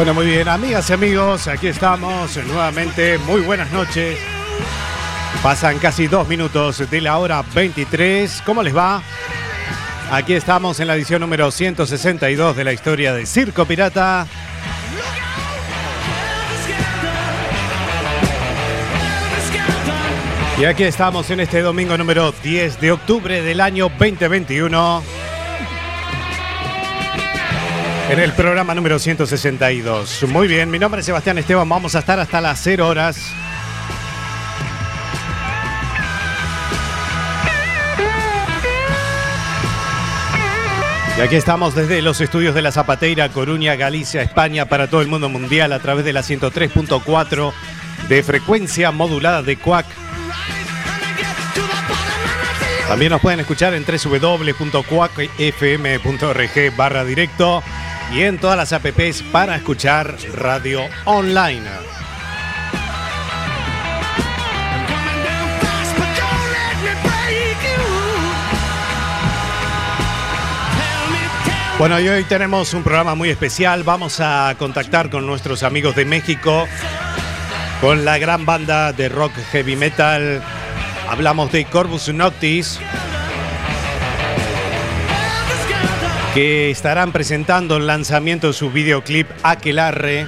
Bueno, 0.00 0.14
muy 0.14 0.24
bien, 0.24 0.48
amigas 0.48 0.88
y 0.88 0.94
amigos, 0.94 1.46
aquí 1.46 1.66
estamos 1.66 2.34
nuevamente. 2.46 3.18
Muy 3.18 3.42
buenas 3.42 3.70
noches. 3.70 4.18
Pasan 5.42 5.78
casi 5.78 6.06
dos 6.06 6.26
minutos 6.26 6.90
de 6.90 7.00
la 7.02 7.18
hora 7.18 7.44
23. 7.54 8.42
¿Cómo 8.46 8.62
les 8.62 8.74
va? 8.74 9.02
Aquí 10.10 10.32
estamos 10.32 10.80
en 10.80 10.86
la 10.86 10.96
edición 10.96 11.20
número 11.20 11.50
162 11.50 12.56
de 12.56 12.64
la 12.64 12.72
historia 12.72 13.12
de 13.12 13.26
Circo 13.26 13.66
Pirata. 13.66 14.26
Y 20.58 20.64
aquí 20.64 20.84
estamos 20.84 21.28
en 21.28 21.40
este 21.40 21.60
domingo 21.60 21.98
número 21.98 22.32
10 22.42 22.80
de 22.80 22.92
octubre 22.92 23.42
del 23.42 23.60
año 23.60 23.90
2021. 23.90 25.19
En 28.10 28.18
el 28.18 28.32
programa 28.32 28.74
número 28.74 28.98
162. 28.98 30.24
Muy 30.24 30.48
bien, 30.48 30.68
mi 30.68 30.80
nombre 30.80 30.98
es 30.98 31.06
Sebastián 31.06 31.38
Esteban. 31.38 31.68
Vamos 31.68 31.94
a 31.94 32.00
estar 32.00 32.18
hasta 32.18 32.40
las 32.40 32.60
0 32.60 32.88
horas. 32.88 33.32
Y 41.16 41.20
aquí 41.20 41.36
estamos 41.36 41.76
desde 41.76 42.02
los 42.02 42.20
estudios 42.20 42.52
de 42.52 42.62
la 42.62 42.72
Zapateira, 42.72 43.28
Coruña, 43.28 43.76
Galicia, 43.76 44.22
España, 44.22 44.64
para 44.64 44.90
todo 44.90 45.02
el 45.02 45.08
mundo 45.08 45.28
mundial 45.28 45.72
a 45.72 45.78
través 45.78 46.04
de 46.04 46.12
la 46.12 46.22
103.4 46.22 47.52
de 48.08 48.22
frecuencia 48.24 48.90
modulada 48.90 49.44
de 49.44 49.56
CUAC. 49.56 49.86
También 52.88 53.12
nos 53.12 53.20
pueden 53.20 53.38
escuchar 53.38 53.72
en 53.74 53.84
www.cuacfm.org 53.84 56.76
barra 56.76 57.04
directo 57.04 57.62
y 58.12 58.22
en 58.22 58.38
todas 58.38 58.56
las 58.56 58.72
apps 58.72 59.22
para 59.30 59.56
escuchar 59.56 60.16
radio 60.34 60.80
online. 61.04 61.90
Bueno, 71.78 71.98
y 71.98 72.08
hoy 72.08 72.24
tenemos 72.24 72.74
un 72.74 72.82
programa 72.82 73.14
muy 73.14 73.30
especial. 73.30 73.84
Vamos 73.84 74.20
a 74.20 74.54
contactar 74.58 75.08
con 75.08 75.26
nuestros 75.26 75.62
amigos 75.62 75.96
de 75.96 76.04
México, 76.04 76.66
con 77.80 78.04
la 78.04 78.18
gran 78.18 78.44
banda 78.44 78.92
de 78.92 79.08
rock 79.08 79.32
heavy 79.50 79.76
metal. 79.76 80.42
Hablamos 81.08 81.50
de 81.52 81.64
Corvus 81.64 82.12
Noctis, 82.12 82.78
que 86.34 86.70
estarán 86.70 87.10
presentando 87.10 87.76
el 87.76 87.86
lanzamiento 87.86 88.48
de 88.48 88.52
su 88.52 88.70
videoclip 88.70 89.28
Aquelarre. 89.42 90.26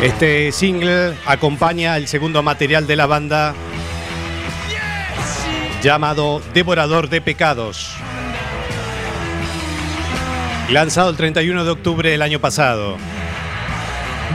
Este 0.00 0.52
single 0.52 1.14
acompaña 1.26 1.96
el 1.96 2.06
segundo 2.06 2.42
material 2.42 2.86
de 2.86 2.96
la 2.96 3.06
banda 3.06 3.54
llamado 5.82 6.40
Devorador 6.54 7.08
de 7.08 7.20
Pecados. 7.20 7.90
Lanzado 10.70 11.10
el 11.10 11.16
31 11.16 11.64
de 11.64 11.70
octubre 11.70 12.10
del 12.10 12.22
año 12.22 12.40
pasado. 12.40 12.96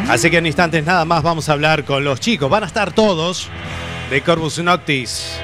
Así 0.09 0.29
que 0.29 0.37
en 0.37 0.45
instantes 0.45 0.85
nada 0.85 1.05
más 1.05 1.23
vamos 1.23 1.47
a 1.47 1.53
hablar 1.53 1.85
con 1.85 2.03
los 2.03 2.19
chicos. 2.19 2.49
Van 2.49 2.63
a 2.63 2.67
estar 2.67 2.91
todos 2.91 3.49
de 4.09 4.21
Corvus 4.21 4.59
Noctis. 4.59 5.39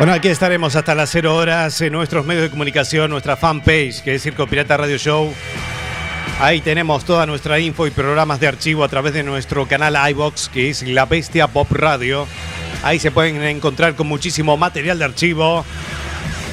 Bueno, 0.00 0.14
aquí 0.14 0.28
estaremos 0.28 0.76
hasta 0.76 0.94
las 0.94 1.10
0 1.10 1.36
horas 1.36 1.78
en 1.82 1.92
nuestros 1.92 2.24
medios 2.24 2.44
de 2.44 2.48
comunicación, 2.50 3.10
nuestra 3.10 3.36
fanpage, 3.36 4.00
que 4.00 4.14
es 4.14 4.22
Circo 4.22 4.46
Pirata 4.46 4.78
Radio 4.78 4.96
Show. 4.96 5.30
Ahí 6.40 6.62
tenemos 6.62 7.04
toda 7.04 7.26
nuestra 7.26 7.60
info 7.60 7.86
y 7.86 7.90
programas 7.90 8.40
de 8.40 8.46
archivo 8.46 8.82
a 8.82 8.88
través 8.88 9.12
de 9.12 9.22
nuestro 9.22 9.68
canal 9.68 9.98
iBox, 10.12 10.48
que 10.48 10.70
es 10.70 10.84
La 10.84 11.04
Bestia 11.04 11.48
Pop 11.48 11.70
Radio. 11.70 12.26
Ahí 12.82 12.98
se 12.98 13.10
pueden 13.10 13.42
encontrar 13.42 13.94
con 13.94 14.06
muchísimo 14.06 14.56
material 14.56 14.98
de 14.98 15.04
archivo 15.04 15.66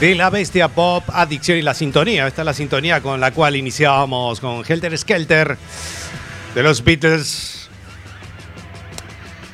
de 0.02 0.16
La 0.16 0.30
Bestia 0.30 0.68
Pop, 0.68 1.06
Adicción 1.14 1.58
y 1.58 1.62
la 1.62 1.74
Sintonía. 1.74 2.28
Esta 2.28 2.42
es 2.42 2.46
la 2.48 2.54
sintonía 2.54 3.00
con 3.00 3.22
la 3.22 3.32
cual 3.32 3.56
iniciábamos 3.56 4.42
con 4.42 4.66
Helter 4.68 4.98
Skelter 4.98 5.58
de 6.54 6.64
los 6.64 6.84
Beatles. 6.84 7.57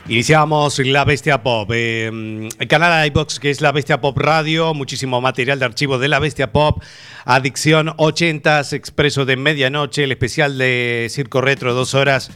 Iniciamos 0.09 0.79
La 0.79 1.05
Bestia 1.05 1.43
Pop, 1.43 1.71
eh, 1.73 2.49
el 2.59 2.67
canal 2.67 3.07
iBox 3.07 3.39
que 3.39 3.49
es 3.49 3.61
La 3.61 3.71
Bestia 3.71 4.01
Pop 4.01 4.17
Radio, 4.17 4.73
muchísimo 4.73 5.21
material 5.21 5.59
de 5.59 5.65
archivo 5.65 5.97
de 5.97 6.09
La 6.09 6.19
Bestia 6.19 6.51
Pop, 6.51 6.83
Adicción 7.23 7.87
80s, 7.87 8.73
Expreso 8.73 9.23
de 9.23 9.37
Medianoche, 9.37 10.03
el 10.03 10.11
especial 10.11 10.57
de 10.57 11.07
Circo 11.09 11.39
Retro, 11.39 11.73
dos 11.73 11.93
horas 11.93 12.31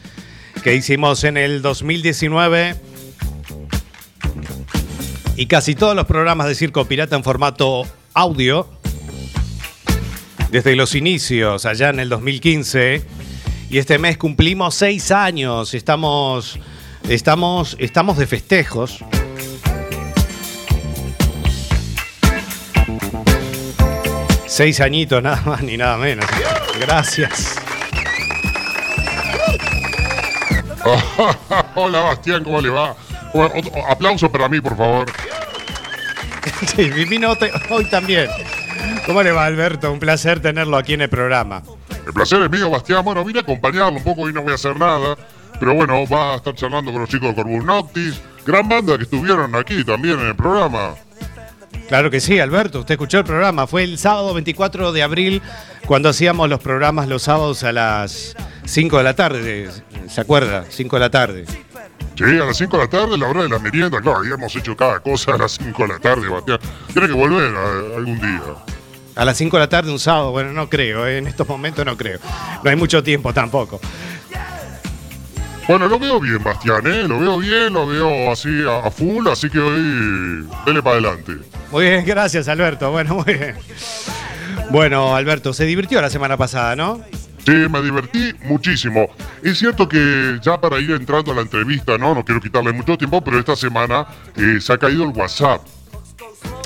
que 0.64 0.76
hicimos 0.76 1.26
en 1.26 1.36
el 1.36 1.62
2019. 1.62 2.76
Y 5.36 5.48
casi 5.48 5.76
todos 5.76 5.94
los 5.94 6.06
programas 6.06 6.48
de 6.48 6.56
Circo 6.56 6.86
Pirata 6.86 7.18
en 7.18 7.24
formato 7.26 7.86
audio, 8.14 8.70
desde 10.52 10.78
los 10.78 10.96
inicios, 10.96 11.66
allá 11.66 11.90
en 11.90 12.00
el 12.00 12.08
2015. 12.08 13.06
Y 13.70 13.78
este 13.78 14.00
mes 14.00 14.18
cumplimos 14.18 14.74
seis 14.74 15.12
años, 15.12 15.74
estamos... 15.74 16.58
Estamos, 17.04 17.76
estamos 17.80 18.18
de 18.18 18.28
festejos. 18.28 19.04
Seis 24.46 24.82
añitos, 24.82 25.22
nada 25.22 25.42
más 25.46 25.62
ni 25.62 25.78
nada 25.78 25.98
menos. 25.98 26.26
Gracias. 26.80 27.56
Hola 31.76 32.00
Bastián, 32.02 32.44
¿cómo 32.44 32.62
le 32.62 32.70
va? 32.70 32.96
Aplauso 33.90 34.32
para 34.32 34.50
mí, 34.50 34.60
por 34.62 34.78
favor. 34.78 35.12
Sí, 36.76 36.82
y 36.84 37.06
vino 37.06 37.34
hoy 37.70 37.86
también. 37.86 38.30
¿Cómo 39.06 39.22
le 39.22 39.32
va, 39.32 39.46
Alberto? 39.46 39.92
Un 39.92 40.00
placer 40.00 40.40
tenerlo 40.40 40.78
aquí 40.78 40.94
en 40.94 41.02
el 41.02 41.10
programa. 41.10 41.62
El 42.06 42.14
placer 42.14 42.42
es 42.42 42.50
mío, 42.50 42.70
Bastián. 42.70 43.04
Bueno, 43.04 43.24
vine 43.24 43.40
a 43.40 43.42
acompañarlo 43.42 43.98
un 43.98 44.04
poco, 44.04 44.22
hoy 44.22 44.34
no 44.34 44.42
voy 44.42 44.54
a 44.54 44.56
hacer 44.56 44.78
nada. 44.78 45.18
Pero 45.60 45.74
bueno, 45.74 46.06
va 46.08 46.34
a 46.34 46.36
estar 46.38 46.54
charlando 46.56 46.92
con 46.92 47.02
los 47.02 47.10
chicos 47.10 47.30
de 47.30 47.36
Corbus 47.36 47.64
Noctis. 47.66 48.22
Gran 48.46 48.68
banda 48.70 48.98
que 48.98 49.04
estuvieron 49.04 49.54
aquí 49.56 49.84
también 49.84 50.20
en 50.20 50.28
el 50.28 50.36
programa. 50.36 50.96
Claro 51.88 52.10
que 52.12 52.20
sí, 52.20 52.40
Alberto. 52.40 52.80
Usted 52.82 52.94
escuchó 52.96 53.20
el 53.20 53.24
programa. 53.26 53.66
Fue 53.68 53.84
el 53.84 53.98
sábado 53.98 54.34
24 54.34 54.92
de 54.92 55.04
abril 55.04 55.42
cuando 55.86 56.10
hacíamos 56.10 56.50
los 56.50 56.60
programas 56.60 57.08
los 57.08 57.24
sábados 57.24 57.64
a 57.64 57.72
las 57.72 58.36
5 58.66 58.98
de 58.98 59.04
la 59.04 59.16
tarde. 59.16 59.70
¿Se 60.10 60.22
acuerda? 60.22 60.66
5 60.70 60.96
de 60.96 61.00
la 61.00 61.10
tarde. 61.10 61.46
Sí, 62.16 62.24
a 62.24 62.46
las 62.46 62.58
5 62.58 62.78
de 62.78 62.84
la 62.84 62.90
tarde, 62.90 63.18
la 63.18 63.28
hora 63.28 63.44
de 63.44 63.50
la 63.50 63.60
merienda. 63.60 64.02
Claro, 64.02 64.18
habíamos 64.20 64.56
hecho 64.56 64.76
cada 64.76 65.00
cosa 65.00 65.36
a 65.36 65.38
las 65.38 65.54
5 65.54 65.84
de 65.84 65.88
la 65.90 66.00
tarde, 66.00 66.28
Bastián. 66.28 66.60
Tiene 66.92 67.08
que 67.08 67.14
volver 67.14 67.56
a- 67.56 67.98
algún 67.98 68.20
día. 68.20 68.42
A 69.16 69.26
las 69.26 69.38
5 69.38 69.58
de 69.58 69.62
la 69.62 69.70
tarde 69.70 69.92
un 69.92 70.00
sábado, 70.00 70.32
bueno, 70.32 70.52
no 70.54 70.70
creo, 70.70 71.08
¿eh? 71.08 71.18
en 71.20 71.28
estos 71.28 71.48
momentos 71.48 71.84
no 71.86 71.96
creo. 71.98 72.20
No 72.64 72.70
hay 72.70 72.76
mucho 72.76 73.02
tiempo 73.02 73.34
tampoco. 73.34 73.80
Bueno, 75.68 75.88
lo 75.88 76.00
veo 76.00 76.20
bien, 76.20 76.42
Bastián, 76.42 76.88
¿eh? 76.88 77.04
Lo 77.08 77.20
veo 77.20 77.38
bien, 77.40 77.74
lo 77.74 77.86
veo 77.86 78.32
así 78.32 78.64
a, 78.64 78.88
a 78.88 78.92
full, 78.92 79.28
así 79.28 79.50
que 79.50 79.60
hoy 79.60 80.48
dele 80.66 80.82
para 80.82 80.98
adelante. 80.98 81.34
Muy 81.72 81.86
bien, 81.86 82.06
gracias 82.06 82.48
Alberto. 82.48 82.90
Bueno, 82.92 83.16
muy 83.16 83.34
bien. 83.34 83.56
Bueno, 84.70 85.16
Alberto, 85.16 85.54
se 85.54 85.66
divirtió 85.66 86.02
la 86.02 86.10
semana 86.10 86.38
pasada, 86.38 86.76
¿no? 86.76 87.02
Sí, 87.46 87.52
me 87.52 87.82
divertí 87.82 88.34
muchísimo. 88.44 89.08
Es 89.42 89.60
cierto 89.60 89.88
que 89.88 90.38
ya 90.42 90.60
para 90.60 90.80
ir 90.80 90.92
entrando 90.92 91.32
a 91.32 91.36
la 91.36 91.42
entrevista, 91.42 91.98
no, 91.98 92.14
no 92.14 92.24
quiero 92.24 92.42
quitarle 92.42 92.74
mucho 92.74 92.98
tiempo, 92.98 93.22
pero 93.24 93.40
esta 93.40 93.56
semana 93.56 94.06
eh, 94.36 94.60
se 94.60 94.74
ha 94.74 94.78
caído 94.78 95.04
el 95.04 95.10
WhatsApp. 95.10 95.62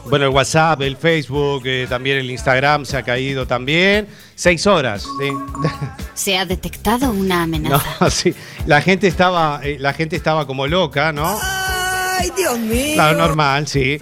Bueno, 0.05 0.25
el 0.25 0.31
WhatsApp, 0.31 0.81
el 0.81 0.97
Facebook, 0.97 1.61
eh, 1.65 1.85
también 1.87 2.17
el 2.17 2.29
Instagram 2.29 2.85
se 2.85 2.97
ha 2.97 3.03
caído 3.03 3.45
también. 3.45 4.07
Seis 4.35 4.65
horas, 4.67 5.03
¿sí? 5.03 5.31
Se 6.13 6.37
ha 6.37 6.45
detectado 6.45 7.11
una 7.11 7.43
amenaza. 7.43 7.85
No, 8.01 8.09
sí. 8.09 8.33
La 8.65 8.81
gente 8.81 9.07
estaba, 9.07 9.61
eh, 9.63 9.77
la 9.79 9.93
gente 9.93 10.15
estaba 10.15 10.45
como 10.45 10.67
loca, 10.67 11.13
¿no? 11.13 11.39
¡Ay, 11.41 12.31
Dios 12.35 12.57
mío! 12.59 12.95
Claro, 12.95 13.17
normal, 13.17 13.67
sí. 13.67 13.99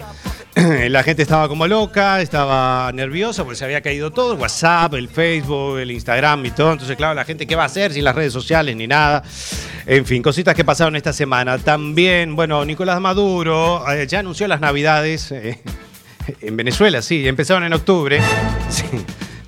La 0.90 1.02
gente 1.02 1.22
estaba 1.22 1.48
como 1.48 1.66
loca, 1.66 2.20
estaba 2.20 2.90
nerviosa 2.92 3.44
porque 3.44 3.56
se 3.56 3.64
había 3.64 3.80
caído 3.80 4.10
todo, 4.10 4.34
WhatsApp, 4.34 4.94
el 4.94 5.08
Facebook, 5.08 5.78
el 5.78 5.90
Instagram 5.90 6.44
y 6.46 6.50
todo. 6.50 6.72
Entonces, 6.72 6.96
claro, 6.96 7.14
la 7.14 7.24
gente, 7.24 7.46
¿qué 7.46 7.56
va 7.56 7.62
a 7.62 7.66
hacer 7.66 7.92
sin 7.92 8.04
las 8.04 8.14
redes 8.14 8.32
sociales 8.32 8.76
ni 8.76 8.86
nada? 8.86 9.22
En 9.86 10.04
fin, 10.04 10.22
cositas 10.22 10.54
que 10.54 10.64
pasaron 10.64 10.96
esta 10.96 11.12
semana. 11.12 11.58
También, 11.58 12.36
bueno, 12.36 12.64
Nicolás 12.64 13.00
Maduro 13.00 13.84
eh, 13.90 14.06
ya 14.06 14.18
anunció 14.20 14.46
las 14.48 14.60
navidades 14.60 15.32
eh, 15.32 15.58
en 16.40 16.56
Venezuela, 16.56 17.00
sí, 17.00 17.26
empezaron 17.26 17.64
en 17.64 17.72
octubre. 17.72 18.20
Sí. 18.70 18.84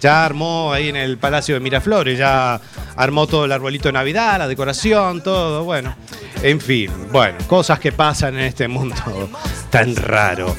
Ya 0.01 0.25
armó 0.25 0.73
ahí 0.73 0.89
en 0.89 0.97
el 0.97 1.17
Palacio 1.17 1.55
de 1.55 1.61
Miraflores, 1.61 2.19
ya 2.19 2.61
armó 2.97 3.27
todo 3.27 3.45
el 3.45 3.53
arbolito 3.53 3.89
de 3.89 3.93
Navidad, 3.93 4.39
la 4.39 4.49
decoración, 4.49 5.23
todo, 5.23 5.65
bueno. 5.65 5.95
En 6.43 6.61
fin, 6.61 6.91
bueno, 7.13 7.39
cosas 7.47 7.79
que 7.79 7.93
pasan 7.93 8.35
en 8.35 8.45
este 8.45 8.69
mundo 8.69 8.95
tan 9.71 9.95
raro. 9.97 10.55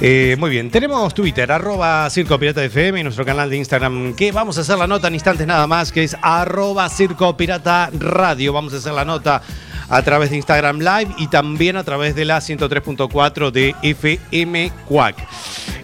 Eh, 0.00 0.36
muy 0.38 0.50
bien, 0.50 0.70
tenemos 0.70 1.14
Twitter, 1.14 1.50
arroba 1.50 2.08
Circo 2.10 2.38
Pirata 2.38 2.64
FM 2.64 3.00
y 3.00 3.02
nuestro 3.04 3.24
canal 3.24 3.48
de 3.48 3.56
Instagram, 3.56 4.14
que 4.14 4.32
vamos 4.32 4.58
a 4.58 4.62
hacer 4.62 4.76
la 4.76 4.86
nota 4.86 5.08
en 5.08 5.14
instantes 5.14 5.46
nada 5.46 5.66
más, 5.66 5.92
que 5.92 6.02
es 6.02 6.16
arroba 6.20 6.88
Circo 6.88 7.36
Pirata 7.36 7.90
Radio. 7.92 8.52
Vamos 8.52 8.74
a 8.74 8.78
hacer 8.78 8.92
la 8.92 9.04
nota 9.04 9.40
a 9.88 10.02
través 10.02 10.30
de 10.30 10.36
Instagram 10.36 10.78
Live 10.78 11.14
y 11.18 11.28
también 11.28 11.76
a 11.76 11.84
través 11.84 12.14
de 12.14 12.24
la 12.24 12.38
103.4 12.38 13.50
de 13.50 13.74
FM 13.82 14.72
Quack. 14.88 15.16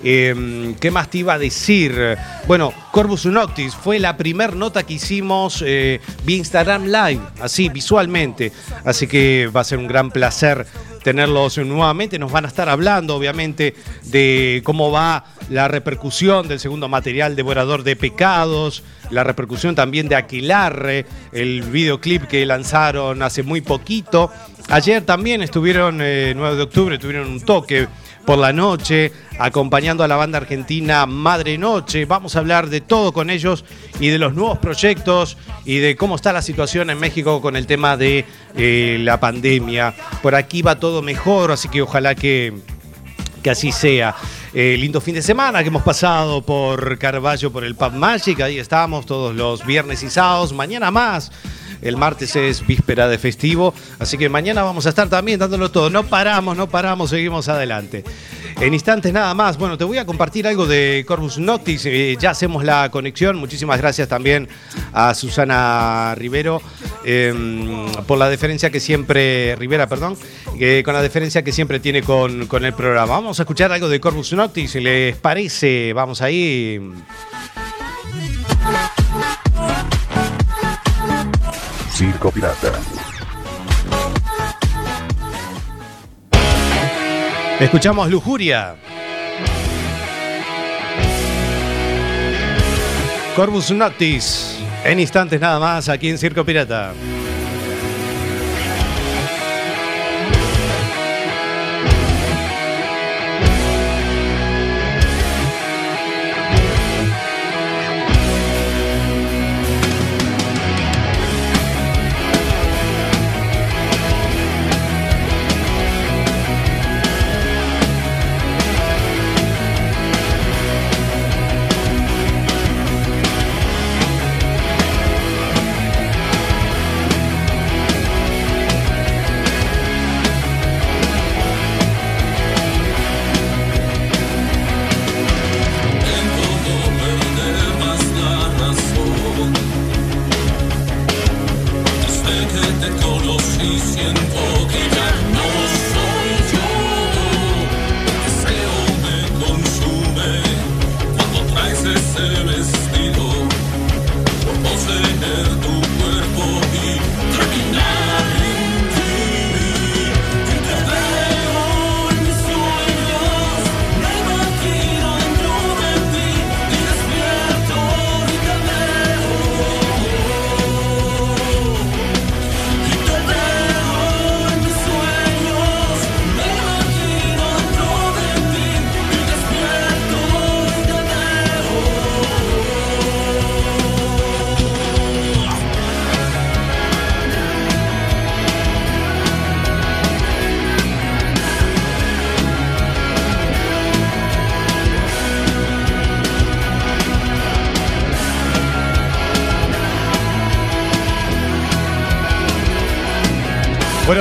Eh, 0.02 0.74
¿Qué 0.80 0.90
más 0.90 1.10
te 1.10 1.18
iba 1.18 1.34
a 1.34 1.38
decir? 1.38 2.16
Bueno, 2.46 2.72
Corvus 2.90 3.26
Noctis 3.26 3.74
fue 3.74 3.98
la 3.98 4.16
primer 4.16 4.56
nota 4.56 4.82
que 4.82 4.94
hicimos 4.94 5.62
eh, 5.66 6.00
vía 6.24 6.38
Instagram 6.38 6.86
Live, 6.86 7.20
así 7.40 7.68
visualmente. 7.68 8.52
Así 8.84 9.06
que 9.06 9.50
va 9.54 9.60
a 9.60 9.64
ser 9.64 9.78
un 9.78 9.86
gran 9.86 10.10
placer 10.10 10.66
tenerlos 11.02 11.58
nuevamente. 11.58 12.18
Nos 12.18 12.32
van 12.32 12.44
a 12.44 12.48
estar 12.48 12.68
hablando, 12.68 13.16
obviamente, 13.16 13.74
de 14.04 14.62
cómo 14.64 14.90
va 14.90 15.24
la 15.48 15.68
repercusión 15.68 16.48
del 16.48 16.60
segundo 16.60 16.88
material 16.88 17.36
Devorador 17.36 17.82
de 17.82 17.96
Pecados, 17.96 18.84
la 19.10 19.24
repercusión 19.24 19.74
también 19.74 20.08
de 20.08 20.16
Aquilarre, 20.16 21.06
el 21.32 21.62
videoclip 21.62 22.24
que 22.24 22.46
lanzaron 22.46 23.22
hace 23.22 23.42
muy 23.42 23.60
poquito. 23.60 24.30
Ayer 24.68 25.04
también 25.04 25.42
estuvieron, 25.42 25.98
eh, 26.00 26.32
9 26.36 26.56
de 26.56 26.62
octubre, 26.62 26.98
tuvieron 26.98 27.28
un 27.28 27.40
toque 27.40 27.88
por 28.24 28.38
la 28.38 28.52
noche, 28.52 29.12
acompañando 29.38 30.04
a 30.04 30.08
la 30.08 30.16
banda 30.16 30.38
argentina 30.38 31.06
Madre 31.06 31.58
Noche. 31.58 32.04
Vamos 32.04 32.36
a 32.36 32.40
hablar 32.40 32.68
de 32.68 32.80
todo 32.80 33.12
con 33.12 33.30
ellos 33.30 33.64
y 33.98 34.08
de 34.08 34.18
los 34.18 34.34
nuevos 34.34 34.58
proyectos 34.58 35.36
y 35.64 35.78
de 35.78 35.96
cómo 35.96 36.16
está 36.16 36.32
la 36.32 36.42
situación 36.42 36.90
en 36.90 36.98
México 36.98 37.40
con 37.40 37.56
el 37.56 37.66
tema 37.66 37.96
de 37.96 38.24
eh, 38.56 38.98
la 39.00 39.18
pandemia. 39.18 39.94
Por 40.22 40.34
aquí 40.34 40.62
va 40.62 40.78
todo 40.78 41.02
mejor, 41.02 41.52
así 41.52 41.68
que 41.68 41.82
ojalá 41.82 42.14
que, 42.14 42.52
que 43.42 43.50
así 43.50 43.72
sea. 43.72 44.14
Eh, 44.52 44.76
lindo 44.78 45.00
fin 45.00 45.14
de 45.14 45.22
semana 45.22 45.62
que 45.62 45.68
hemos 45.68 45.82
pasado 45.82 46.42
por 46.42 46.98
Carballo, 46.98 47.52
por 47.52 47.64
el 47.64 47.76
Pub 47.76 47.92
Magic. 47.92 48.40
Ahí 48.40 48.58
estamos 48.58 49.06
todos 49.06 49.34
los 49.34 49.64
viernes 49.64 50.02
y 50.02 50.10
sábados. 50.10 50.52
Mañana 50.52 50.90
más. 50.90 51.30
El 51.82 51.96
martes 51.96 52.36
es 52.36 52.66
víspera 52.66 53.08
de 53.08 53.18
festivo, 53.18 53.74
así 53.98 54.18
que 54.18 54.28
mañana 54.28 54.62
vamos 54.62 54.86
a 54.86 54.90
estar 54.90 55.08
también 55.08 55.38
dándolo 55.38 55.70
todo. 55.70 55.90
No 55.90 56.04
paramos, 56.04 56.56
no 56.56 56.68
paramos, 56.68 57.10
seguimos 57.10 57.48
adelante. 57.48 58.04
En 58.60 58.74
instantes 58.74 59.12
nada 59.12 59.32
más, 59.32 59.56
bueno, 59.56 59.78
te 59.78 59.84
voy 59.84 59.96
a 59.96 60.04
compartir 60.04 60.46
algo 60.46 60.66
de 60.66 61.04
Corvus 61.06 61.38
Noctis, 61.38 61.86
eh, 61.86 62.16
ya 62.20 62.30
hacemos 62.30 62.62
la 62.62 62.90
conexión. 62.90 63.36
Muchísimas 63.36 63.78
gracias 63.78 64.06
también 64.08 64.48
a 64.92 65.14
Susana 65.14 66.14
Rivero 66.16 66.60
eh, 67.04 67.32
por 68.06 68.18
la 68.18 68.28
deferencia 68.28 68.70
que 68.70 68.80
siempre, 68.80 69.56
Rivera, 69.56 69.86
perdón, 69.86 70.16
eh, 70.58 70.82
con 70.84 70.92
la 70.92 71.00
deferencia 71.00 71.42
que 71.42 71.52
siempre 71.52 71.80
tiene 71.80 72.02
con, 72.02 72.46
con 72.48 72.64
el 72.66 72.74
programa. 72.74 73.14
Vamos 73.14 73.38
a 73.40 73.44
escuchar 73.44 73.72
algo 73.72 73.88
de 73.88 73.98
Corvus 73.98 74.32
Noctis, 74.34 74.74
les 74.74 75.16
parece, 75.16 75.94
vamos 75.94 76.20
ahí. 76.20 76.80
Circo 82.00 82.30
Pirata. 82.30 82.72
Escuchamos 87.60 88.08
Lujuria. 88.08 88.74
Corvus 93.36 93.70
Noctis. 93.72 94.56
En 94.82 94.98
instantes 94.98 95.38
nada 95.42 95.60
más 95.60 95.90
aquí 95.90 96.08
en 96.08 96.16
Circo 96.16 96.42
Pirata. 96.42 96.94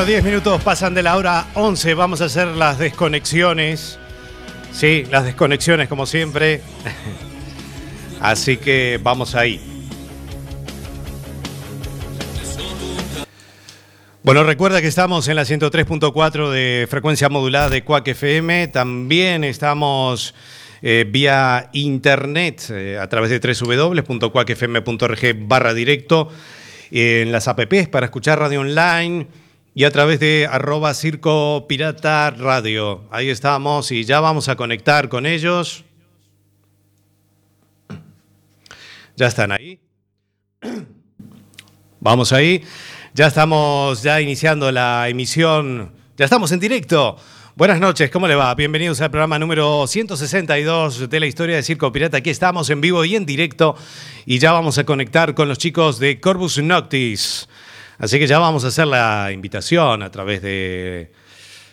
10 0.10 0.24
minutos 0.24 0.60
pasan 0.64 0.96
de 0.96 1.04
la 1.04 1.16
hora 1.18 1.46
11. 1.54 1.94
Vamos 1.94 2.20
a 2.22 2.26
hacer 2.26 2.48
las 2.48 2.80
desconexiones. 2.80 4.00
Sí, 4.72 5.04
las 5.12 5.24
desconexiones 5.24 5.88
como 5.88 6.08
siempre. 6.08 6.64
Así 8.20 8.58
que 8.58 9.00
vamos 9.04 9.36
ahí. 9.36 9.62
Bueno, 14.24 14.44
recuerda 14.44 14.82
que 14.82 14.88
estamos 14.88 15.28
en 15.28 15.36
la 15.36 15.44
103.4 15.44 16.50
de 16.50 16.88
frecuencia 16.90 17.30
modulada 17.30 17.70
de 17.70 17.84
Cuac 17.84 18.08
FM. 18.08 18.70
También 18.70 19.44
estamos 19.44 20.34
eh, 20.82 21.06
vía 21.08 21.70
internet 21.74 22.64
eh, 22.72 22.98
a 23.00 23.08
través 23.10 23.30
de 23.30 23.38
www.cuacfm.org 23.38 25.20
barra 25.48 25.76
directo 25.76 26.30
en 26.90 27.32
las 27.32 27.48
apps 27.48 27.88
para 27.90 28.08
escuchar 28.08 28.40
radio 28.40 28.62
online 28.62 29.49
y 29.80 29.86
a 29.86 29.92
través 29.92 30.20
de 30.20 30.46
arroba 30.46 30.94
circo 30.94 31.66
pirata 31.66 32.32
radio. 32.32 33.06
Ahí 33.12 33.30
estamos 33.30 33.94
y 33.94 34.04
ya 34.04 34.20
vamos 34.20 34.50
a 34.50 34.58
conectar 34.58 35.08
con 35.08 35.26
ellos. 35.26 35.86
Ya 39.16 39.28
están 39.28 39.54
ahí. 39.54 39.80
Vamos 42.02 42.34
ahí. 42.34 42.62
Ya 43.14 43.28
estamos 43.28 44.04
ya 44.04 44.20
iniciando 44.20 44.70
la 44.70 45.08
emisión. 45.08 45.94
Ya 46.18 46.26
estamos 46.26 46.52
en 46.52 46.60
directo. 46.60 47.16
Buenas 47.56 47.80
noches, 47.80 48.10
¿cómo 48.10 48.28
le 48.28 48.36
va? 48.36 48.54
Bienvenidos 48.56 49.00
al 49.00 49.12
programa 49.12 49.40
número 49.40 49.88
162 49.88 51.10
de 51.10 51.20
la 51.22 51.26
historia 51.26 51.56
de 51.56 51.64
Circo 51.64 51.90
Pirata. 51.94 52.18
Aquí 52.18 52.32
estamos 52.32 52.70
en 52.70 52.82
vivo 52.82 53.06
y 53.06 53.16
en 53.16 53.26
directo 53.26 53.78
y 54.26 54.40
ya 54.40 54.52
vamos 54.52 54.78
a 54.78 54.84
conectar 54.84 55.36
con 55.36 55.48
los 55.48 55.58
chicos 55.58 56.00
de 56.00 56.20
Corvus 56.20 56.58
Noctis. 56.58 57.48
Así 58.00 58.18
que 58.18 58.28
ya 58.28 58.40
vamos 58.40 58.64
a 58.64 58.70
hacer 58.70 58.88
la 58.88 59.30
invitación 59.34 60.04
a 60.04 60.10
través 60.10 60.42
de 60.42 61.12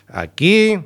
aquí. 0.09 0.77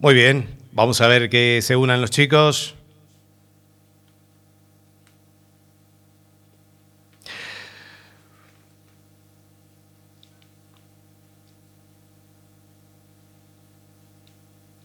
Muy 0.00 0.14
bien, 0.14 0.48
vamos 0.72 1.00
a 1.00 1.06
ver 1.06 1.30
que 1.30 1.60
se 1.62 1.76
unan 1.76 2.00
los 2.00 2.10
chicos. 2.10 2.77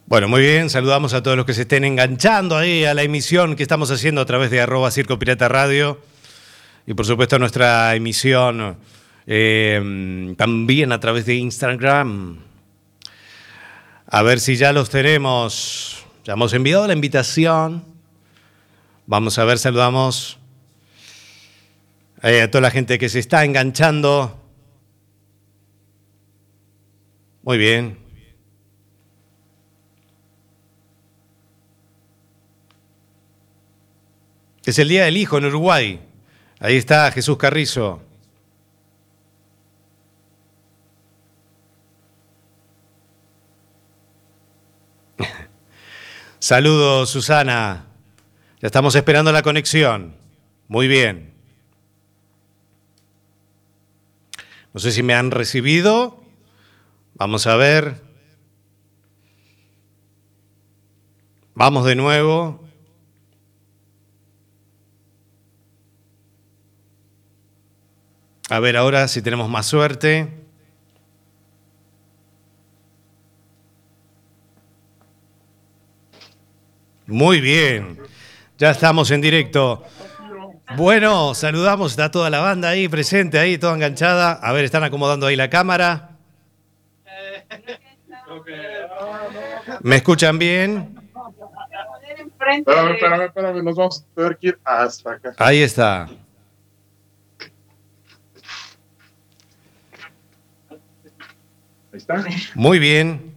Bueno, 0.06 0.28
muy 0.28 0.42
bien, 0.42 0.68
saludamos 0.68 1.14
a 1.14 1.22
todos 1.22 1.34
los 1.34 1.46
que 1.46 1.54
se 1.54 1.62
estén 1.62 1.82
enganchando 1.82 2.58
ahí 2.58 2.84
a 2.84 2.92
la 2.92 3.02
emisión 3.02 3.56
que 3.56 3.62
estamos 3.62 3.90
haciendo 3.90 4.20
a 4.20 4.26
través 4.26 4.50
de 4.50 4.60
arroba 4.60 4.90
Circo 4.90 5.18
Pirata 5.18 5.48
Radio 5.48 5.98
y 6.86 6.92
por 6.92 7.06
supuesto 7.06 7.38
nuestra 7.38 7.94
emisión 7.94 8.76
eh, 9.26 10.34
también 10.36 10.92
a 10.92 11.00
través 11.00 11.24
de 11.24 11.36
Instagram. 11.36 12.36
A 14.06 14.22
ver 14.22 14.40
si 14.40 14.56
ya 14.56 14.74
los 14.74 14.90
tenemos. 14.90 16.04
Ya 16.22 16.34
hemos 16.34 16.52
enviado 16.52 16.86
la 16.86 16.92
invitación. 16.92 17.82
Vamos 19.06 19.38
a 19.38 19.44
ver, 19.44 19.58
saludamos 19.58 20.38
eh, 22.22 22.42
a 22.42 22.50
toda 22.50 22.60
la 22.60 22.70
gente 22.70 22.98
que 22.98 23.08
se 23.08 23.20
está 23.20 23.42
enganchando. 23.42 24.38
Muy 27.42 27.56
bien. 27.56 28.03
Es 34.64 34.78
el 34.78 34.88
Día 34.88 35.04
del 35.04 35.18
Hijo 35.18 35.36
en 35.36 35.44
Uruguay. 35.44 36.00
Ahí 36.58 36.76
está 36.76 37.12
Jesús 37.12 37.36
Carrizo. 37.36 38.00
Saludos, 46.38 47.10
Susana. 47.10 47.84
Ya 48.62 48.68
estamos 48.68 48.94
esperando 48.94 49.32
la 49.32 49.42
conexión. 49.42 50.16
Muy 50.68 50.88
bien. 50.88 51.34
No 54.72 54.80
sé 54.80 54.92
si 54.92 55.02
me 55.02 55.12
han 55.12 55.30
recibido. 55.30 56.24
Vamos 57.16 57.46
a 57.46 57.56
ver. 57.56 58.00
Vamos 61.54 61.84
de 61.84 61.96
nuevo. 61.96 62.63
A 68.54 68.60
ver 68.60 68.76
ahora 68.76 69.08
si 69.08 69.20
tenemos 69.20 69.48
más 69.50 69.66
suerte. 69.66 70.28
Muy 77.08 77.40
bien, 77.40 77.98
ya 78.56 78.70
estamos 78.70 79.10
en 79.10 79.20
directo. 79.20 79.82
Bueno, 80.76 81.34
saludamos, 81.34 81.90
está 81.90 82.12
toda 82.12 82.30
la 82.30 82.38
banda 82.38 82.68
ahí 82.68 82.86
presente, 82.86 83.40
ahí 83.40 83.58
toda 83.58 83.74
enganchada. 83.74 84.34
A 84.34 84.52
ver, 84.52 84.64
están 84.64 84.84
acomodando 84.84 85.26
ahí 85.26 85.34
la 85.34 85.50
cámara. 85.50 86.10
¿Me 89.82 89.96
escuchan 89.96 90.38
bien? 90.38 90.94
Espérame, 92.38 92.92
espérame, 92.92 93.22
espérame, 93.24 93.64
nos 93.64 93.74
vamos 93.74 94.06
a 94.12 94.14
tener 94.14 94.38
que 94.38 94.46
ir 94.46 94.58
hasta 94.64 95.10
acá. 95.10 95.34
Ahí 95.38 95.60
está. 95.60 96.08
Ahí 101.94 101.98
está. 101.98 102.24
Muy 102.56 102.80
bien. 102.80 103.34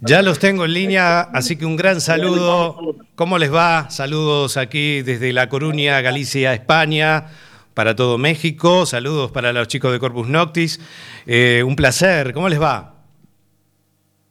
Ya 0.00 0.22
los 0.22 0.38
tengo 0.38 0.64
en 0.64 0.72
línea, 0.72 1.20
así 1.20 1.56
que 1.56 1.66
un 1.66 1.74
gran 1.74 2.00
saludo. 2.00 2.96
¿Cómo 3.16 3.38
les 3.38 3.52
va? 3.52 3.90
Saludos 3.90 4.56
aquí 4.56 5.02
desde 5.02 5.32
La 5.32 5.48
Coruña, 5.48 6.00
Galicia, 6.00 6.54
España, 6.54 7.26
para 7.74 7.96
todo 7.96 8.18
México. 8.18 8.86
Saludos 8.86 9.32
para 9.32 9.52
los 9.52 9.66
chicos 9.66 9.90
de 9.90 9.98
Corpus 9.98 10.28
Noctis. 10.28 10.78
Eh, 11.26 11.64
un 11.66 11.74
placer. 11.74 12.32
¿Cómo 12.32 12.48
les 12.48 12.62
va? 12.62 12.94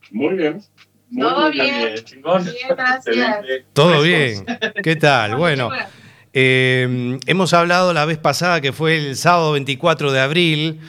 Muy 0.10 0.36
bien. 0.36 0.62
Muy 1.10 1.24
Todo 1.24 1.52
bien, 1.52 1.96
gracias. 2.70 3.44
¿Todo 3.74 4.02
bien? 4.02 4.46
¿Qué 4.82 4.96
tal? 4.96 5.36
Bueno, 5.36 5.72
eh, 6.32 7.20
hemos 7.26 7.54
hablado 7.54 7.94
la 7.94 8.06
vez 8.06 8.18
pasada, 8.18 8.62
que 8.62 8.72
fue 8.72 8.96
el 8.96 9.18
sábado 9.18 9.52
24 9.52 10.14
de 10.14 10.22
abril, 10.22 10.80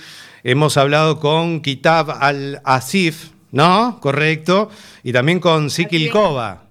hemos 0.45 0.77
hablado 0.77 1.21
con 1.21 1.61
Kitab 1.61 2.11
al-Asif, 2.11 3.31
¿no? 3.51 3.99
Correcto. 4.01 4.71
Y 5.03 5.13
también 5.13 5.41
con 5.41 5.71
Sikil 5.71 6.11
Kova. 6.11 6.65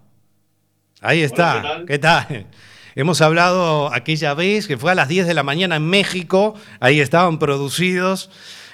Ahí 1.01 1.21
está. 1.21 1.59
Hola, 1.59 1.83
¿qué 1.87 1.99
tal? 1.99 2.47
Hemos 2.95 3.21
hablado 3.21 3.93
aquella 3.93 4.33
vez 4.33 4.67
que 4.67 4.77
fue 4.77 4.91
a 4.91 4.95
las 4.95 5.07
10 5.07 5.25
de 5.25 5.33
la 5.33 5.43
mañana 5.43 5.77
en 5.77 5.87
México, 5.87 6.55
ahí 6.81 6.99
estaban 6.99 7.39
producidos 7.39 8.29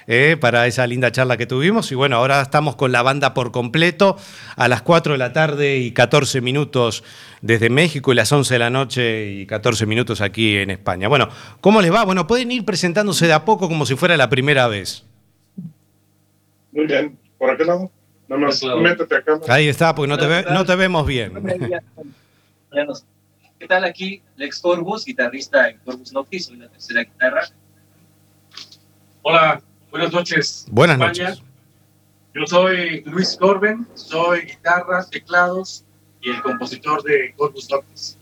eh, 0.08 0.38
para 0.40 0.66
esa 0.68 0.88
linda 0.88 1.12
charla 1.12 1.36
que 1.38 1.46
tuvimos 1.46 1.92
y 1.92 1.96
bueno, 1.96 2.16
ahora 2.16 2.42
estamos 2.42 2.76
con 2.78 2.92
la 2.94 3.02
banda 3.02 3.34
por 3.34 3.52
completo 3.52 4.18
a 4.56 4.68
las 4.70 4.82
4 4.82 5.12
de 5.14 5.18
la 5.18 5.34
tarde 5.34 5.78
y 5.78 5.92
14 5.92 6.40
minutos 6.42 7.04
desde 7.42 7.70
México 7.70 8.12
y 8.12 8.16
las 8.16 8.32
11 8.32 8.54
de 8.56 8.60
la 8.60 8.70
noche 8.70 9.32
y 9.32 9.46
14 9.46 9.86
minutos 9.86 10.22
aquí 10.22 10.56
en 10.58 10.70
España. 10.72 11.08
Bueno, 11.10 11.30
¿cómo 11.62 11.82
les 11.82 11.94
va? 11.94 12.06
Bueno, 12.06 12.26
pueden 12.26 12.52
ir 12.52 12.64
presentándose 12.66 13.28
de 13.28 13.34
a 13.34 13.44
poco 13.46 13.68
como 13.68 13.86
si 13.86 13.96
fuera 13.96 14.16
la 14.18 14.30
primera 14.30 14.68
vez. 14.68 15.04
Muy 16.72 16.86
bien. 16.86 17.18
¿Por 17.38 17.50
aquel 17.50 17.68
lado? 17.68 17.92
Nada 18.30 18.42
más, 18.42 18.62
métete 18.82 19.16
acá. 19.16 19.40
Ahí 19.48 19.68
está, 19.68 19.94
porque 19.96 20.10
no 20.10 20.18
te, 20.18 20.28
ve- 20.28 20.46
no 20.52 20.66
te 20.66 20.76
vemos 20.76 21.06
bien. 21.08 21.34
¿Qué 23.60 23.68
tal 23.68 23.84
aquí? 23.86 24.22
Lex 24.36 24.60
Corbus, 24.60 25.06
guitarrista 25.06 25.70
en 25.70 25.80
Corbus 25.80 26.14
Noctis, 26.14 26.46
soy 26.46 26.58
la 26.58 26.68
tercera 26.70 27.04
guitarra. 27.04 27.42
Hola, 29.24 29.62
buenas 29.91 30.12
noches. 30.12 30.65
Buenas 30.70 30.96
España. 31.00 31.29
noches. 31.29 31.44
Yo 32.34 32.46
soy 32.46 33.01
Luis 33.06 33.36
Corben, 33.39 33.88
soy 33.96 34.41
guitarras, 34.41 35.10
teclados 35.10 35.84
y 36.22 36.29
el 36.29 36.41
compositor 36.41 37.01
de 37.03 37.34
Corpus 37.36 37.70
Noctis. 37.70 38.17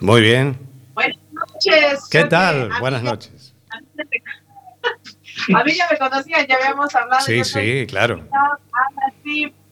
Muy 0.00 0.22
bien. 0.22 0.58
Buenas 0.94 1.18
noches. 1.32 2.08
¿Qué 2.10 2.24
tal? 2.24 2.70
Buenas 2.80 3.02
noches. 3.02 3.54
A 5.54 5.64
mí 5.64 5.72
ya 5.74 5.86
me 5.90 5.98
conocían, 5.98 6.46
ya 6.46 6.56
habíamos 6.56 6.94
hablado. 6.94 7.24
Sí, 7.24 7.42
sí, 7.44 7.86
claro. 7.88 8.22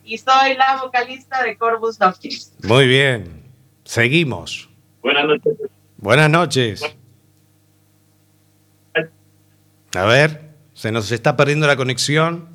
Y 0.03 0.17
soy 0.17 0.55
la 0.57 0.81
vocalista 0.81 1.43
de 1.43 1.57
Corvus 1.57 1.99
Noctis. 1.99 2.53
Muy 2.63 2.87
bien. 2.87 3.43
Seguimos. 3.83 4.69
Buenas 5.01 5.25
noches. 5.25 5.53
Buenas 5.97 6.29
noches. 6.29 6.83
A 9.95 10.05
ver, 10.05 10.51
se 10.73 10.91
nos 10.91 11.11
está 11.11 11.35
perdiendo 11.35 11.67
la 11.67 11.75
conexión. 11.75 12.47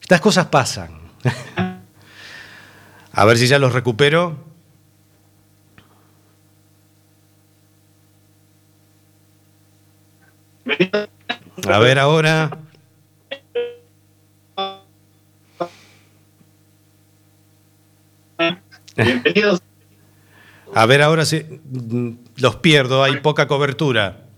Estas 0.00 0.20
cosas 0.20 0.46
pasan. 0.46 0.98
A 3.12 3.24
ver 3.24 3.36
si 3.36 3.46
ya 3.46 3.58
los 3.58 3.72
recupero. 3.72 4.38
A 11.68 11.78
ver 11.78 11.98
ahora. 11.98 12.58
Bienvenidos. 18.96 19.62
A 20.74 20.86
ver 20.86 21.02
ahora 21.02 21.24
si 21.24 21.40
mm, 21.40 22.10
los 22.36 22.56
pierdo, 22.56 23.02
hay 23.02 23.18
poca 23.18 23.46
cobertura. 23.46 24.29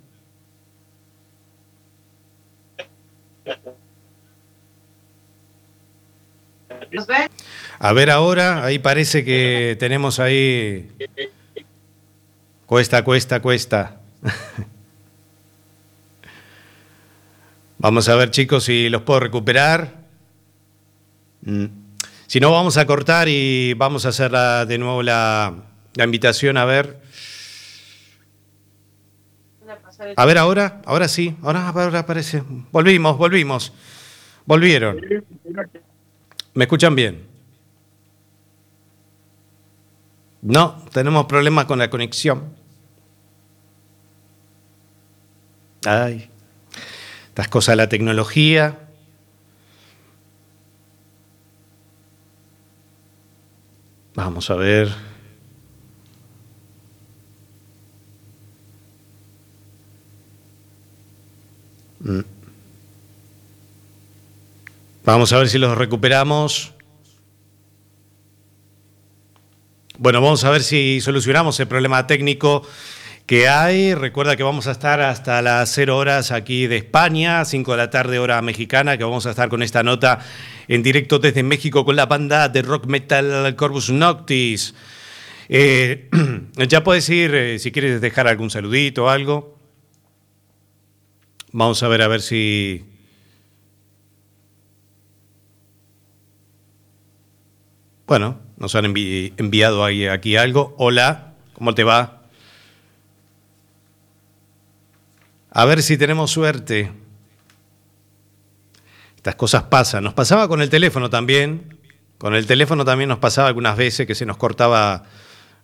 ¿Nos 6.92 7.06
ven? 7.06 7.28
A 7.78 7.92
ver 7.92 8.10
ahora, 8.10 8.64
ahí 8.64 8.78
parece 8.78 9.24
que 9.24 9.76
tenemos 9.80 10.20
ahí. 10.20 10.90
Cuesta, 12.66 13.02
cuesta, 13.04 13.40
cuesta. 13.40 14.00
Vamos 17.78 18.08
a 18.08 18.14
ver, 18.14 18.30
chicos, 18.30 18.64
si 18.64 18.88
los 18.88 19.02
puedo 19.02 19.20
recuperar. 19.20 19.94
Mm. 21.42 21.66
Si 22.26 22.40
no, 22.40 22.50
vamos 22.52 22.76
a 22.76 22.86
cortar 22.86 23.28
y 23.28 23.74
vamos 23.74 24.06
a 24.06 24.10
hacer 24.10 24.30
la- 24.30 24.64
de 24.64 24.78
nuevo 24.78 25.02
la, 25.02 25.54
la 25.94 26.04
invitación. 26.04 26.56
A 26.56 26.64
ver. 26.64 27.00
A 30.16 30.24
ver 30.24 30.38
ahora, 30.38 30.80
ahora 30.84 31.08
sí, 31.08 31.36
ahora, 31.42 31.68
ahora 31.68 32.00
aparece. 32.00 32.42
Volvimos, 32.70 33.16
volvimos. 33.18 33.72
Volvieron. 34.46 35.00
¿Me 36.54 36.64
escuchan 36.64 36.94
bien? 36.94 37.26
No, 40.42 40.84
tenemos 40.92 41.26
problemas 41.26 41.66
con 41.66 41.78
la 41.78 41.88
conexión. 41.88 42.54
Ay, 45.84 46.28
estas 47.28 47.48
cosas 47.48 47.72
de 47.72 47.76
la 47.76 47.88
tecnología. 47.88 48.78
Vamos 54.14 54.50
a 54.50 54.56
ver. 54.56 54.88
Mm. 62.00 62.31
Vamos 65.04 65.32
a 65.32 65.38
ver 65.38 65.48
si 65.48 65.58
los 65.58 65.76
recuperamos. 65.76 66.74
Bueno, 69.98 70.20
vamos 70.20 70.44
a 70.44 70.50
ver 70.50 70.62
si 70.62 71.00
solucionamos 71.00 71.58
el 71.58 71.66
problema 71.66 72.06
técnico 72.06 72.62
que 73.26 73.48
hay. 73.48 73.94
Recuerda 73.96 74.36
que 74.36 74.44
vamos 74.44 74.68
a 74.68 74.70
estar 74.70 75.00
hasta 75.00 75.42
las 75.42 75.72
0 75.74 75.98
horas 75.98 76.30
aquí 76.30 76.68
de 76.68 76.76
España, 76.76 77.44
5 77.44 77.72
de 77.72 77.76
la 77.76 77.90
tarde 77.90 78.20
hora 78.20 78.40
mexicana, 78.42 78.96
que 78.96 79.02
vamos 79.02 79.26
a 79.26 79.30
estar 79.30 79.48
con 79.48 79.64
esta 79.64 79.82
nota 79.82 80.20
en 80.68 80.84
directo 80.84 81.18
desde 81.18 81.42
México 81.42 81.84
con 81.84 81.96
la 81.96 82.06
banda 82.06 82.48
de 82.48 82.62
rock 82.62 82.86
metal 82.86 83.56
Corvus 83.56 83.90
Noctis. 83.90 84.72
Eh, 85.48 86.10
ya 86.68 86.84
puedes 86.84 87.08
ir, 87.08 87.34
eh, 87.34 87.58
si 87.58 87.72
quieres 87.72 88.00
dejar 88.00 88.28
algún 88.28 88.50
saludito 88.50 89.06
o 89.06 89.08
algo. 89.08 89.58
Vamos 91.50 91.82
a 91.82 91.88
ver 91.88 92.02
a 92.02 92.08
ver 92.08 92.22
si... 92.22 92.91
Bueno, 98.12 98.38
nos 98.58 98.74
han 98.74 98.84
envi- 98.84 99.32
enviado 99.38 99.82
aquí 99.86 100.36
algo. 100.36 100.74
Hola, 100.76 101.32
¿cómo 101.54 101.74
te 101.74 101.82
va? 101.82 102.20
A 105.50 105.64
ver 105.64 105.80
si 105.82 105.96
tenemos 105.96 106.30
suerte. 106.30 106.92
Estas 109.16 109.34
cosas 109.36 109.62
pasan. 109.62 110.04
Nos 110.04 110.12
pasaba 110.12 110.46
con 110.46 110.60
el 110.60 110.68
teléfono 110.68 111.08
también. 111.08 111.78
Con 112.18 112.34
el 112.34 112.44
teléfono 112.46 112.84
también 112.84 113.08
nos 113.08 113.18
pasaba 113.18 113.48
algunas 113.48 113.78
veces 113.78 114.06
que 114.06 114.14
se 114.14 114.26
nos 114.26 114.36
cortaba 114.36 115.04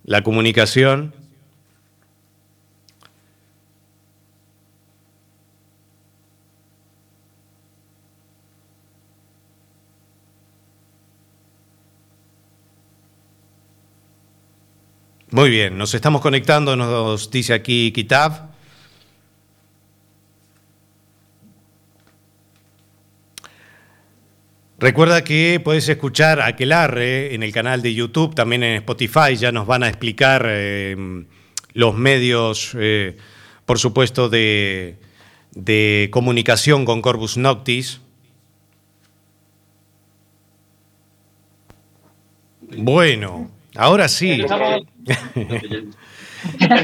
la 0.04 0.22
comunicación. 0.22 1.14
Muy 15.30 15.50
bien, 15.50 15.76
nos 15.76 15.92
estamos 15.92 16.22
conectando, 16.22 16.74
nos 16.74 17.30
dice 17.30 17.52
aquí 17.52 17.92
Kitab. 17.92 18.48
Recuerda 24.78 25.22
que 25.24 25.60
puedes 25.62 25.86
escuchar 25.90 26.40
Aquelarre 26.40 27.34
en 27.34 27.42
el 27.42 27.52
canal 27.52 27.82
de 27.82 27.92
YouTube, 27.92 28.34
también 28.34 28.62
en 28.62 28.76
Spotify, 28.76 29.36
ya 29.36 29.52
nos 29.52 29.66
van 29.66 29.82
a 29.82 29.88
explicar 29.88 30.46
eh, 30.48 30.96
los 31.74 31.94
medios, 31.94 32.74
eh, 32.78 33.18
por 33.66 33.78
supuesto, 33.78 34.30
de, 34.30 34.96
de 35.50 36.08
comunicación 36.10 36.86
con 36.86 37.02
Corvus 37.02 37.36
Noctis. 37.36 38.00
Bueno, 42.78 43.57
ahora 43.78 44.08
sí. 44.08 44.44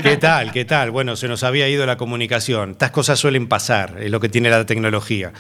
¿Qué 0.03 0.17
tal? 0.17 0.53
¿Qué 0.53 0.65
tal? 0.65 0.91
Bueno, 0.91 1.17
se 1.17 1.29
nos 1.29 1.45
había 1.45 1.69
ido 1.69 1.85
la 1.87 1.97
comunicación. 1.97 2.71
Estas 2.71 2.91
cosas 2.91 3.19
suelen 3.19 3.47
pasar, 3.49 3.97
es 4.01 4.11
lo 4.11 4.21
que 4.21 4.29
tiene 4.29 4.51
la 4.51 4.65
tecnología. 4.65 5.33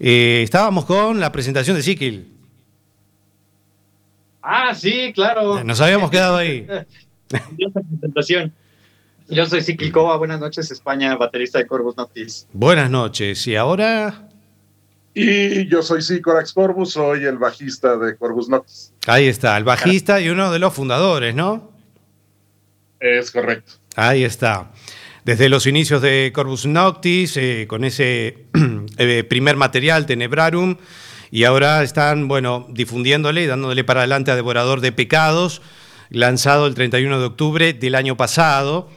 Eh, 0.00 0.40
estábamos 0.42 0.84
con 0.84 1.20
la 1.20 1.32
presentación 1.32 1.76
de 1.76 1.82
Sikil. 1.82 2.32
Ah, 4.42 4.74
sí, 4.74 5.12
claro. 5.14 5.64
Nos 5.64 5.80
habíamos 5.80 6.10
quedado 6.10 6.36
ahí. 6.36 6.66
Presentación. 7.28 8.52
Yo 9.28 9.44
soy 9.46 9.60
Sikil 9.62 9.90
Kova, 9.90 10.16
buenas 10.18 10.38
noches, 10.38 10.70
España, 10.70 11.16
baterista 11.16 11.58
de 11.58 11.66
Corvus 11.66 11.96
Noctis. 11.96 12.46
Buenas 12.52 12.90
noches. 12.90 13.44
Y 13.48 13.56
ahora, 13.56 14.28
Y 15.18 15.66
yo 15.68 15.82
soy 15.82 16.02
Sicorax 16.02 16.52
Corvus, 16.52 16.92
soy 16.92 17.24
el 17.24 17.38
bajista 17.38 17.96
de 17.96 18.18
Corvus 18.18 18.50
Noctis. 18.50 18.92
ahí 19.06 19.28
está, 19.28 19.56
el 19.56 19.64
bajista 19.64 20.20
y 20.20 20.28
uno 20.28 20.52
de 20.52 20.58
los 20.58 20.74
fundadores, 20.74 21.34
¿no? 21.34 21.72
Es 23.00 23.30
correcto. 23.30 23.72
Ahí 23.94 24.24
está. 24.24 24.72
Desde 25.24 25.48
los 25.48 25.66
inicios 25.66 26.02
de 26.02 26.32
Corvus 26.34 26.66
Noctis, 26.66 27.38
eh, 27.38 27.64
con 27.66 27.84
ese 27.84 28.44
eh, 28.98 29.24
primer 29.24 29.56
material, 29.56 30.04
Tenebrarum, 30.04 30.76
y 31.30 31.44
ahora 31.44 31.82
están, 31.82 32.28
bueno, 32.28 32.66
difundiéndole 32.68 33.42
y 33.42 33.46
dándole 33.46 33.84
para 33.84 34.00
adelante 34.00 34.32
a 34.32 34.36
Devorador 34.36 34.82
de 34.82 34.92
Pecados, 34.92 35.62
lanzado 36.10 36.66
el 36.66 36.74
31 36.74 37.20
de 37.20 37.24
octubre 37.24 37.72
del 37.72 37.94
año 37.94 38.18
pasado. 38.18 38.90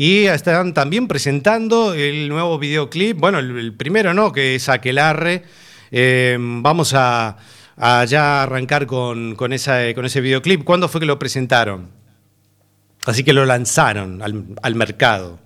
Y 0.00 0.26
están 0.26 0.74
también 0.74 1.08
presentando 1.08 1.92
el 1.92 2.28
nuevo 2.28 2.56
videoclip, 2.60 3.18
bueno, 3.18 3.40
el, 3.40 3.58
el 3.58 3.74
primero 3.74 4.14
no, 4.14 4.30
que 4.30 4.54
es 4.54 4.68
Aquelarre. 4.68 5.42
Eh, 5.90 6.36
vamos 6.38 6.94
a, 6.94 7.36
a 7.76 8.04
ya 8.04 8.44
arrancar 8.44 8.86
con, 8.86 9.34
con, 9.34 9.52
esa, 9.52 9.92
con 9.94 10.04
ese 10.04 10.20
videoclip. 10.20 10.62
¿Cuándo 10.62 10.88
fue 10.88 11.00
que 11.00 11.06
lo 11.06 11.18
presentaron? 11.18 11.88
Así 13.06 13.24
que 13.24 13.32
lo 13.32 13.44
lanzaron 13.44 14.22
al, 14.22 14.44
al 14.62 14.76
mercado. 14.76 15.40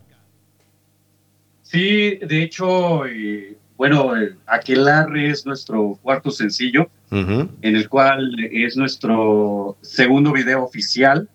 Sí, 1.62 2.16
de 2.16 2.42
hecho, 2.42 3.06
eh, 3.06 3.56
bueno, 3.78 4.14
eh, 4.14 4.34
Aquelarre 4.46 5.30
es 5.30 5.46
nuestro 5.46 5.98
cuarto 6.02 6.30
sencillo, 6.30 6.90
en 7.10 7.48
el 7.62 7.88
cual 7.88 8.36
es 8.52 8.76
nuestro 8.76 9.78
segundo 9.80 10.30
video 10.30 10.62
oficial. 10.62 11.26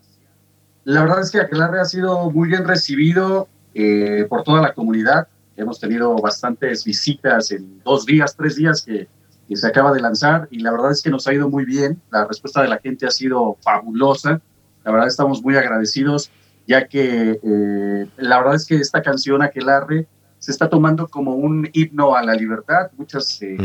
La 0.88 1.02
verdad 1.02 1.20
es 1.20 1.30
que 1.30 1.38
Aquelarre 1.38 1.82
ha 1.82 1.84
sido 1.84 2.30
muy 2.30 2.48
bien 2.48 2.66
recibido 2.66 3.46
eh, 3.74 4.24
por 4.26 4.42
toda 4.42 4.62
la 4.62 4.72
comunidad. 4.72 5.28
Hemos 5.54 5.78
tenido 5.78 6.16
bastantes 6.16 6.82
visitas 6.82 7.50
en 7.50 7.82
dos 7.84 8.06
días, 8.06 8.34
tres 8.34 8.56
días 8.56 8.80
que, 8.80 9.06
que 9.46 9.54
se 9.54 9.66
acaba 9.66 9.92
de 9.92 10.00
lanzar 10.00 10.48
y 10.50 10.60
la 10.60 10.70
verdad 10.70 10.92
es 10.92 11.02
que 11.02 11.10
nos 11.10 11.28
ha 11.28 11.34
ido 11.34 11.50
muy 11.50 11.66
bien. 11.66 12.00
La 12.10 12.24
respuesta 12.24 12.62
de 12.62 12.68
la 12.68 12.78
gente 12.78 13.04
ha 13.04 13.10
sido 13.10 13.58
fabulosa. 13.60 14.40
La 14.82 14.92
verdad 14.92 15.08
estamos 15.08 15.42
muy 15.42 15.56
agradecidos 15.56 16.30
ya 16.66 16.88
que 16.88 17.38
eh, 17.42 18.06
la 18.16 18.38
verdad 18.38 18.54
es 18.54 18.64
que 18.64 18.76
esta 18.76 19.02
canción 19.02 19.42
Aquelarre 19.42 20.06
se 20.38 20.52
está 20.52 20.70
tomando 20.70 21.06
como 21.06 21.34
un 21.34 21.68
himno 21.74 22.16
a 22.16 22.22
la 22.22 22.32
libertad. 22.32 22.90
Muchas 22.96 23.42
eh, 23.42 23.58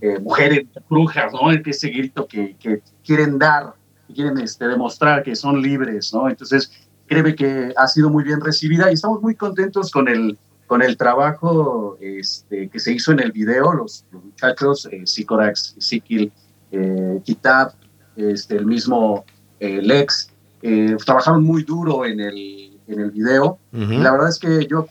eh, 0.00 0.18
mujeres 0.18 0.66
brujas, 0.90 1.32
¿no? 1.32 1.52
Ese 1.52 1.90
grito 1.90 2.26
que, 2.26 2.56
que 2.58 2.82
quieren 3.04 3.38
dar, 3.38 3.74
que 4.06 4.14
quieren 4.14 4.38
este, 4.38 4.66
demostrar 4.66 5.22
que 5.22 5.34
son 5.36 5.60
libres, 5.62 6.12
¿no? 6.12 6.28
Entonces, 6.28 6.70
créeme 7.06 7.34
que 7.34 7.72
ha 7.76 7.86
sido 7.86 8.10
muy 8.10 8.24
bien 8.24 8.40
recibida 8.40 8.90
y 8.90 8.94
estamos 8.94 9.20
muy 9.22 9.34
contentos 9.34 9.90
con 9.90 10.08
el, 10.08 10.38
con 10.66 10.82
el 10.82 10.96
trabajo 10.96 11.96
este, 12.00 12.68
que 12.68 12.78
se 12.78 12.92
hizo 12.92 13.12
en 13.12 13.20
el 13.20 13.32
video, 13.32 13.72
los, 13.72 14.04
los 14.10 14.24
muchachos, 14.24 14.88
eh, 14.90 15.06
Sikorax, 15.06 15.76
Sikil, 15.78 16.32
eh, 16.72 17.20
Kitab, 17.24 17.72
este, 18.16 18.56
el 18.56 18.66
mismo 18.66 19.24
eh, 19.60 19.80
Lex, 19.82 20.30
eh, 20.62 20.96
trabajaron 21.04 21.44
muy 21.44 21.62
duro 21.62 22.04
en 22.04 22.20
el, 22.20 22.80
en 22.88 23.00
el 23.00 23.10
video. 23.10 23.58
Y 23.72 23.98
la 23.98 24.12
verdad 24.12 24.28
es 24.28 24.38
que 24.38 24.66
yo 24.66 24.88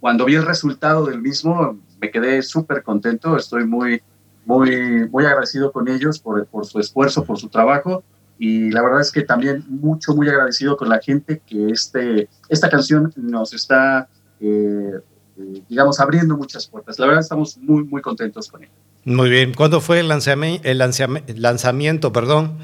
cuando 0.00 0.24
vi 0.24 0.34
el 0.34 0.44
resultado 0.44 1.06
del 1.06 1.20
mismo 1.20 1.78
me 2.00 2.10
quedé 2.10 2.42
súper 2.42 2.82
contento, 2.82 3.36
estoy 3.36 3.64
muy, 3.66 4.02
muy, 4.44 5.08
muy 5.08 5.24
agradecido 5.24 5.72
con 5.72 5.88
ellos 5.88 6.18
por, 6.18 6.46
por 6.46 6.66
su 6.66 6.78
esfuerzo, 6.78 7.24
por 7.24 7.38
su 7.38 7.48
trabajo 7.48 8.04
y 8.38 8.70
la 8.70 8.82
verdad 8.82 9.00
es 9.00 9.12
que 9.12 9.22
también 9.22 9.64
mucho, 9.68 10.14
muy 10.14 10.28
agradecido 10.28 10.76
con 10.76 10.88
la 10.88 11.00
gente 11.00 11.40
que 11.46 11.68
este, 11.70 12.28
esta 12.48 12.68
canción 12.68 13.12
nos 13.16 13.52
está, 13.54 14.08
eh, 14.40 14.90
eh, 15.38 15.62
digamos, 15.68 16.00
abriendo 16.00 16.36
muchas 16.36 16.66
puertas. 16.66 16.98
La 16.98 17.06
verdad 17.06 17.22
estamos 17.22 17.56
muy, 17.58 17.84
muy 17.84 18.02
contentos 18.02 18.48
con 18.48 18.62
ella. 18.64 18.72
Muy 19.04 19.28
bien. 19.30 19.52
¿Cuándo 19.54 19.80
fue 19.80 20.00
el, 20.00 20.08
lanzami- 20.08 20.60
el 20.64 20.78
lanzami- 20.80 21.22
lanzamiento? 21.36 22.12
Perdón. 22.12 22.58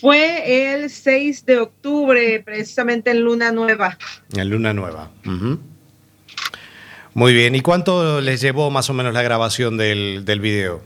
Fue 0.00 0.74
el 0.74 0.90
6 0.90 1.46
de 1.46 1.58
octubre, 1.60 2.42
precisamente 2.44 3.10
en 3.12 3.20
Luna 3.22 3.52
Nueva. 3.52 3.96
En 4.34 4.50
Luna 4.50 4.72
Nueva. 4.74 5.10
Muy 7.14 7.32
bien. 7.34 7.54
¿Y 7.54 7.60
cuánto 7.60 8.20
les 8.20 8.40
llevó 8.40 8.70
más 8.70 8.90
o 8.90 8.94
menos 8.94 9.14
la 9.14 9.22
grabación 9.22 9.76
del, 9.76 10.24
del 10.24 10.40
video? 10.40 10.82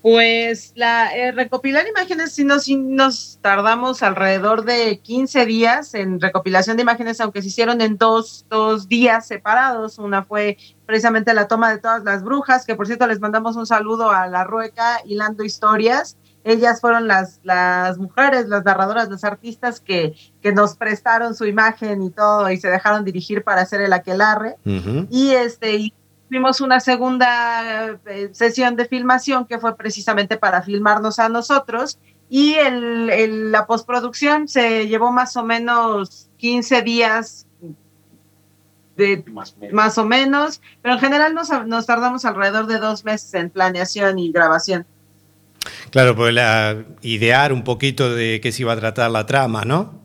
Pues 0.00 0.72
la 0.76 1.12
eh, 1.16 1.32
recopilar 1.32 1.88
imágenes 1.88 2.32
sí 2.32 2.44
nos, 2.44 2.64
sí 2.64 2.76
nos 2.76 3.40
tardamos 3.42 4.04
alrededor 4.04 4.64
de 4.64 5.00
15 5.00 5.44
días 5.44 5.92
en 5.94 6.20
recopilación 6.20 6.76
de 6.76 6.82
imágenes, 6.82 7.20
aunque 7.20 7.42
se 7.42 7.48
hicieron 7.48 7.80
en 7.80 7.98
dos, 7.98 8.46
dos 8.48 8.88
días 8.88 9.26
separados. 9.26 9.98
Una 9.98 10.22
fue 10.22 10.56
precisamente 10.86 11.34
la 11.34 11.48
toma 11.48 11.70
de 11.72 11.78
todas 11.78 12.04
las 12.04 12.22
brujas, 12.22 12.64
que 12.64 12.76
por 12.76 12.86
cierto 12.86 13.08
les 13.08 13.18
mandamos 13.18 13.56
un 13.56 13.66
saludo 13.66 14.10
a 14.10 14.28
la 14.28 14.44
Rueca 14.44 15.00
hilando 15.04 15.42
historias. 15.42 16.16
Ellas 16.44 16.80
fueron 16.80 17.08
las, 17.08 17.40
las 17.42 17.98
mujeres, 17.98 18.46
las 18.46 18.64
narradoras, 18.64 19.10
las 19.10 19.24
artistas 19.24 19.80
que, 19.80 20.14
que 20.40 20.52
nos 20.52 20.76
prestaron 20.76 21.34
su 21.34 21.44
imagen 21.44 22.02
y 22.02 22.10
todo 22.10 22.48
y 22.50 22.56
se 22.56 22.68
dejaron 22.68 23.04
dirigir 23.04 23.42
para 23.42 23.62
hacer 23.62 23.80
el 23.80 23.92
aquelarre 23.92 24.56
y 25.10 25.30
este 25.32 25.74
y 25.74 25.94
tuvimos 26.28 26.60
una 26.60 26.80
segunda 26.80 27.98
eh, 28.06 28.28
sesión 28.32 28.76
de 28.76 28.84
filmación 28.86 29.46
que 29.46 29.58
fue 29.58 29.76
precisamente 29.76 30.36
para 30.36 30.62
filmarnos 30.62 31.18
a 31.18 31.28
nosotros 31.28 31.98
y 32.30 32.54
el, 32.54 33.08
el- 33.10 33.52
la 33.52 33.66
postproducción 33.66 34.48
se 34.48 34.86
llevó 34.86 35.10
más 35.12 35.36
o 35.36 35.42
menos 35.44 36.28
15 36.36 36.82
días 36.82 37.46
de 38.96 39.24
más, 39.72 39.96
o 39.98 40.04
menos, 40.04 40.60
pero 40.82 40.94
en 40.94 41.00
general 41.00 41.32
nos, 41.32 41.50
nos 41.66 41.86
tardamos 41.86 42.24
alrededor 42.24 42.66
de 42.66 42.78
dos 42.78 43.04
meses 43.04 43.32
en 43.34 43.48
planeación 43.48 44.18
y 44.18 44.32
grabación. 44.32 44.86
Claro, 45.90 46.16
pues 46.16 46.34
la, 46.34 46.76
idear 47.02 47.52
un 47.52 47.62
poquito 47.62 48.12
de 48.14 48.40
qué 48.42 48.50
se 48.50 48.62
iba 48.62 48.72
a 48.72 48.76
tratar 48.76 49.10
la 49.12 49.24
trama, 49.24 49.64
¿no? 49.64 50.00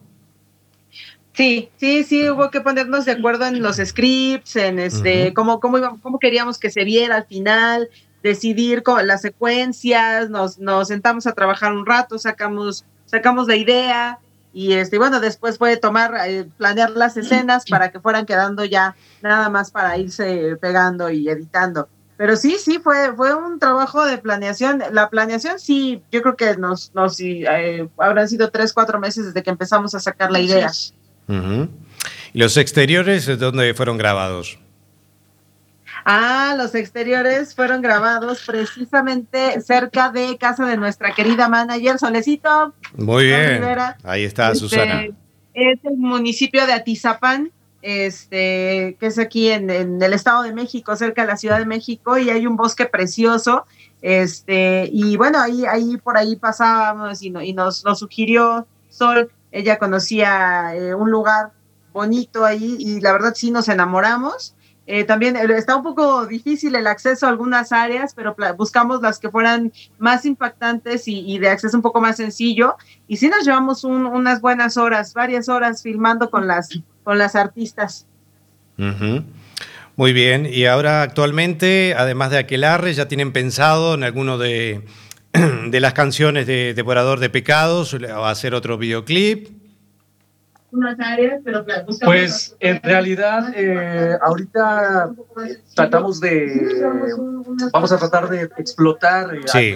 Sí, 1.35 1.71
sí, 1.77 2.03
sí, 2.03 2.29
hubo 2.29 2.51
que 2.51 2.61
ponernos 2.61 3.05
de 3.05 3.13
acuerdo 3.13 3.45
en 3.45 3.61
los 3.63 3.77
scripts, 3.77 4.55
en 4.55 4.77
este, 4.79 5.33
cómo, 5.33 5.59
cómo, 5.59 5.79
iba- 5.79 5.97
cómo 6.01 6.19
queríamos 6.19 6.59
que 6.59 6.69
se 6.69 6.83
viera 6.83 7.15
al 7.15 7.25
final, 7.25 7.89
decidir 8.21 8.83
con 8.83 9.05
las 9.07 9.21
secuencias, 9.21 10.29
nos, 10.29 10.59
nos 10.59 10.89
sentamos 10.89 11.25
a 11.25 11.33
trabajar 11.33 11.73
un 11.73 11.85
rato, 11.87 12.19
sacamos, 12.19 12.85
sacamos 13.05 13.47
la 13.47 13.55
idea 13.55 14.19
y 14.53 14.73
este, 14.73 14.99
bueno, 14.99 15.19
después 15.19 15.57
fue 15.57 15.75
tomar, 15.77 16.13
eh, 16.27 16.45
planear 16.57 16.91
las 16.91 17.17
escenas 17.17 17.65
para 17.65 17.89
que 17.91 17.99
fueran 17.99 18.27
quedando 18.27 18.63
ya 18.63 18.95
nada 19.23 19.49
más 19.49 19.71
para 19.71 19.97
irse 19.97 20.55
pegando 20.61 21.09
y 21.09 21.27
editando. 21.27 21.89
Pero 22.15 22.35
sí, 22.37 22.57
sí, 22.59 22.77
fue, 22.77 23.11
fue 23.15 23.33
un 23.33 23.57
trabajo 23.57 24.05
de 24.05 24.19
planeación. 24.19 24.83
La 24.91 25.09
planeación 25.09 25.57
sí, 25.59 26.03
yo 26.11 26.21
creo 26.21 26.35
que 26.37 26.55
nos, 26.57 26.91
nos 26.93 27.15
sí, 27.15 27.43
eh, 27.49 27.89
habrán 27.97 28.29
sido 28.29 28.51
tres, 28.51 28.71
cuatro 28.71 28.99
meses 28.99 29.25
desde 29.25 29.41
que 29.41 29.49
empezamos 29.49 29.95
a 29.95 29.99
sacar 29.99 30.31
la 30.31 30.39
idea. 30.39 30.67
¿Y 31.27 32.39
los 32.39 32.57
exteriores 32.57 33.38
dónde 33.39 33.73
fueron 33.73 33.97
grabados? 33.97 34.59
Ah, 36.05 36.55
los 36.57 36.75
exteriores 36.75 37.55
fueron 37.55 37.81
grabados 37.81 38.43
precisamente 38.45 39.62
cerca 39.62 40.09
de 40.12 40.38
casa 40.38 40.65
de 40.65 40.75
nuestra 40.75 41.13
querida 41.13 41.47
manager 41.47 41.97
Solecito. 41.97 42.73
Muy 42.97 43.25
bien. 43.25 43.62
Rivera. 43.62 43.97
Ahí 44.03 44.23
está 44.25 44.47
Este, 44.47 44.59
Susana. 44.59 45.03
Es 45.53 45.79
el 45.83 45.97
municipio 45.97 46.65
de 46.65 46.73
Atizapán, 46.73 47.51
este, 47.81 48.97
que 48.99 49.05
es 49.05 49.17
aquí 49.19 49.49
en, 49.49 49.69
en 49.69 50.01
el 50.01 50.13
Estado 50.13 50.43
de 50.43 50.53
México, 50.53 50.95
cerca 50.95 51.21
de 51.21 51.27
la 51.29 51.38
Ciudad 51.38 51.59
de 51.59 51.65
México, 51.65 52.17
y 52.17 52.29
hay 52.29 52.47
un 52.47 52.57
bosque 52.57 52.86
precioso. 52.86 53.65
Este, 54.01 54.89
y 54.91 55.15
bueno, 55.15 55.39
ahí, 55.39 55.63
ahí 55.65 55.95
por 55.97 56.17
ahí 56.17 56.36
pasábamos 56.36 57.21
y, 57.21 57.29
no- 57.29 57.41
y 57.41 57.53
nos, 57.53 57.86
nos 57.86 57.99
sugirió 57.99 58.67
Sol, 58.89 59.31
ella 59.53 59.77
conocía 59.77 60.75
eh, 60.75 60.93
un 60.93 61.09
lugar 61.11 61.51
bonito 61.93 62.43
ahí 62.43 62.75
y 62.79 62.99
la 62.99 63.13
verdad 63.13 63.33
sí 63.35 63.51
nos 63.51 63.69
enamoramos. 63.69 64.55
Eh, 64.85 65.05
también 65.05 65.37
eh, 65.37 65.45
está 65.55 65.77
un 65.77 65.83
poco 65.83 66.25
difícil 66.25 66.75
el 66.75 66.87
acceso 66.87 67.25
a 67.25 67.29
algunas 67.29 67.71
áreas, 67.71 68.13
pero 68.13 68.35
buscamos 68.57 69.01
las 69.01 69.19
que 69.19 69.29
fueran 69.29 69.71
más 69.97 70.25
impactantes 70.25 71.03
y, 71.07 71.37
de 71.37 71.49
acceso 71.49 71.77
un 71.77 71.83
poco 71.83 72.01
más 72.01 72.17
sencillo. 72.17 72.75
Y 73.07 73.17
sí 73.17 73.29
nos 73.29 73.45
llevamos 73.45 73.85
un- 73.85 74.07
unas 74.07 74.41
buenas 74.41 74.75
horas, 74.75 75.13
varias 75.13 75.47
horas 75.47 75.83
filmando 75.83 76.29
con 76.29 76.47
las, 76.47 76.69
con 77.03 77.17
las 77.17 77.35
artistas. 77.35 78.07
Muy 79.95 80.11
bien. 80.11 80.47
Y 80.51 80.65
ahora 80.65 81.03
actualmente, 81.03 81.93
además 81.95 82.31
de 82.31 82.39
Aquelarre, 82.39 82.93
¿ya 82.93 83.07
tienen 83.07 83.31
pensado 83.31 83.93
en 83.93 84.03
alguno 84.03 84.37
de, 84.39 84.83
de 85.67 85.79
las 85.79 85.93
canciones 85.93 86.45
de 86.47 86.73
Devorador 86.73 87.19
de 87.19 87.29
Pecados 87.29 87.93
o 87.93 88.25
hacer 88.25 88.53
otro 88.53 88.77
videoclip? 88.77 89.49
Unas 90.71 90.99
áreas, 90.99 91.41
pero 91.43 91.63
buscamos 91.85 91.99
Pues 92.01 92.55
en 92.59 92.81
realidad 92.81 93.53
eh, 93.55 94.17
ahorita 94.21 95.11
tratamos 95.75 96.19
de, 96.19 96.83
vamos 97.71 97.91
a 97.91 97.97
tratar 97.97 98.29
de 98.29 98.49
explotar 98.57 99.35
eh, 99.35 99.41
Sí. 99.45 99.75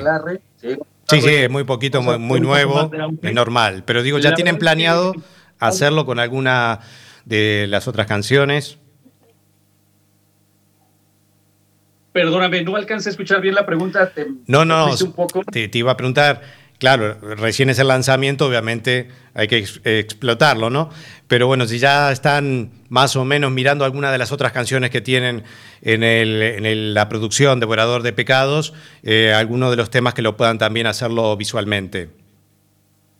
¿sí? 0.59 0.77
Sí, 1.09 1.21
sí, 1.21 1.29
es 1.29 1.49
muy 1.49 1.63
poquito, 1.63 2.01
muy, 2.01 2.17
muy 2.17 2.41
nuevo, 2.41 2.91
es 3.21 3.33
normal. 3.33 3.83
Pero 3.85 4.03
digo, 4.03 4.19
¿ya 4.19 4.33
tienen 4.33 4.57
planeado 4.57 5.13
hacerlo 5.57 6.05
con 6.05 6.19
alguna 6.19 6.81
de 7.25 7.65
las 7.69 7.87
otras 7.87 8.07
canciones? 8.07 8.77
Perdóname, 12.23 12.63
no 12.63 12.75
alcancé 12.75 13.10
a 13.10 13.12
escuchar 13.12 13.41
bien 13.41 13.53
la 13.53 13.63
pregunta. 13.63 14.10
te- 14.10 14.25
No, 14.47 14.62
te 14.62 14.65
no, 14.65 14.88
fuiste 14.88 15.03
un 15.03 15.13
poco. 15.13 15.43
te, 15.51 15.67
te 15.67 15.77
iba 15.77 15.91
a 15.91 15.97
preguntar, 15.97 16.41
claro, 16.80 17.15
recién 17.36 17.69
es 17.69 17.77
el 17.77 17.89
lanzamiento, 17.89 18.47
obviamente 18.47 19.10
hay 19.36 19.47
que 19.47 19.60
ex- 19.60 19.80
explotarlo, 19.84 20.71
¿no? 20.71 20.89
Pero 21.27 21.45
bueno, 21.45 21.67
si 21.67 21.77
ya 21.77 22.12
están 22.12 22.71
más 22.89 23.15
o 23.15 23.23
menos 23.23 23.51
mirando 23.51 23.86
alguna 23.86 24.12
de 24.12 24.17
las 24.17 24.32
otras 24.32 24.51
canciones 24.51 24.89
que 24.89 24.99
tienen 24.99 25.43
en, 25.84 26.01
el- 26.01 26.41
en 26.41 26.65
el- 26.65 26.95
la 26.95 27.08
producción 27.08 27.60
Devorador 27.60 28.01
de 28.01 28.13
Pecados, 28.13 28.73
eh, 29.03 29.32
alguno 29.36 29.69
de 29.69 29.75
los 29.77 29.91
temas 29.91 30.15
que 30.15 30.23
lo 30.23 30.36
puedan 30.38 30.58
también 30.58 30.88
hacerlo 30.88 31.38
visualmente. 31.38 32.10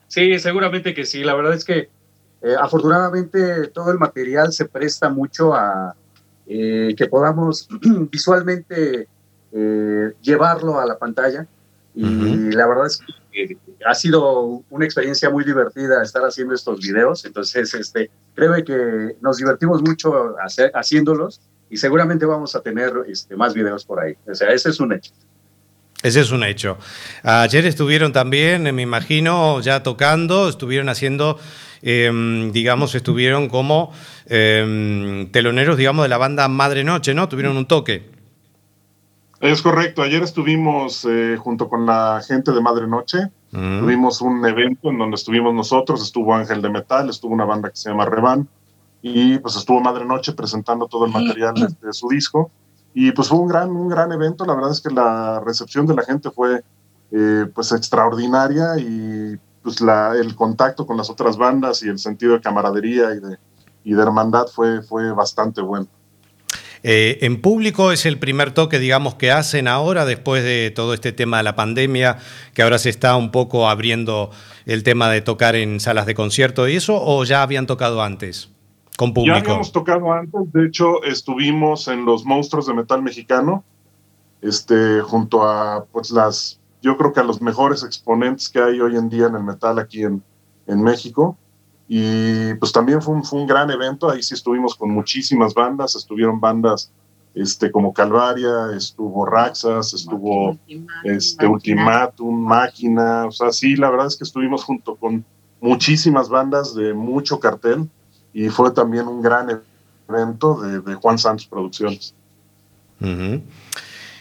Sí, 0.08 0.40
seguramente 0.40 0.96
que 0.96 1.06
sí. 1.06 1.24
La 1.24 1.36
verdad 1.36 1.54
es 1.54 1.64
que 1.64 1.90
eh, 2.42 2.56
afortunadamente 2.60 3.68
todo 3.68 3.92
el 3.92 4.00
material 4.00 4.52
se 4.54 4.66
presta 4.66 5.10
mucho 5.10 5.54
a 5.54 5.96
eh, 6.48 6.94
que 6.98 7.08
podamos 7.08 7.68
visualmente 8.12 9.08
eh, 9.52 10.14
llevarlo 10.22 10.80
a 10.80 10.86
la 10.86 10.98
pantalla. 10.98 11.48
Y 11.96 12.52
la 12.52 12.68
verdad 12.68 12.86
es 12.86 13.02
que 13.32 13.44
eh, 13.44 13.58
ha 13.86 13.96
sido 13.96 14.62
una 14.70 14.86
experiencia 14.86 15.32
muy 15.32 15.44
divertida 15.44 16.04
estar 16.04 16.22
haciendo 16.24 16.54
estos 16.54 16.80
videos. 16.80 17.26
Entonces, 17.26 17.74
este, 17.74 18.12
creo 18.36 18.54
que 18.64 19.16
nos 19.20 19.38
divertimos 19.38 19.82
mucho 19.82 20.36
hacer- 20.40 20.72
haciéndolos 20.76 21.42
y 21.72 21.78
seguramente 21.78 22.26
vamos 22.26 22.56
a 22.56 22.62
tener 22.62 22.94
este, 23.08 23.36
más 23.36 23.56
videos 23.56 23.84
por 23.84 24.00
ahí. 24.00 24.16
O 24.30 24.36
sea, 24.36 24.50
ese 24.50 24.70
es 24.70 24.80
un 24.80 24.94
hecho. 24.94 25.12
Ese 26.04 26.22
es 26.22 26.32
un 26.32 26.44
hecho. 26.44 26.78
Ayer 27.24 27.66
estuvieron 27.66 28.14
también, 28.14 28.64
me 28.76 28.84
imagino, 28.84 29.60
ya 29.62 29.82
tocando, 29.82 30.48
estuvieron 30.48 30.90
haciendo, 30.90 31.40
eh, 31.90 32.50
digamos, 32.52 32.94
estuvieron 32.96 33.48
como 33.48 33.94
eh, 34.26 35.30
teloneros, 35.32 35.78
digamos, 35.78 36.04
de 36.04 36.10
la 36.10 36.18
banda 36.18 36.48
Madre 36.50 36.84
Noche, 36.84 37.14
¿no? 37.14 37.30
Tuvieron 37.30 37.56
un 37.56 37.66
toque. 37.66 38.12
Es 39.40 39.62
correcto, 39.62 40.02
ayer 40.02 40.22
estuvimos 40.22 41.08
eh, 41.10 41.38
junto 41.38 41.70
con 41.70 41.86
la 41.86 42.22
gente 42.28 42.52
de 42.52 42.60
Madre 42.60 42.88
Noche, 42.88 43.30
tuvimos 43.52 44.20
un 44.20 44.46
evento 44.46 44.90
en 44.90 44.98
donde 44.98 45.16
estuvimos 45.16 45.54
nosotros, 45.54 46.02
estuvo 46.04 46.36
Ángel 46.36 46.62
de 46.62 46.70
Metal, 46.70 47.10
estuvo 47.10 47.34
una 47.34 47.46
banda 47.46 47.70
que 47.70 47.78
se 47.78 47.90
llama 47.90 48.06
Revan. 48.06 48.48
Y 49.02 49.38
pues 49.38 49.56
estuvo 49.56 49.80
Madre 49.80 50.04
Noche 50.06 50.34
presentando 50.34 50.88
todo 50.88 51.06
el 51.06 51.12
material 51.12 51.54
de, 51.54 51.68
de 51.82 51.94
su 51.94 52.10
disco. 52.10 52.52
Y 52.94 53.12
pues 53.14 53.30
fue 53.30 53.38
un 53.38 53.48
gran, 53.48 53.70
un 53.70 53.88
gran 53.88 54.12
evento, 54.12 54.44
la 54.44 54.56
verdad 54.56 54.72
es 54.72 54.82
que 54.82 54.90
la 54.90 55.40
recepción 55.40 55.86
de 55.86 55.96
la 55.96 56.04
gente 56.04 56.32
fue 56.32 56.64
eh, 57.12 57.46
pues 57.56 57.72
extraordinaria 57.72 58.78
y 58.78 59.38
pues 59.68 59.82
la, 59.82 60.14
el 60.16 60.34
contacto 60.34 60.88
con 60.88 60.96
las 60.96 61.10
otras 61.10 61.36
bandas 61.36 61.84
y 61.84 61.90
el 61.90 62.00
sentido 62.00 62.32
de 62.32 62.40
camaradería 62.40 63.14
y 63.14 63.20
de, 63.20 63.38
y 63.84 63.92
de 63.92 64.02
hermandad 64.02 64.48
fue, 64.48 64.82
fue 64.82 65.12
bastante 65.12 65.60
bueno. 65.60 65.88
Eh, 66.84 67.18
¿En 67.20 67.42
público 67.42 67.92
es 67.92 68.06
el 68.06 68.18
primer 68.18 68.54
toque, 68.54 68.80
digamos, 68.80 69.16
que 69.16 69.30
hacen 69.30 69.68
ahora 69.68 70.06
después 70.06 70.42
de 70.42 70.72
todo 70.74 70.94
este 70.94 71.12
tema 71.12 71.36
de 71.36 71.44
la 71.44 71.58
pandemia, 71.58 72.18
que 72.54 72.62
ahora 72.62 72.78
se 72.78 72.88
está 72.88 73.18
un 73.18 73.30
poco 73.30 73.68
abriendo 73.68 74.32
el 74.66 74.84
tema 74.84 75.10
de 75.10 75.20
tocar 75.20 75.58
en 75.58 75.82
salas 75.82 76.06
de 76.06 76.16
concierto 76.16 76.70
y 76.70 76.78
eso, 76.78 76.98
o 77.04 77.26
ya 77.26 77.42
habían 77.42 77.68
tocado 77.68 78.02
antes 78.02 78.50
con 78.96 79.10
Ya 79.10 79.16
público? 79.16 79.38
habíamos 79.38 79.74
tocado 79.74 80.14
antes, 80.14 80.50
de 80.54 80.66
hecho 80.66 81.04
estuvimos 81.04 81.90
en 81.90 82.06
los 82.06 82.24
monstruos 82.24 82.68
de 82.68 82.74
metal 82.74 83.02
mexicano, 83.02 83.66
este, 84.42 85.02
junto 85.02 85.44
a 85.44 85.84
pues 85.92 86.12
las, 86.12 86.58
yo 86.82 86.98
creo 86.98 87.14
que 87.14 87.20
a 87.20 87.24
los 87.24 87.42
mejores 87.42 87.84
exponentes 87.84 88.50
que 88.50 88.60
hay 88.60 88.80
hoy 88.80 88.96
en 88.96 89.10
día 89.10 89.28
en 89.28 89.36
el 89.36 89.44
metal 89.44 89.80
aquí 89.80 90.04
en, 90.04 90.24
en 90.68 90.84
México. 90.84 91.38
Y 91.88 92.54
pues 92.56 92.72
también 92.72 93.02
fue 93.02 93.16
un, 93.16 93.24
fue 93.24 93.40
un 93.40 93.48
gran 93.48 93.72
evento, 93.72 94.10
ahí 94.10 94.22
sí 94.22 94.34
estuvimos 94.34 94.76
con 94.76 94.92
muchísimas 94.92 95.54
bandas, 95.54 95.96
estuvieron 95.96 96.40
bandas 96.40 96.92
este, 97.34 97.72
como 97.72 97.94
Calvaria, 97.94 98.76
estuvo 98.76 99.26
Raxas, 99.26 99.94
estuvo 99.94 100.58
este, 101.04 101.48
Ultimatum, 101.48 102.36
Máquina, 102.36 103.26
o 103.26 103.32
sea, 103.32 103.52
sí, 103.52 103.76
la 103.76 103.90
verdad 103.90 104.08
es 104.08 104.18
que 104.18 104.26
estuvimos 104.26 104.64
junto 104.64 104.96
con 104.96 105.24
muchísimas 105.62 106.30
bandas 106.30 106.76
de 106.76 106.94
mucho 106.94 107.40
cartel. 107.40 107.90
Y 108.34 108.50
fue 108.50 108.72
también 108.72 109.08
un 109.08 109.22
gran 109.22 109.62
evento 110.08 110.62
de, 110.62 110.82
de 110.82 110.96
Juan 110.96 111.18
Santos 111.18 111.48
Producciones. 111.48 112.14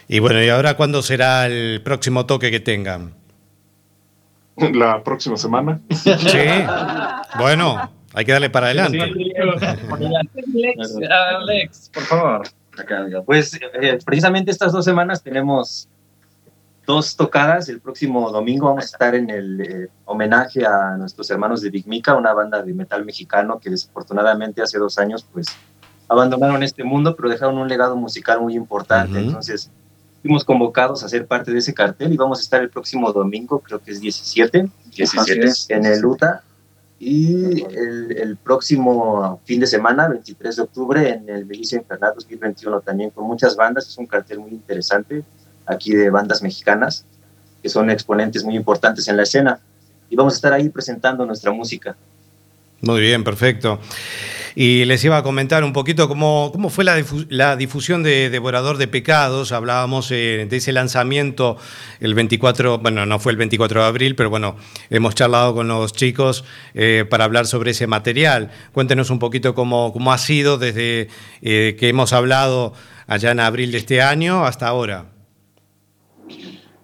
Y 0.07 0.19
bueno, 0.19 0.41
¿y 0.41 0.49
ahora 0.49 0.77
cuándo 0.77 1.01
será 1.01 1.47
el 1.47 1.81
próximo 1.83 2.25
toque 2.25 2.49
que 2.49 2.59
tengan? 2.59 3.13
La 4.73 5.03
próxima 5.03 5.37
semana. 5.37 5.79
Sí. 5.89 6.39
Bueno, 7.37 7.91
hay 8.13 8.25
que 8.25 8.31
darle 8.31 8.49
para 8.49 8.67
adelante. 8.67 9.01
Alex, 9.01 10.97
Alex, 11.09 11.91
por 11.93 12.03
favor. 12.03 12.47
Pues 13.25 13.53
eh, 13.55 13.99
precisamente 14.05 14.51
estas 14.51 14.71
dos 14.71 14.85
semanas 14.85 15.21
tenemos 15.21 15.89
dos 16.85 17.15
tocadas. 17.15 17.69
El 17.69 17.81
próximo 17.81 18.31
domingo 18.31 18.67
vamos 18.67 18.83
a 18.83 18.85
estar 18.85 19.15
en 19.15 19.29
el 19.29 19.61
eh, 19.61 19.87
homenaje 20.05 20.65
a 20.65 20.95
nuestros 20.95 21.29
hermanos 21.31 21.61
de 21.61 21.69
Big 21.69 21.87
Mica, 21.87 22.15
una 22.15 22.33
banda 22.33 22.61
de 22.61 22.73
metal 22.73 23.03
mexicano 23.03 23.59
que 23.59 23.69
desafortunadamente 23.69 24.61
hace 24.61 24.77
dos 24.77 24.97
años 24.97 25.25
pues 25.31 25.47
abandonaron 26.07 26.63
este 26.63 26.83
mundo, 26.83 27.15
pero 27.15 27.29
dejaron 27.29 27.57
un 27.57 27.67
legado 27.67 27.95
musical 27.95 28.39
muy 28.39 28.55
importante. 28.55 29.19
Entonces 29.19 29.71
fuimos 30.27 30.43
convocados 30.43 31.05
a 31.05 31.09
ser 31.09 31.25
parte 31.25 31.51
de 31.53 31.59
ese 31.59 31.73
cartel 31.73 32.11
y 32.11 32.17
vamos 32.17 32.39
a 32.39 32.41
estar 32.41 32.61
el 32.61 32.69
próximo 32.69 33.13
domingo, 33.13 33.59
creo 33.59 33.79
que 33.79 33.91
es 33.91 34.01
17, 34.01 34.67
17. 34.93 35.73
en 35.73 35.85
el 35.85 36.05
UTA. 36.05 36.43
Y 36.99 37.63
el, 37.63 38.11
el 38.17 38.35
próximo 38.35 39.39
fin 39.45 39.61
de 39.61 39.67
semana, 39.67 40.09
23 40.09 40.55
de 40.57 40.61
octubre, 40.63 41.09
en 41.09 41.29
el 41.29 41.45
Belice 41.45 41.77
Infernal 41.77 42.11
2021, 42.15 42.81
también 42.81 43.11
con 43.11 43.25
muchas 43.25 43.55
bandas. 43.55 43.87
Es 43.87 43.97
un 43.97 44.05
cartel 44.05 44.39
muy 44.39 44.51
interesante 44.51 45.23
aquí 45.65 45.93
de 45.93 46.09
bandas 46.09 46.41
mexicanas, 46.41 47.05
que 47.61 47.69
son 47.69 47.89
exponentes 47.89 48.43
muy 48.43 48.57
importantes 48.57 49.07
en 49.07 49.15
la 49.15 49.23
escena. 49.23 49.59
Y 50.09 50.15
vamos 50.17 50.33
a 50.33 50.35
estar 50.37 50.51
ahí 50.51 50.67
presentando 50.67 51.25
nuestra 51.25 51.53
música. 51.53 51.95
Muy 52.81 52.99
bien, 52.99 53.23
perfecto. 53.23 53.79
Y 54.59 54.85
les 54.85 55.03
iba 55.05 55.17
a 55.17 55.21
comentar 55.21 55.63
un 55.63 55.71
poquito 55.71 56.07
cómo, 56.07 56.49
cómo 56.51 56.71
fue 56.71 56.83
la, 56.83 56.97
difu- 56.99 57.27
la 57.29 57.55
difusión 57.55 58.01
de 58.01 58.31
Devorador 58.31 58.77
de 58.77 58.87
Pecados. 58.87 59.51
Hablábamos 59.51 60.09
eh, 60.09 60.47
de 60.49 60.57
ese 60.57 60.71
lanzamiento 60.71 61.57
el 61.99 62.15
24, 62.15 62.79
bueno, 62.79 63.05
no 63.05 63.19
fue 63.19 63.33
el 63.33 63.37
24 63.37 63.81
de 63.81 63.87
abril, 63.87 64.15
pero 64.15 64.31
bueno, 64.31 64.55
hemos 64.89 65.13
charlado 65.13 65.53
con 65.53 65.67
los 65.67 65.93
chicos 65.93 66.43
eh, 66.73 67.05
para 67.07 67.25
hablar 67.25 67.45
sobre 67.45 67.69
ese 67.69 67.85
material. 67.85 68.49
Cuéntenos 68.71 69.11
un 69.11 69.19
poquito 69.19 69.53
cómo, 69.53 69.93
cómo 69.93 70.11
ha 70.11 70.17
sido 70.17 70.57
desde 70.57 71.09
eh, 71.43 71.75
que 71.79 71.89
hemos 71.89 72.11
hablado 72.11 72.73
allá 73.05 73.29
en 73.29 73.41
abril 73.41 73.71
de 73.71 73.77
este 73.77 74.01
año 74.01 74.43
hasta 74.43 74.67
ahora. 74.67 75.05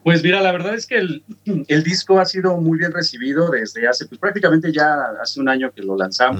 Pues 0.03 0.21
mira, 0.21 0.41
la 0.41 0.51
verdad 0.51 0.75
es 0.75 0.85
que 0.85 0.97
el, 0.97 1.23
el 1.67 1.83
disco 1.83 2.19
ha 2.19 2.25
sido 2.25 2.55
muy 2.61 2.77
bien 2.77 2.91
recibido 2.91 3.49
desde 3.49 3.87
hace, 3.87 4.05
pues 4.05 4.19
prácticamente 4.19 4.71
ya 4.71 4.95
hace 5.19 5.39
un 5.39 5.49
año 5.49 5.71
que 5.73 5.81
lo 5.81 5.97
lanzamos. 5.97 6.39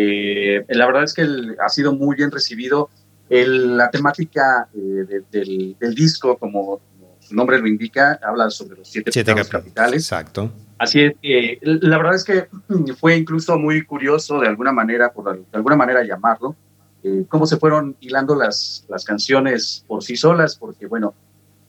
Eh, 0.00 0.64
la 0.68 0.86
verdad 0.86 1.02
es 1.02 1.12
que 1.12 1.22
el- 1.22 1.56
ha 1.60 1.68
sido 1.68 1.92
muy 1.92 2.14
bien 2.16 2.30
recibido. 2.30 2.88
El- 3.28 3.76
la 3.76 3.90
temática 3.90 4.68
eh, 4.72 4.78
de- 4.78 5.22
del, 5.30 5.76
del 5.78 5.94
disco, 5.94 6.38
como, 6.38 6.80
su 7.20 7.34
nombre 7.34 7.58
lo 7.58 7.66
indica, 7.66 8.18
habla 8.22 8.48
sobre 8.48 8.76
los 8.78 8.88
siete, 8.88 9.10
Siete 9.10 9.32
pecados 9.32 9.48
cap- 9.48 9.60
capitales. 9.62 10.02
Exacto. 10.04 10.50
Así 10.78 11.00
es 11.02 11.14
que 11.20 11.58
la 11.62 11.96
verdad 11.96 12.14
es 12.14 12.22
que 12.24 12.46
fue 13.00 13.16
incluso 13.16 13.58
muy 13.58 13.84
curioso 13.84 14.38
de 14.40 14.46
alguna 14.46 14.70
manera, 14.70 15.12
por 15.12 15.36
de 15.36 15.44
alguna 15.52 15.74
manera 15.74 16.04
llamarlo, 16.04 16.54
eh, 17.02 17.24
cómo 17.28 17.46
se 17.46 17.56
fueron 17.56 17.96
hilando 18.00 18.36
las, 18.36 18.84
las 18.88 19.04
canciones 19.04 19.84
por 19.88 20.04
sí 20.04 20.16
solas, 20.16 20.54
porque 20.56 20.86
bueno, 20.86 21.14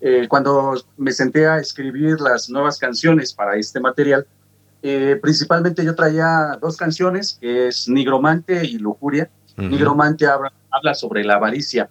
eh, 0.01 0.27
cuando 0.29 0.75
me 0.97 1.11
senté 1.11 1.47
a 1.47 1.57
escribir 1.57 2.21
las 2.21 2.49
nuevas 2.49 2.77
canciones 2.77 3.33
para 3.33 3.55
este 3.57 3.79
material, 3.79 4.25
eh, 4.81 5.17
principalmente 5.21 5.83
yo 5.83 5.95
traía 5.95 6.57
dos 6.61 6.77
canciones, 6.77 7.37
que 7.39 7.67
es 7.67 7.87
Nigromante 7.89 8.65
y 8.65 8.77
Lujuria. 8.77 9.29
Nigromante 9.57 10.25
habla, 10.25 10.53
habla 10.71 10.93
sobre 10.93 11.23
la 11.23 11.35
avaricia. 11.35 11.89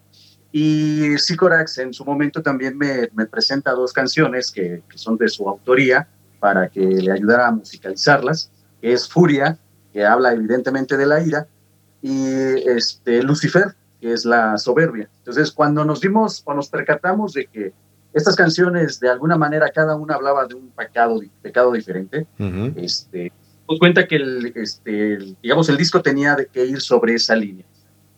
Y 0.51 1.18
Sicorax 1.18 1.79
en 1.79 1.92
su 1.92 2.05
momento 2.05 2.42
también 2.42 2.79
me, 2.79 3.11
me 3.12 3.27
presenta 3.27 3.72
dos 3.72 3.92
canciones 3.92 4.51
que, 4.51 4.83
que 4.88 4.96
son 4.96 5.18
de 5.18 5.29
su 5.29 5.46
autoría 5.46 6.09
para 6.40 6.68
que 6.68 6.81
le 6.81 7.12
ayudara 7.12 7.48
a 7.48 7.53
musicalizarlas, 7.53 8.51
que 8.81 8.92
es 8.92 9.09
Furia, 9.09 9.59
que 9.92 10.05
habla 10.05 10.33
evidentemente 10.33 10.96
de 10.96 11.07
la 11.07 11.20
ira, 11.20 11.46
y 12.01 12.27
este, 12.68 13.22
Lucifer, 13.22 13.74
que 14.01 14.12
es 14.12 14.24
la 14.24 14.57
soberbia. 14.57 15.09
Entonces, 15.18 15.51
cuando 15.51 15.85
nos 15.85 16.01
dimos 16.01 16.42
o 16.44 16.55
nos 16.55 16.68
percatamos 16.68 17.33
de 17.33 17.46
que 17.46 17.72
estas 18.12 18.36
canciones, 18.36 19.00
de 19.00 19.08
alguna 19.10 19.36
manera, 19.36 19.70
cada 19.70 19.94
una 19.96 20.14
hablaba 20.14 20.46
de 20.46 20.54
un 20.54 20.70
pecado, 20.70 21.20
pecado 21.42 21.72
diferente, 21.72 22.26
este, 22.76 23.32
nos 23.68 23.78
cuenta 23.78 24.06
que 24.06 24.16
el, 24.16 24.52
este, 24.56 25.14
el- 25.14 25.36
digamos, 25.42 25.68
el 25.68 25.76
disco 25.76 26.00
tenía 26.02 26.34
de 26.34 26.46
que 26.46 26.64
ir 26.64 26.80
sobre 26.80 27.14
esa 27.14 27.36
línea. 27.36 27.66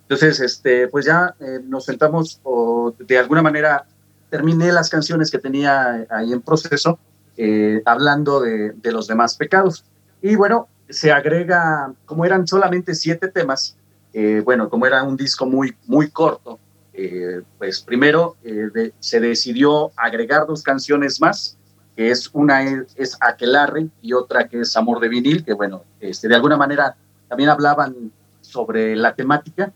Entonces, 0.03 0.41
este, 0.41 0.89
pues 0.89 1.07
ya 1.07 1.35
eh, 1.41 1.61
nos 1.65 1.85
sentamos 1.85 2.41
o 2.43 2.95
de 2.99 3.19
alguna 3.19 3.43
manera 3.43 3.85
terminé 4.29 4.73
las 4.73 4.89
canciones 4.89 5.31
que 5.31 5.39
tenía 5.39 6.07
ahí 6.11 6.33
en 6.33 6.41
proceso 6.41 6.99
eh, 7.37 7.83
hablando 7.85 8.41
de, 8.41 8.73
de 8.73 8.93
los 8.93 9.07
demás 9.07 9.37
pecados. 9.37 9.85
Y 10.23 10.37
bueno, 10.37 10.69
se 10.89 11.11
agrega, 11.13 11.93
como 12.07 12.25
eran 12.25 12.47
solamente 12.47 12.95
siete 12.95 13.29
temas, 13.29 13.77
eh, 14.13 14.43
bueno, 14.45 14.69
como 14.69 14.87
era 14.87 15.03
un 15.05 15.17
disco 15.17 15.47
muy, 15.47 15.75
muy 15.87 16.11
corto, 16.11 16.59
eh, 16.93 17.43
pues 17.59 17.81
primero 17.81 18.37
eh, 18.45 18.69
de- 18.73 18.93
se 18.99 19.21
decidió 19.21 19.91
agregar 19.97 20.47
dos 20.47 20.63
canciones 20.63 21.21
más, 21.21 21.57
que 21.97 22.11
es 22.11 22.31
una 22.33 22.63
es, 22.63 22.87
es 22.97 23.17
Aquelarre 23.21 23.89
y 24.03 24.13
otra 24.13 24.49
que 24.49 24.61
es 24.61 24.77
Amor 24.77 25.01
de 25.01 25.09
vinil, 25.09 25.45
que 25.45 25.53
bueno, 25.53 25.85
este, 26.01 26.29
de 26.29 26.35
alguna 26.35 26.57
manera 26.57 26.97
también 27.29 27.51
hablaban 27.51 28.11
sobre 28.41 28.97
la 28.97 29.15
temática. 29.15 29.73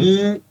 Y 0.00 0.42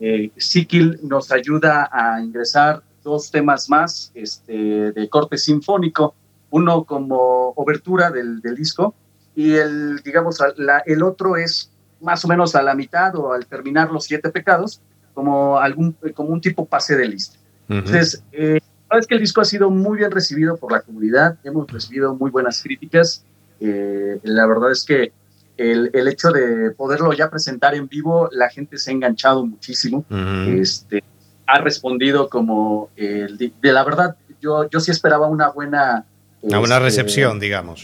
eh, 0.00 0.30
Sikil 0.36 0.98
nos 1.02 1.30
ayuda 1.32 1.88
a 1.92 2.20
ingresar 2.20 2.82
dos 3.02 3.30
temas 3.30 3.68
más 3.70 4.10
este, 4.14 4.92
de 4.92 5.08
corte 5.08 5.38
sinfónico, 5.38 6.14
uno 6.50 6.84
como 6.84 7.50
obertura 7.56 8.10
del, 8.10 8.40
del 8.40 8.54
disco 8.56 8.94
y 9.36 9.54
el, 9.54 9.96
digamos, 10.04 10.38
la- 10.56 10.82
el 10.86 11.02
otro 11.02 11.36
es 11.36 11.70
más 12.00 12.24
o 12.24 12.28
menos 12.28 12.54
a 12.54 12.62
la 12.62 12.74
mitad 12.74 13.14
o 13.16 13.32
al 13.32 13.46
terminar 13.46 13.90
los 13.90 14.04
siete 14.04 14.28
pecados, 14.30 14.80
como, 15.14 15.58
algún, 15.58 15.96
como 16.14 16.30
un 16.30 16.40
tipo 16.40 16.66
pase 16.66 16.96
de 16.96 17.08
lista. 17.08 17.38
Entonces, 17.68 18.22
eh, 18.32 18.60
la 18.60 18.96
verdad 18.96 19.00
es 19.00 19.06
que 19.06 19.14
el 19.14 19.20
disco 19.20 19.40
ha 19.40 19.44
sido 19.44 19.70
muy 19.70 19.98
bien 19.98 20.10
recibido 20.10 20.56
por 20.56 20.72
la 20.72 20.82
comunidad, 20.82 21.38
hemos 21.44 21.70
recibido 21.70 22.14
muy 22.14 22.30
buenas 22.30 22.62
críticas. 22.62 23.24
eh, 23.60 24.18
la 24.22 24.46
verdad 24.46 24.72
es 24.72 24.84
que 24.84 25.12
el, 25.56 25.90
el 25.92 26.08
hecho 26.08 26.30
de 26.30 26.72
poderlo 26.72 27.12
ya 27.12 27.30
presentar 27.30 27.74
en 27.74 27.88
vivo, 27.88 28.28
la 28.32 28.50
gente 28.50 28.76
se 28.76 28.90
ha 28.90 28.94
enganchado 28.94 29.46
muchísimo. 29.46 30.04
este, 30.48 31.02
ha 31.46 31.60
respondido 31.60 32.28
como, 32.28 32.90
el 32.96 33.38
de, 33.38 33.52
de 33.62 33.72
la 33.72 33.84
verdad, 33.84 34.16
yo, 34.40 34.68
yo 34.68 34.80
sí 34.80 34.90
esperaba 34.90 35.28
una 35.28 35.48
buena... 35.50 36.04
Una 36.42 36.58
buena 36.58 36.76
este, 36.76 36.84
recepción, 36.84 37.40
digamos. 37.40 37.80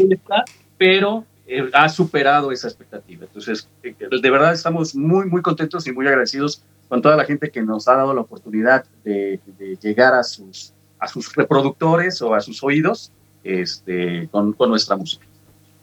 pero 0.77 1.25
eh, 1.51 1.69
ha 1.73 1.89
superado 1.89 2.53
esa 2.53 2.69
expectativa. 2.69 3.27
Entonces, 3.27 3.69
eh, 3.83 3.95
de 3.99 4.31
verdad 4.31 4.53
estamos 4.53 4.95
muy, 4.95 5.27
muy 5.27 5.43
contentos 5.43 5.87
y 5.87 5.93
muy 5.93 6.07
agradecidos 6.07 6.63
con 6.89 7.03
toda 7.03 7.17
la 7.17 7.25
gente 7.25 7.51
que 7.51 7.63
nos 7.63 7.89
ha 7.89 7.97
dado 7.97 8.15
la 8.15 8.21
oportunidad 8.21 8.85
de, 9.05 9.41
de 9.59 9.77
llegar 9.83 10.15
a 10.15 10.23
sus, 10.23 10.73
a 10.99 11.09
sus 11.09 11.35
reproductores 11.35 12.23
o 12.23 12.35
a 12.35 12.41
sus 12.41 12.63
oídos 12.63 13.11
este, 13.45 14.29
con, 14.31 14.53
con 14.53 14.71
nuestra 14.71 14.97
música. 14.97 15.25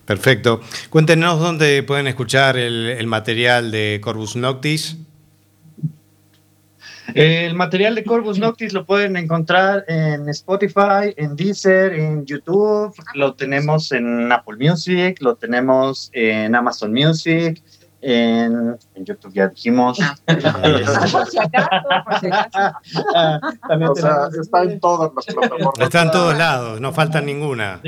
Perfecto. 0.06 0.62
Cuéntenos 0.90 1.40
dónde 1.40 1.84
pueden 1.84 2.08
escuchar 2.08 2.56
el, 2.58 2.88
el 2.88 3.08
material 3.08 3.72
de 3.72 4.00
Corvus 4.02 4.38
Noctis. 4.38 4.98
El 7.14 7.54
material 7.56 7.96
de 7.96 8.04
Corvus 8.04 8.38
Noctis 8.40 8.74
lo 8.74 8.86
pueden 8.86 9.16
encontrar 9.18 9.86
en 9.88 10.28
Spotify, 10.30 11.14
en 11.16 11.36
Deezer, 11.36 11.94
en 11.94 12.26
YouTube, 12.26 12.94
lo 13.14 13.34
tenemos 13.34 13.92
en 13.92 14.32
Apple 14.32 14.58
Music, 14.60 15.18
lo 15.22 15.36
tenemos 15.36 16.10
en 16.14 16.54
Amazon 16.56 16.92
Music, 16.94 17.62
En, 18.00 18.78
en 18.94 19.06
YouTube 19.06 19.34
ya 19.34 19.48
dijimos. 19.48 19.98
Por 20.28 20.40
si 21.28 21.40
acaso, 21.40 21.70
por 22.06 22.20
si 22.20 22.28
acaso. 22.28 22.78
También 23.68 23.90
O 23.92 23.96
sea, 23.96 24.30
tenemos- 24.30 24.36
está 24.38 24.64
en 24.64 24.80
todas 24.80 25.12
las 25.16 25.26
plataformas. 25.26 25.80
Está 25.80 26.02
en 26.04 26.12
todos 26.12 26.38
lados, 26.38 26.80
no 26.80 26.94
falta 26.94 27.22
ninguna. 27.22 27.82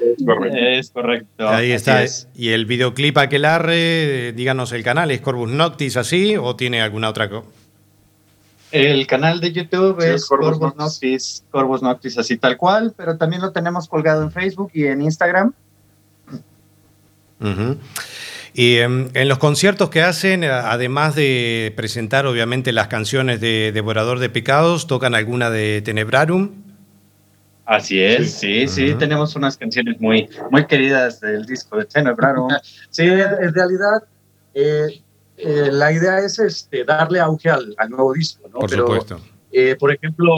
Es 0.00 0.90
correcto. 0.90 1.48
Ahí 1.48 1.72
está. 1.72 2.02
es. 2.02 2.28
Y 2.34 2.50
el 2.50 2.64
videoclip 2.66 3.16
Aquelarre, 3.18 4.28
eh, 4.28 4.32
díganos 4.32 4.72
el 4.72 4.82
canal, 4.82 5.10
¿es 5.10 5.20
Corvus 5.20 5.50
Noctis 5.50 5.96
así 5.98 6.36
o 6.36 6.56
tiene 6.56 6.80
alguna 6.82 7.10
otra 7.10 7.28
cosa? 7.28 7.46
El 8.74 9.06
canal 9.06 9.38
de 9.38 9.52
YouTube 9.52 10.00
Sí, 10.00 10.08
es 10.08 10.26
Corvus 10.26 10.58
Corvus, 10.58 10.76
Noctis, 10.76 11.44
Corvus 11.52 11.80
Noctis 11.80 12.18
así 12.18 12.36
tal 12.36 12.56
cual, 12.56 12.92
pero 12.96 13.16
también 13.16 13.40
lo 13.40 13.52
tenemos 13.52 13.86
colgado 13.86 14.24
en 14.24 14.32
Facebook 14.32 14.72
y 14.74 14.86
en 14.86 15.00
Instagram. 15.00 15.52
Y 18.52 18.78
em, 18.78 19.10
en 19.14 19.28
los 19.28 19.38
conciertos 19.38 19.90
que 19.90 20.02
hacen, 20.02 20.42
eh, 20.42 20.50
además 20.50 21.14
de 21.14 21.72
presentar 21.76 22.26
obviamente 22.26 22.72
las 22.72 22.88
canciones 22.88 23.40
de 23.40 23.70
Devorador 23.72 24.18
de 24.18 24.28
Pecados, 24.28 24.88
¿tocan 24.88 25.14
alguna 25.14 25.50
de 25.50 25.80
Tenebrarum? 25.80 26.50
Así 27.66 28.02
es, 28.02 28.34
sí, 28.34 28.66
sí, 28.66 28.94
tenemos 28.98 29.36
unas 29.36 29.56
canciones 29.56 30.00
muy, 30.00 30.28
muy 30.50 30.66
queridas 30.66 31.20
del 31.20 31.46
disco 31.46 31.78
de 31.78 31.84
Tenebrarum. 31.84 32.48
Sí, 32.90 33.04
en, 33.04 33.20
en 33.20 33.54
realidad 33.54 34.02
eh, 34.52 35.03
eh, 35.36 35.68
la 35.72 35.92
idea 35.92 36.18
es 36.20 36.38
este, 36.38 36.84
darle 36.84 37.20
auge 37.20 37.50
al, 37.50 37.74
al 37.76 37.90
nuevo 37.90 38.12
disco, 38.12 38.48
¿no? 38.48 38.60
Por 38.60 38.70
Pero, 38.70 38.86
supuesto. 38.86 39.20
eh, 39.52 39.76
por 39.78 39.92
ejemplo, 39.92 40.30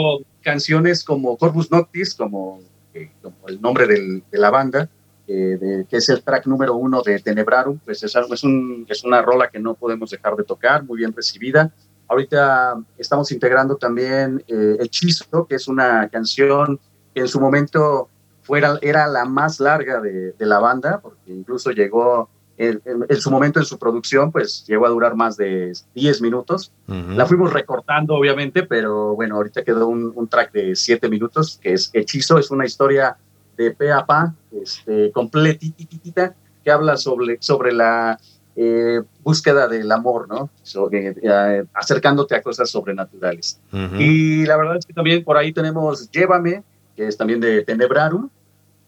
canciones 0.43 1.05
como 1.05 1.37
Corvus 1.37 1.71
Noctis, 1.71 2.15
como, 2.15 2.61
eh, 2.95 3.11
como 3.23 3.37
el 3.49 3.61
nombre 3.61 3.87
del- 3.87 4.23
de 4.31 4.39
la 4.39 4.51
banda, 4.51 4.89
eh, 5.29 5.59
de- 5.61 5.87
que 5.89 5.97
es 5.97 6.09
el 6.09 6.23
track 6.23 6.47
número 6.47 6.77
uno 6.77 7.03
de 7.03 7.19
Tenebrarum, 7.19 7.79
pues 7.85 8.03
es, 8.03 8.15
algo- 8.17 8.35
es, 8.35 8.45
un- 8.45 8.87
es 8.89 9.05
una 9.05 9.21
rola 9.23 9.49
que 9.51 9.59
no 9.59 9.75
podemos 9.75 10.11
dejar 10.11 10.37
de 10.37 10.45
tocar, 10.45 10.85
muy 10.85 10.99
bien 10.99 11.13
recibida. 11.13 11.73
Ahorita 12.09 12.77
estamos 12.97 13.33
integrando 13.33 13.77
también 13.77 14.45
eh, 14.47 14.77
Hechizo, 14.81 15.47
que 15.49 15.57
es 15.57 15.67
una 15.67 16.09
canción 16.09 16.79
que 17.13 17.21
en 17.23 17.29
su 17.29 17.41
momento 17.41 18.09
fuera, 18.43 18.79
era 18.81 19.09
la 19.09 19.25
más 19.25 19.59
larga 19.59 20.01
de, 20.01 20.31
de 20.33 20.47
la 20.47 20.61
banda, 20.61 21.01
porque 21.01 21.33
incluso 21.33 21.73
llegó, 21.73 22.29
en, 22.59 22.81
en- 22.85 23.07
en 23.09 23.17
su 23.17 23.31
momento 23.31 23.59
en 23.59 23.67
su 23.67 23.79
producción, 23.79 24.33
pues 24.33 24.65
llegó 24.67 24.87
a 24.87 24.91
durar 24.91 25.15
más 25.15 25.37
de 25.37 25.73
10 25.95 26.21
minutos. 26.23 26.73
Ujú. 26.89 27.11
La 27.13 27.27
fuimos 27.27 27.53
recortando, 27.53 28.15
obviamente, 28.15 28.63
pero 28.63 29.15
bueno, 29.15 29.37
ahorita 29.37 29.63
quedó 29.65 29.89
un, 29.89 30.13
un 30.15 30.27
track 30.29 30.53
de 30.53 30.75
7 30.77 31.09
minutos, 31.09 31.59
que 31.63 31.75
es 31.75 31.91
Hechizo, 31.93 32.39
es 32.39 32.51
una 32.51 32.65
historia 32.65 33.17
de 33.57 33.71
pe 33.71 33.91
a 33.93 34.05
pa, 34.07 34.35
este, 34.63 35.11
completitita, 35.13 36.35
que 36.65 36.71
habla 36.71 36.97
sobre, 36.97 37.39
sobre 37.41 37.73
la 37.73 38.19
eh, 38.57 39.03
búsqueda 39.23 39.69
del 39.69 39.91
amor, 39.93 40.29
¿no? 40.29 40.51
Sobre, 40.63 41.15
eh, 41.23 41.65
acercándote 41.75 42.35
a 42.35 42.43
cosas 42.43 42.71
sobrenaturales. 42.71 43.61
Ujú. 43.73 43.97
Y 44.01 44.47
la 44.47 44.57
verdad 44.57 44.77
es 44.79 44.87
que 44.87 44.93
también 44.93 45.23
por 45.25 45.37
ahí 45.37 45.53
tenemos 45.53 46.11
Llévame, 46.11 46.63
que 46.97 47.07
es 47.07 47.17
también 47.17 47.41
de 47.41 47.63
Tenebrarum. 47.63 48.29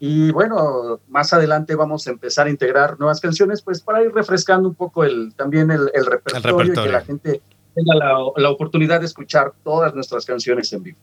Y 0.00 0.30
bueno, 0.30 1.00
más 1.08 1.32
adelante 1.32 1.74
vamos 1.74 2.06
a 2.06 2.10
empezar 2.10 2.46
a 2.46 2.50
integrar 2.50 2.98
nuevas 2.98 3.20
canciones, 3.20 3.62
pues 3.62 3.80
para 3.80 4.02
ir 4.02 4.12
refrescando 4.12 4.68
un 4.68 4.74
poco 4.74 5.02
el, 5.04 5.34
también 5.36 5.70
el, 5.70 5.90
el 5.92 6.06
repertorio, 6.06 6.38
y 6.38 6.52
repertorio. 6.52 6.82
que 6.84 6.92
la 6.92 7.00
gente 7.00 7.40
tenga 7.74 7.94
la, 7.96 8.14
la 8.36 8.50
oportunidad 8.50 9.00
de 9.00 9.06
escuchar 9.06 9.52
todas 9.64 9.94
nuestras 9.94 10.24
canciones 10.24 10.72
en 10.72 10.82
vivo. 10.84 10.98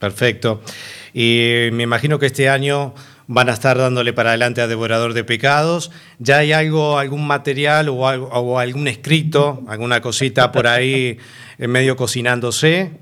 Perfecto. 0.00 0.60
Y 1.14 1.68
me 1.72 1.84
imagino 1.84 2.18
que 2.18 2.26
este 2.26 2.48
año 2.48 2.94
van 3.28 3.48
a 3.48 3.52
estar 3.52 3.78
dándole 3.78 4.12
para 4.12 4.30
adelante 4.30 4.60
a 4.60 4.66
Devorador 4.66 5.14
de 5.14 5.22
Pecados. 5.22 5.92
¿Ya 6.18 6.38
hay 6.38 6.50
algo, 6.52 6.98
algún 6.98 7.24
material 7.24 7.88
o, 7.88 8.08
algo- 8.08 8.26
o 8.32 8.58
algún 8.58 8.88
escrito, 8.88 9.62
alguna 9.68 10.00
cosita 10.00 10.50
por 10.50 10.66
ahí 10.66 11.18
en 11.58 11.70
medio 11.70 11.94
cocinándose? 11.94 12.98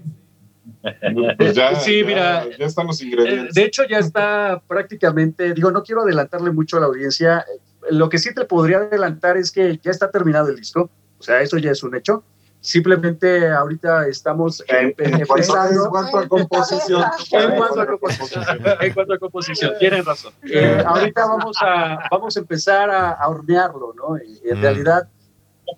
Pues 1.36 1.54
ya, 1.54 1.74
Sí, 1.74 2.00
ya- 2.00 2.06
mira, 2.06 2.46
ya 2.58 2.66
están 2.66 2.86
los 2.86 3.00
Eh, 3.00 3.04
ingredientes. 3.04 3.54
De 3.54 3.64
hecho, 3.64 3.82
ya 3.88 3.98
está 3.98 4.62
prácticamente, 4.66 5.52
digo, 5.52 5.70
no 5.70 5.82
quiero 5.82 6.02
adelantarle 6.02 6.50
mucho 6.52 6.76
a 6.78 6.80
la 6.80 6.86
audiencia. 6.86 7.40
Eh, 7.40 7.60
Lo 7.90 8.08
que 8.08 8.18
sí 8.18 8.34
te 8.34 8.44
podría 8.44 8.78
adelantar 8.78 9.36
es 9.38 9.50
que 9.50 9.78
ya 9.82 9.90
está 9.90 10.10
terminado 10.10 10.48
el 10.48 10.56
disco, 10.56 10.90
o 11.18 11.22
sea, 11.22 11.40
eso 11.40 11.56
ya 11.58 11.70
es 11.70 11.82
un 11.82 11.94
hecho. 11.96 12.22
Simplemente 12.62 13.48
ahorita 13.48 14.06
estamos 14.06 14.60
eh, 14.68 14.94
empezando. 14.98 15.84
en 15.84 15.90
cuanto 15.90 16.18
a 16.18 16.28
composición. 16.28 17.02
En 17.32 17.56
cuanto 17.56 17.80
a 17.80 17.86
composición, 17.86 18.44
en 18.80 18.92
cuanto 18.92 19.14
a 19.14 19.18
composición, 19.18 19.72
tienen 19.78 20.04
razón. 20.04 20.32
Eh, 20.50 20.82
ahorita 20.86 21.26
vamos 21.26 21.56
a, 21.62 22.00
vamos 22.10 22.36
a 22.36 22.40
empezar 22.40 22.90
a, 22.90 23.10
a 23.12 23.28
hornearlo, 23.28 23.94
¿no? 23.96 24.16
En 24.18 24.58
Mm. 24.58 24.62
realidad 24.62 25.08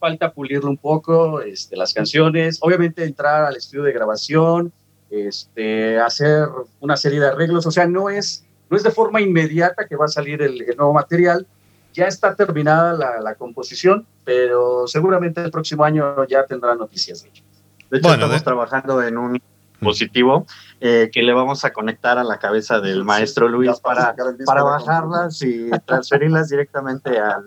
falta 0.01 0.33
pulirlo 0.33 0.71
un 0.71 0.79
poco, 0.79 1.41
este, 1.43 1.77
las 1.77 1.93
canciones, 1.95 2.59
obviamente 2.63 3.05
entrar 3.05 3.45
al 3.45 3.57
estudio 3.57 3.85
de 3.85 3.93
grabación, 3.93 4.73
este, 5.13 5.99
hacer 6.01 6.49
una 6.81 6.97
serie 6.97 7.21
de 7.21 7.29
arreglos, 7.29 7.67
o 7.67 7.71
sea, 7.71 7.87
no 7.87 8.09
es, 8.11 8.45
no 8.71 8.77
es 8.77 8.83
de 8.83 8.91
forma 8.91 9.21
inmediata 9.21 9.87
que 9.87 9.95
va 9.97 10.07
a 10.07 10.09
salir 10.09 10.41
el, 10.43 10.63
el 10.63 10.77
nuevo 10.77 10.93
material, 10.95 11.47
ya 11.93 12.07
está 12.07 12.35
terminada 12.35 12.95
la, 12.95 13.21
la 13.21 13.35
composición, 13.35 14.07
pero 14.25 14.87
seguramente 14.89 15.43
el 15.43 15.51
próximo 15.51 15.85
año 15.85 16.27
ya 16.27 16.45
tendrá 16.47 16.75
noticias 16.75 17.23
de 17.23 17.29
ello. 17.29 17.43
De 17.91 17.99
hecho, 17.99 18.09
Bueno, 18.09 18.25
estamos 18.25 18.41
de- 18.41 18.45
trabajando 18.45 19.03
en 19.03 19.19
un 19.19 19.41
dispositivo 19.79 20.47
eh, 20.85 21.11
que 21.13 21.23
le 21.23 21.33
vamos 21.33 21.65
a 21.65 21.73
conectar 21.73 22.19
a 22.19 22.25
la 22.25 22.39
cabeza 22.39 22.81
del 22.81 23.05
maestro 23.05 23.47
Luis 23.49 23.79
para, 23.81 24.17
para 24.45 24.63
bajarlas 24.65 25.41
y 25.43 25.71
transferirlas 25.87 26.49
directamente 26.49 27.19
al, 27.21 27.45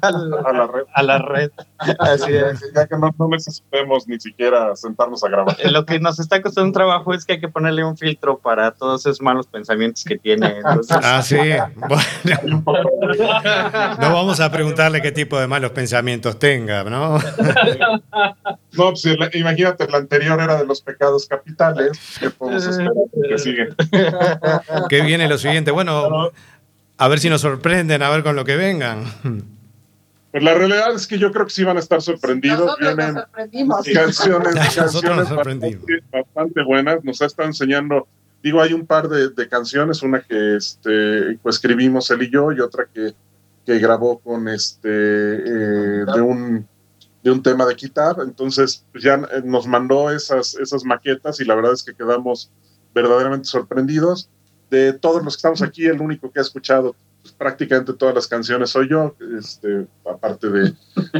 al- 0.00 0.34
A 0.46 0.52
la 0.52 0.66
red. 0.66 0.82
a 0.94 1.02
la 1.02 1.18
red. 1.18 1.50
Así 1.98 2.32
es. 2.34 2.64
Ya 2.74 2.86
que 2.86 2.96
no, 2.96 3.14
no 3.18 3.28
necesitemos 3.28 4.08
ni 4.08 4.18
siquiera 4.18 4.74
sentarnos 4.74 5.22
a 5.22 5.28
grabar. 5.28 5.56
Eh, 5.58 5.70
Lo 5.70 5.84
que 5.84 6.00
nos 6.00 6.18
está 6.18 6.40
costando 6.40 6.68
un 6.68 6.72
trabajo 6.72 7.12
es 7.12 7.24
que 7.26 7.34
hay 7.34 7.40
que 7.40 7.48
ponerle 7.48 7.84
un 7.84 7.96
filtro 7.96 8.38
para 8.38 8.70
todos 8.72 9.02
esos 9.06 9.20
malos 9.20 9.46
pensamientos 9.46 10.02
que 10.04 10.18
tiene. 10.18 10.56
Entonces, 10.58 10.96
Ah, 11.02 11.20
sí. 11.22 11.36
Bueno, 11.76 12.62
no 14.00 14.12
vamos 14.14 14.40
a 14.40 14.50
preguntarle 14.50 15.02
qué 15.02 15.12
tipo 15.12 15.38
de 15.38 15.46
malos 15.46 15.72
pensamientos 15.72 16.38
tenga, 16.38 16.84
¿no? 16.84 17.18
No, 17.18 18.90
pues 18.92 19.04
imagínate, 19.34 19.84
el 19.84 19.94
anterior 19.94 20.40
era 20.40 20.56
de 20.56 20.64
los 20.66 20.80
pecados 20.80 21.26
capitales. 21.26 21.98
¿Qué 22.18 22.29
podemos 22.30 22.66
esperar 22.66 22.92
que 23.28 23.38
sigue? 23.38 23.68
¿Qué 24.88 25.02
viene 25.02 25.28
lo 25.28 25.38
siguiente? 25.38 25.70
Bueno, 25.70 26.30
a 26.96 27.08
ver 27.08 27.18
si 27.18 27.30
nos 27.30 27.40
sorprenden, 27.40 28.02
a 28.02 28.10
ver 28.10 28.22
con 28.22 28.36
lo 28.36 28.44
que 28.44 28.56
vengan. 28.56 29.04
Pues 30.30 30.44
la 30.44 30.54
realidad 30.54 30.94
es 30.94 31.06
que 31.06 31.18
yo 31.18 31.32
creo 31.32 31.46
que 31.46 31.52
sí 31.52 31.64
van 31.64 31.76
a 31.76 31.80
estar 31.80 32.00
sorprendidos. 32.00 32.60
Nosotros 32.60 32.80
nos 32.80 32.96
Vienen 32.96 33.14
sorprendimos. 33.14 33.86
canciones, 33.92 34.54
bastante, 34.54 35.78
bastante 36.12 36.62
buenas. 36.62 37.04
Nos 37.04 37.20
ha 37.22 37.26
estado 37.26 37.48
enseñando, 37.48 38.06
digo, 38.42 38.60
hay 38.60 38.72
un 38.72 38.86
par 38.86 39.08
de, 39.08 39.30
de 39.30 39.48
canciones, 39.48 40.02
una 40.02 40.20
que 40.20 40.56
este, 40.56 41.38
pues, 41.42 41.56
escribimos 41.56 42.10
él 42.10 42.22
y 42.22 42.30
yo, 42.30 42.52
y 42.52 42.60
otra 42.60 42.86
que, 42.92 43.12
que 43.66 43.78
grabó 43.78 44.18
con 44.20 44.46
este 44.48 44.88
eh, 44.88 46.04
de 46.04 46.20
un 46.20 46.66
de 47.22 47.30
un 47.30 47.42
tema 47.42 47.66
de 47.66 47.76
Kitab. 47.76 48.20
Entonces, 48.22 48.84
pues, 48.92 49.04
ya 49.04 49.14
eh, 49.14 49.42
nos 49.44 49.66
mandó 49.66 50.10
esas, 50.10 50.54
esas 50.54 50.84
maquetas 50.84 51.40
y 51.40 51.44
la 51.44 51.54
verdad 51.54 51.72
es 51.72 51.82
que 51.82 51.94
quedamos 51.94 52.50
verdaderamente 52.94 53.46
sorprendidos. 53.46 54.28
De 54.70 54.92
todos 54.92 55.24
los 55.24 55.34
que 55.34 55.38
estamos 55.38 55.62
aquí, 55.62 55.86
el 55.86 56.00
único 56.00 56.30
que 56.30 56.38
ha 56.38 56.42
escuchado 56.42 56.94
pues, 57.22 57.34
prácticamente 57.34 57.92
todas 57.92 58.14
las 58.14 58.28
canciones 58.28 58.70
soy 58.70 58.88
yo, 58.88 59.14
este, 59.38 59.86
aparte 60.08 60.48
de, 60.48 60.74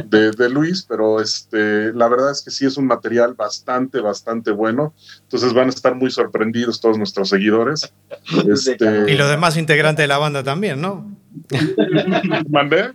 de, 0.05 0.31
de 0.31 0.49
Luis, 0.49 0.83
pero 0.87 1.21
este, 1.21 1.93
la 1.93 2.07
verdad 2.07 2.31
es 2.31 2.41
que 2.41 2.49
sí 2.49 2.65
es 2.65 2.77
un 2.77 2.87
material 2.87 3.33
bastante, 3.33 3.99
bastante 3.99 4.51
bueno. 4.51 4.93
Entonces 5.23 5.53
van 5.53 5.67
a 5.67 5.69
estar 5.69 5.93
muy 5.93 6.09
sorprendidos 6.09 6.79
todos 6.81 6.97
nuestros 6.97 7.29
seguidores. 7.29 7.93
Este, 8.51 9.11
Y 9.11 9.17
los 9.17 9.29
demás 9.29 9.57
integrantes 9.57 10.03
de 10.03 10.07
la 10.07 10.17
banda 10.17 10.43
también, 10.43 10.79
¿no? 10.79 11.20
¿Mandé? 12.49 12.91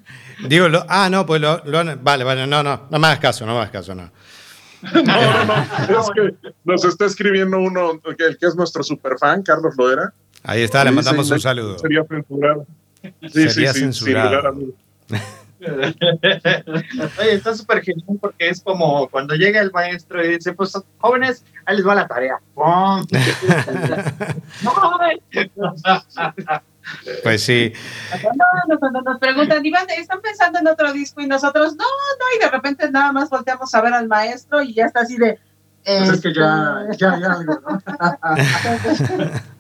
Digo, 0.49 0.69
lo- 0.69 0.85
ah, 0.89 1.09
no, 1.11 1.25
pues 1.27 1.41
lo, 1.41 1.63
lo 1.65 1.79
han- 1.79 2.01
Vale, 2.03 2.25
vale, 2.25 2.47
no, 2.47 2.63
no, 2.63 2.87
no 2.91 2.99
me 2.99 3.07
hagas 3.07 3.19
caso, 3.21 3.47
no 3.47 3.53
me 3.53 3.59
hagas 3.61 3.71
caso, 3.71 3.95
no. 3.95 4.11
No, 4.93 5.03
no, 5.03 5.45
no, 5.45 6.01
es 6.01 6.11
que 6.15 6.35
nos 6.65 6.85
está 6.85 7.07
escribiendo 7.07 7.59
uno, 7.59 7.99
que- 8.17 8.25
el 8.25 8.37
que 8.39 8.47
es 8.47 8.55
nuestro 8.55 8.83
superfan, 8.83 9.43
Carlos 9.43 9.75
Loera. 9.77 10.13
Ahí 10.43 10.63
está, 10.63 10.85
le 10.85 10.91
mandamos 10.93 11.29
un 11.31 11.37
"No, 11.37 11.41
saludo. 11.41 11.79
Sería 11.79 12.05
censurado. 12.05 12.67
Sí, 13.23 13.49
Sería 13.49 13.73
sí, 13.73 13.81
censurado. 13.81 14.55
Oye, 17.19 17.33
está 17.33 17.55
súper 17.55 17.83
genial 17.83 18.19
porque 18.21 18.49
es 18.51 18.61
como 18.61 19.09
cuando 19.09 19.35
llega 19.35 19.61
el 19.61 19.73
maestro 19.73 20.23
y 20.25 20.29
dice, 20.37 20.53
pues 20.53 20.73
jóvenes, 20.99 21.43
ahí 21.65 21.77
les 21.79 21.87
va 21.87 21.95
la 21.95 22.07
tarea. 22.07 22.39
¡Pum! 22.55 23.05
Pues 27.23 27.43
sí. 27.43 27.73
No, 28.23 28.77
no, 28.81 28.91
no, 28.91 29.03
nos 29.03 29.19
preguntan, 29.19 29.65
Iván, 29.65 29.87
¿están 29.97 30.21
pensando 30.21 30.59
en 30.59 30.69
otro 30.69 30.93
disco? 30.93 31.21
Y 31.21 31.27
nosotros, 31.27 31.75
no, 31.77 31.85
no, 31.85 32.37
y 32.37 32.45
de 32.45 32.51
repente 32.51 32.91
nada 32.91 33.13
más 33.13 33.31
volteamos 33.31 33.75
a 33.75 33.81
ver 33.81 33.95
al 33.95 34.09
maestro 34.09 34.63
y 34.63 34.75
ya 34.75 34.87
está 34.87 35.01
así 35.01 35.17
de. 35.17 35.39
Pues 35.85 36.09
es 36.09 36.21
que 36.21 36.35
ya, 36.35 36.85
este, 36.91 37.05
ya 37.05 37.13
hay 37.13 37.23
algo, 37.23 37.61
¿no? 37.61 37.81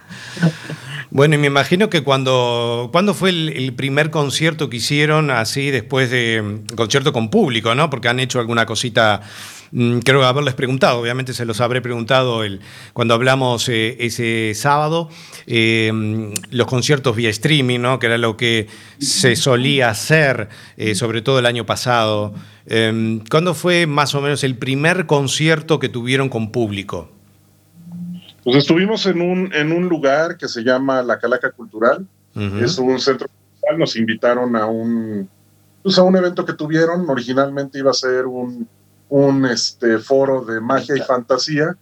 Bueno, 1.10 1.36
y 1.36 1.38
me 1.38 1.46
imagino 1.46 1.88
que 1.88 2.02
cuando. 2.02 2.90
¿Cuándo 2.92 3.14
fue 3.14 3.30
el, 3.30 3.48
el 3.50 3.72
primer 3.74 4.10
concierto 4.10 4.68
que 4.68 4.78
hicieron 4.78 5.30
así 5.30 5.70
después 5.70 6.10
de. 6.10 6.42
mm, 6.42 6.74
concierto 6.74 7.12
con 7.12 7.30
público, 7.30 7.74
¿no? 7.74 7.88
Porque 7.88 8.08
han 8.08 8.20
hecho 8.20 8.40
alguna 8.40 8.66
cosita. 8.66 9.22
Mm, 9.72 9.98
Creo 10.00 10.24
haberles 10.24 10.54
preguntado, 10.54 11.00
obviamente 11.00 11.32
se 11.32 11.44
los 11.44 11.60
habré 11.60 11.80
preguntado 11.80 12.44
el, 12.44 12.60
cuando 12.92 13.14
hablamos 13.14 13.68
eh, 13.68 13.96
ese 14.00 14.52
sábado, 14.54 15.08
eh, 15.46 15.92
los 16.50 16.66
conciertos 16.66 17.14
vía 17.16 17.30
streaming, 17.30 17.80
¿no? 17.80 17.98
que 17.98 18.06
era 18.06 18.18
lo 18.18 18.36
que 18.36 18.68
se 18.98 19.36
solía 19.36 19.90
hacer, 19.90 20.48
eh, 20.76 20.94
sobre 20.94 21.22
todo 21.22 21.38
el 21.38 21.46
año 21.46 21.66
pasado. 21.66 22.34
Eh, 22.66 23.20
¿Cuándo 23.30 23.54
fue 23.54 23.86
más 23.86 24.14
o 24.14 24.20
menos 24.20 24.42
el 24.44 24.56
primer 24.56 25.06
concierto 25.06 25.78
que 25.78 25.88
tuvieron 25.88 26.28
con 26.28 26.50
público? 26.50 27.10
Pues 28.42 28.56
estuvimos 28.56 29.06
en 29.06 29.20
un, 29.20 29.52
en 29.54 29.72
un 29.72 29.88
lugar 29.88 30.36
que 30.36 30.48
se 30.48 30.62
llama 30.62 31.02
La 31.02 31.18
Calaca 31.18 31.50
Cultural. 31.50 32.06
Ujú. 32.34 32.58
Es 32.58 32.78
un 32.78 32.98
centro 33.00 33.28
cultural. 33.28 33.78
Nos 33.78 33.96
invitaron 33.96 34.54
a 34.56 34.66
un, 34.66 35.28
pues 35.82 35.98
a 35.98 36.02
un 36.02 36.16
evento 36.16 36.44
que 36.44 36.52
tuvieron. 36.52 37.08
Originalmente 37.08 37.78
iba 37.78 37.90
a 37.90 37.94
ser 37.94 38.26
un, 38.26 38.68
un 39.09 39.46
este, 39.46 39.98
foro 39.98 40.44
de 40.44 40.61
magia 40.61 40.96
y 40.96 41.00
fantasía. 41.00 41.76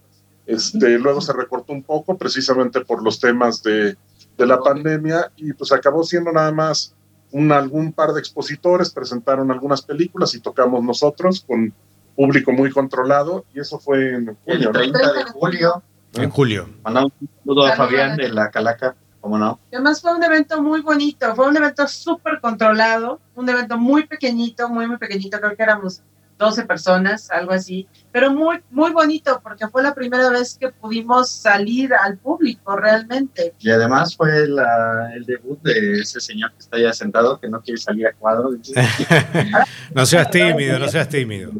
Este, 0.47 0.99
luego 0.99 1.21
se 1.21 1.33
recortó 1.33 1.73
un 1.73 1.83
poco 1.83 2.17
precisamente 2.19 2.83
por 2.83 3.03
los 3.03 3.19
temas 3.19 3.63
de, 3.63 3.97
de 4.37 4.47
la 4.47 4.59
pandemia 4.61 5.31
y 5.37 5.53
pues 5.53 5.73
acabó 5.73 6.05
siendo 6.05 6.33
nada 6.33 6.53
más 6.53 6.95
un, 7.33 7.51
algún 7.51 7.93
par 7.93 8.13
de 8.13 8.21
expositores, 8.21 8.91
presentaron 8.91 9.51
algunas 9.51 9.83
películas 9.83 10.35
y 10.35 10.41
tocamos 10.41 10.85
nosotros 10.85 11.45
con 11.47 11.73
público 12.15 12.53
muy 12.53 12.71
controlado 12.71 13.45
y 13.53 13.61
eso 13.61 13.79
fue 13.79 14.15
en 14.15 14.29
El 14.29 14.37
junio, 14.37 14.73
¿no? 14.73 14.79
30 14.79 15.13
de 15.13 15.25
julio. 15.25 15.83
En 16.15 16.31
julio. 16.31 16.69
Mandamos 16.85 17.13
un 17.21 17.29
saludo 17.41 17.67
a 17.67 17.75
Fabián 17.75 18.17
de 18.17 18.29
la 18.29 18.51
Calaca, 18.51 18.95
¿cómo 19.21 19.37
no? 19.37 19.59
Además 19.73 20.01
fue 20.01 20.15
un 20.15 20.23
evento 20.23 20.63
muy 20.63 20.81
bonito, 20.81 21.35
fue 21.35 21.49
un 21.49 21.57
evento 21.57 21.89
súper 21.89 22.41
controlado, 22.41 23.21
un 23.35 23.49
evento 23.49 23.77
muy 23.77 24.07
pequeñito, 24.07 24.69
muy, 24.69 24.87
muy 24.87 24.99
pequeñito, 24.99 25.41
creo 25.41 25.57
que 25.57 25.63
éramos 25.65 26.03
12 26.39 26.65
personas, 26.67 27.31
algo 27.31 27.53
así, 27.53 27.87
pero 28.11 28.33
muy, 28.33 28.59
muy 28.71 28.91
bonito 28.93 29.41
porque 29.43 29.69
fue 29.69 29.83
la 29.83 29.95
primera 29.95 30.31
vez 30.31 30.57
que 30.59 30.69
pudimos 30.71 31.31
salir 31.31 31.95
al 31.95 32.19
público 32.19 32.77
realmente. 32.77 33.55
Y 33.61 33.71
además 33.71 34.17
fue 34.17 34.49
la- 34.49 35.13
el 35.15 35.25
debut 35.25 35.61
de 35.63 36.01
ese 36.01 36.21
señor 36.21 36.51
que 36.53 36.59
está 36.59 36.77
allá 36.77 36.93
sentado, 36.93 37.39
que 37.41 37.49
no 37.49 37.61
quiere 37.63 37.79
salir 37.81 38.07
a 38.07 38.13
cuadro. 38.13 38.51
No 39.95 40.05
seas 40.07 40.29
tímido, 40.31 40.79
no 40.79 40.89
seas 40.89 41.09
tímido. 41.09 41.53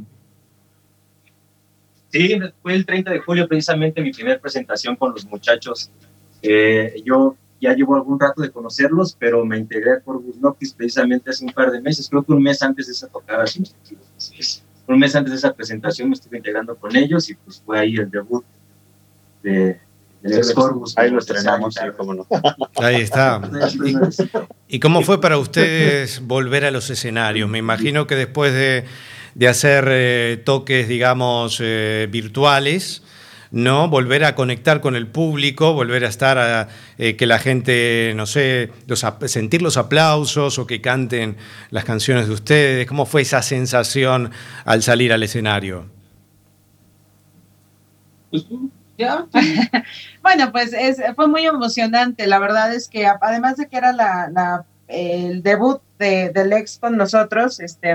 Sí, 2.11 2.39
fue 2.63 2.75
el 2.75 2.87
30 2.87 3.11
de 3.11 3.19
julio 3.21 3.49
precisamente 3.49 4.01
mi 4.01 4.13
primera 4.13 4.39
presentación 4.41 4.95
con 4.97 5.13
los 5.13 5.25
muchachos. 5.27 5.91
Eh, 6.43 7.03
yo 7.05 7.37
ya 7.65 7.75
llevo 7.75 7.97
algún 7.97 8.21
rato 8.21 8.43
de 8.43 8.51
conocerlos, 8.51 9.17
pero 9.19 9.45
me 9.45 9.57
integré 9.57 9.95
a 9.95 10.01
Corvus 10.01 10.37
Noctis 10.37 10.75
precisamente 10.75 11.31
hace 11.31 11.45
un 11.45 11.53
par 11.53 11.71
de 11.71 11.81
meses, 11.81 12.09
creo 12.11 12.23
que 12.23 12.33
un 12.33 12.43
mes 12.43 12.63
antes 12.63 12.87
de 12.87 12.93
esa 12.93 13.09
tocada, 13.09 13.47
si 13.47 13.63
un 14.87 14.99
mes 14.99 15.17
antes 15.17 15.33
de 15.33 15.39
esa 15.39 15.55
presentación 15.55 16.11
me 16.11 16.15
estuve 16.15 16.37
integrando 16.37 16.77
con 16.77 16.95
ellos 16.95 17.31
y 17.31 17.35
pues 17.35 17.63
fue 17.65 17.79
ahí 17.79 17.97
el 17.97 18.11
debut 18.11 18.45
de, 19.43 19.81
del 20.21 20.39
ex 20.39 20.53
Corvus. 20.53 20.97
Ahí 20.99 21.11
lo 21.11 21.21
estrenamos, 21.21 21.75
sí, 21.75 21.81
cómo 21.97 22.13
no. 22.13 22.27
Ahí 22.77 22.97
está. 22.97 23.41
¿Y 24.69 24.81
cómo 24.81 25.01
fue 25.01 25.23
para 25.23 25.39
ustedes 25.39 26.21
volver 26.21 26.67
a 26.67 26.71
los 26.71 26.91
escenarios? 26.91 27.49
Me 27.49 27.59
imagino 27.59 28.07
que 28.07 28.15
después 28.15 28.53
de, 28.53 28.85
de 29.35 29.49
hacer 29.49 29.87
eh, 29.89 30.43
toques, 30.45 30.87
digamos, 30.87 31.61
eh, 31.63 32.09
virtuales, 32.11 33.04
¿no? 33.55 33.89
Volver 33.89 34.25
a 34.25 34.35
conectar 34.35 34.81
con 34.81 34.97
el 34.97 35.07
público, 35.07 35.73
volver 35.75 36.05
a 36.05 36.09
estar, 36.09 36.39
a, 36.39 36.69
eh, 36.99 37.15
que 37.17 37.27
la 37.27 37.39
gente, 37.39 38.13
no 38.17 38.27
sé, 38.27 38.71
los 38.89 39.07
sentir 39.27 39.63
los 39.63 39.77
aplausos 39.77 40.59
o 40.59 40.67
que 40.67 40.81
canten 40.81 41.37
las 41.71 41.85
canciones 41.85 42.27
de 42.27 42.35
ustedes. 42.35 42.87
¿Cómo 42.89 43.07
fue 43.07 43.23
esa 43.23 43.43
sensación 43.43 44.33
al 44.65 44.83
salir 44.83 45.13
al 45.13 45.23
escenario? 45.23 45.87
¿Yo? 48.99 49.29
bueno, 50.23 50.51
pues 50.53 50.73
es, 50.73 51.01
fue 51.15 51.29
muy 51.29 51.47
emocionante. 51.47 52.27
La 52.27 52.41
verdad 52.41 52.75
es 52.75 52.89
que 52.89 53.07
además 53.07 53.57
de 53.57 53.69
que 53.69 53.77
era 53.77 53.93
la, 53.93 54.29
la- 54.33 54.65
el 54.89 55.43
debut 55.43 55.81
de, 55.99 56.31
del 56.31 56.53
ex 56.53 56.79
con 56.79 56.97
nosotros, 56.97 57.59
este, 57.61 57.95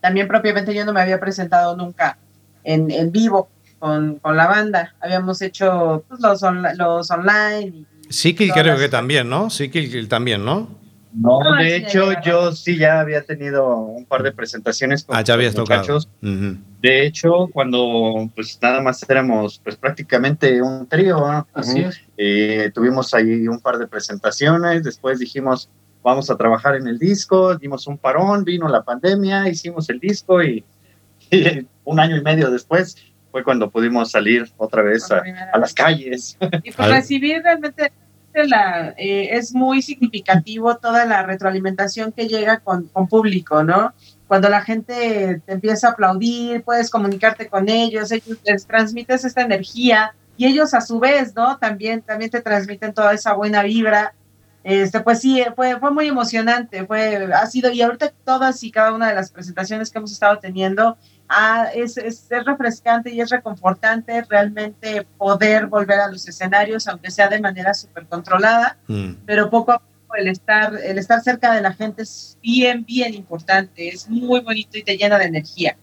también 0.00 0.28
propiamente 0.28 0.74
yo 0.74 0.84
no 0.84 0.92
me 0.92 1.00
había 1.00 1.18
presentado 1.20 1.76
nunca 1.76 2.18
en, 2.64 2.90
en 2.90 3.10
vivo 3.10 3.48
con, 3.78 4.16
con 4.18 4.36
la 4.36 4.46
banda. 4.46 4.94
Habíamos 5.00 5.40
hecho 5.42 6.04
pues, 6.08 6.20
los, 6.20 6.42
onla- 6.42 6.74
los 6.74 7.10
online. 7.10 7.66
y- 7.66 7.86
Sikil 8.10 8.48
Todas 8.48 8.62
creo 8.62 8.72
las- 8.74 8.82
que 8.82 8.88
también, 8.88 9.28
¿no? 9.28 9.50
Sikil 9.50 10.08
también, 10.08 10.44
¿no? 10.44 10.68
No, 11.14 11.40
Ah, 11.42 11.62
de 11.62 11.68
sí, 11.70 11.74
hecho, 11.86 12.12
yo 12.24 12.52
sí 12.52 12.76
ya 12.76 13.00
había 13.00 13.22
tenido 13.22 13.76
un 13.78 14.04
par 14.04 14.22
de 14.22 14.30
presentaciones 14.30 15.04
con 15.04 15.16
Ah, 15.16 15.22
ya 15.22 15.34
habías 15.34 15.54
los 15.54 15.64
tocado. 15.64 15.80
muchachos. 15.80 16.08
Ujú. 16.22 16.56
De 16.82 17.06
hecho, 17.06 17.48
cuando 17.52 18.30
pues 18.34 18.58
nada 18.62 18.80
más 18.82 19.04
éramos 19.08 19.58
pues 19.64 19.76
prácticamente 19.76 20.60
un 20.62 20.86
trío, 20.86 21.16
¿no? 21.18 21.46
Así 21.54 21.80
es. 21.80 22.00
Eh, 22.18 22.70
tuvimos 22.74 23.14
ahí 23.14 23.48
un 23.48 23.58
par 23.58 23.78
de 23.78 23.86
presentaciones, 23.88 24.84
después 24.84 25.18
dijimos 25.18 25.68
vamos 26.04 26.30
a 26.30 26.36
trabajar 26.36 26.76
en 26.76 26.86
el 26.86 26.98
disco, 26.98 27.56
dimos 27.56 27.86
un 27.86 27.98
parón, 27.98 28.44
vino 28.44 28.68
la 28.68 28.82
pandemia, 28.82 29.48
hicimos 29.48 29.88
el 29.90 29.98
disco 30.00 30.42
y, 30.42 30.62
y 31.30 31.66
un 31.84 32.00
año 32.00 32.16
y 32.16 32.22
medio 32.22 32.50
después 32.50 32.96
fue 33.38 33.44
cuando 33.44 33.70
pudimos 33.70 34.10
salir 34.10 34.50
otra 34.56 34.82
vez 34.82 35.10
a, 35.12 35.22
a 35.52 35.58
las 35.58 35.72
calles. 35.72 36.36
Y 36.64 36.72
pues 36.72 36.88
recibir 36.88 37.42
realmente 37.42 37.92
la, 38.34 38.94
eh, 38.96 39.28
es 39.32 39.54
muy 39.54 39.82
significativo 39.82 40.76
toda 40.76 41.04
la 41.04 41.22
retroalimentación 41.22 42.12
que 42.12 42.28
llega 42.28 42.60
con, 42.60 42.84
con 42.88 43.08
público, 43.08 43.62
¿no? 43.64 43.94
Cuando 44.26 44.48
la 44.48 44.60
gente 44.62 45.40
te 45.44 45.52
empieza 45.52 45.88
a 45.88 45.90
aplaudir, 45.92 46.62
puedes 46.62 46.90
comunicarte 46.90 47.48
con 47.48 47.68
ellos, 47.68 48.12
ellos 48.12 48.38
les 48.44 48.66
transmites 48.66 49.24
esta 49.24 49.42
energía 49.42 50.14
y 50.36 50.46
ellos 50.46 50.74
a 50.74 50.80
su 50.80 51.00
vez, 51.00 51.34
¿no? 51.34 51.58
También, 51.58 52.02
también 52.02 52.30
te 52.30 52.42
transmiten 52.42 52.92
toda 52.92 53.12
esa 53.14 53.32
buena 53.34 53.62
vibra. 53.62 54.14
Este, 54.62 55.00
pues 55.00 55.20
sí, 55.20 55.42
fue, 55.56 55.78
fue 55.80 55.90
muy 55.92 56.08
emocionante, 56.08 56.84
fue, 56.86 57.28
ha 57.32 57.46
sido, 57.46 57.70
y 57.70 57.80
ahorita 57.80 58.12
todas 58.24 58.62
y 58.62 58.70
cada 58.70 58.92
una 58.92 59.08
de 59.08 59.14
las 59.14 59.30
presentaciones 59.30 59.90
que 59.90 59.98
hemos 59.98 60.12
estado 60.12 60.38
teniendo, 60.38 60.98
ah, 61.28 61.66
es, 61.74 61.96
es, 61.96 62.26
es 62.30 62.44
refrescante 62.44 63.10
y 63.10 63.20
es 63.20 63.30
reconfortante 63.30 64.24
realmente 64.28 65.06
poder 65.16 65.66
volver 65.66 66.00
a 66.00 66.08
los 66.08 66.26
escenarios, 66.28 66.88
aunque 66.88 67.10
sea 67.10 67.28
de 67.28 67.40
manera 67.40 67.74
súper 67.74 68.06
controlada, 68.06 68.76
Mm. 68.86 69.10
pero 69.26 69.50
poco 69.50 69.72
a 69.72 69.78
poco 69.78 70.16
el 70.16 70.28
estar, 70.28 70.74
el 70.82 70.98
estar 70.98 71.20
cerca 71.20 71.54
de 71.54 71.60
la 71.60 71.72
gente 71.72 72.02
es 72.02 72.38
bien, 72.42 72.84
bien 72.84 73.14
importante, 73.14 73.88
es 73.88 74.08
muy 74.08 74.40
bonito 74.40 74.78
y 74.78 74.82
te 74.82 74.96
llena 74.96 75.18
de 75.18 75.26
energía. 75.26 75.76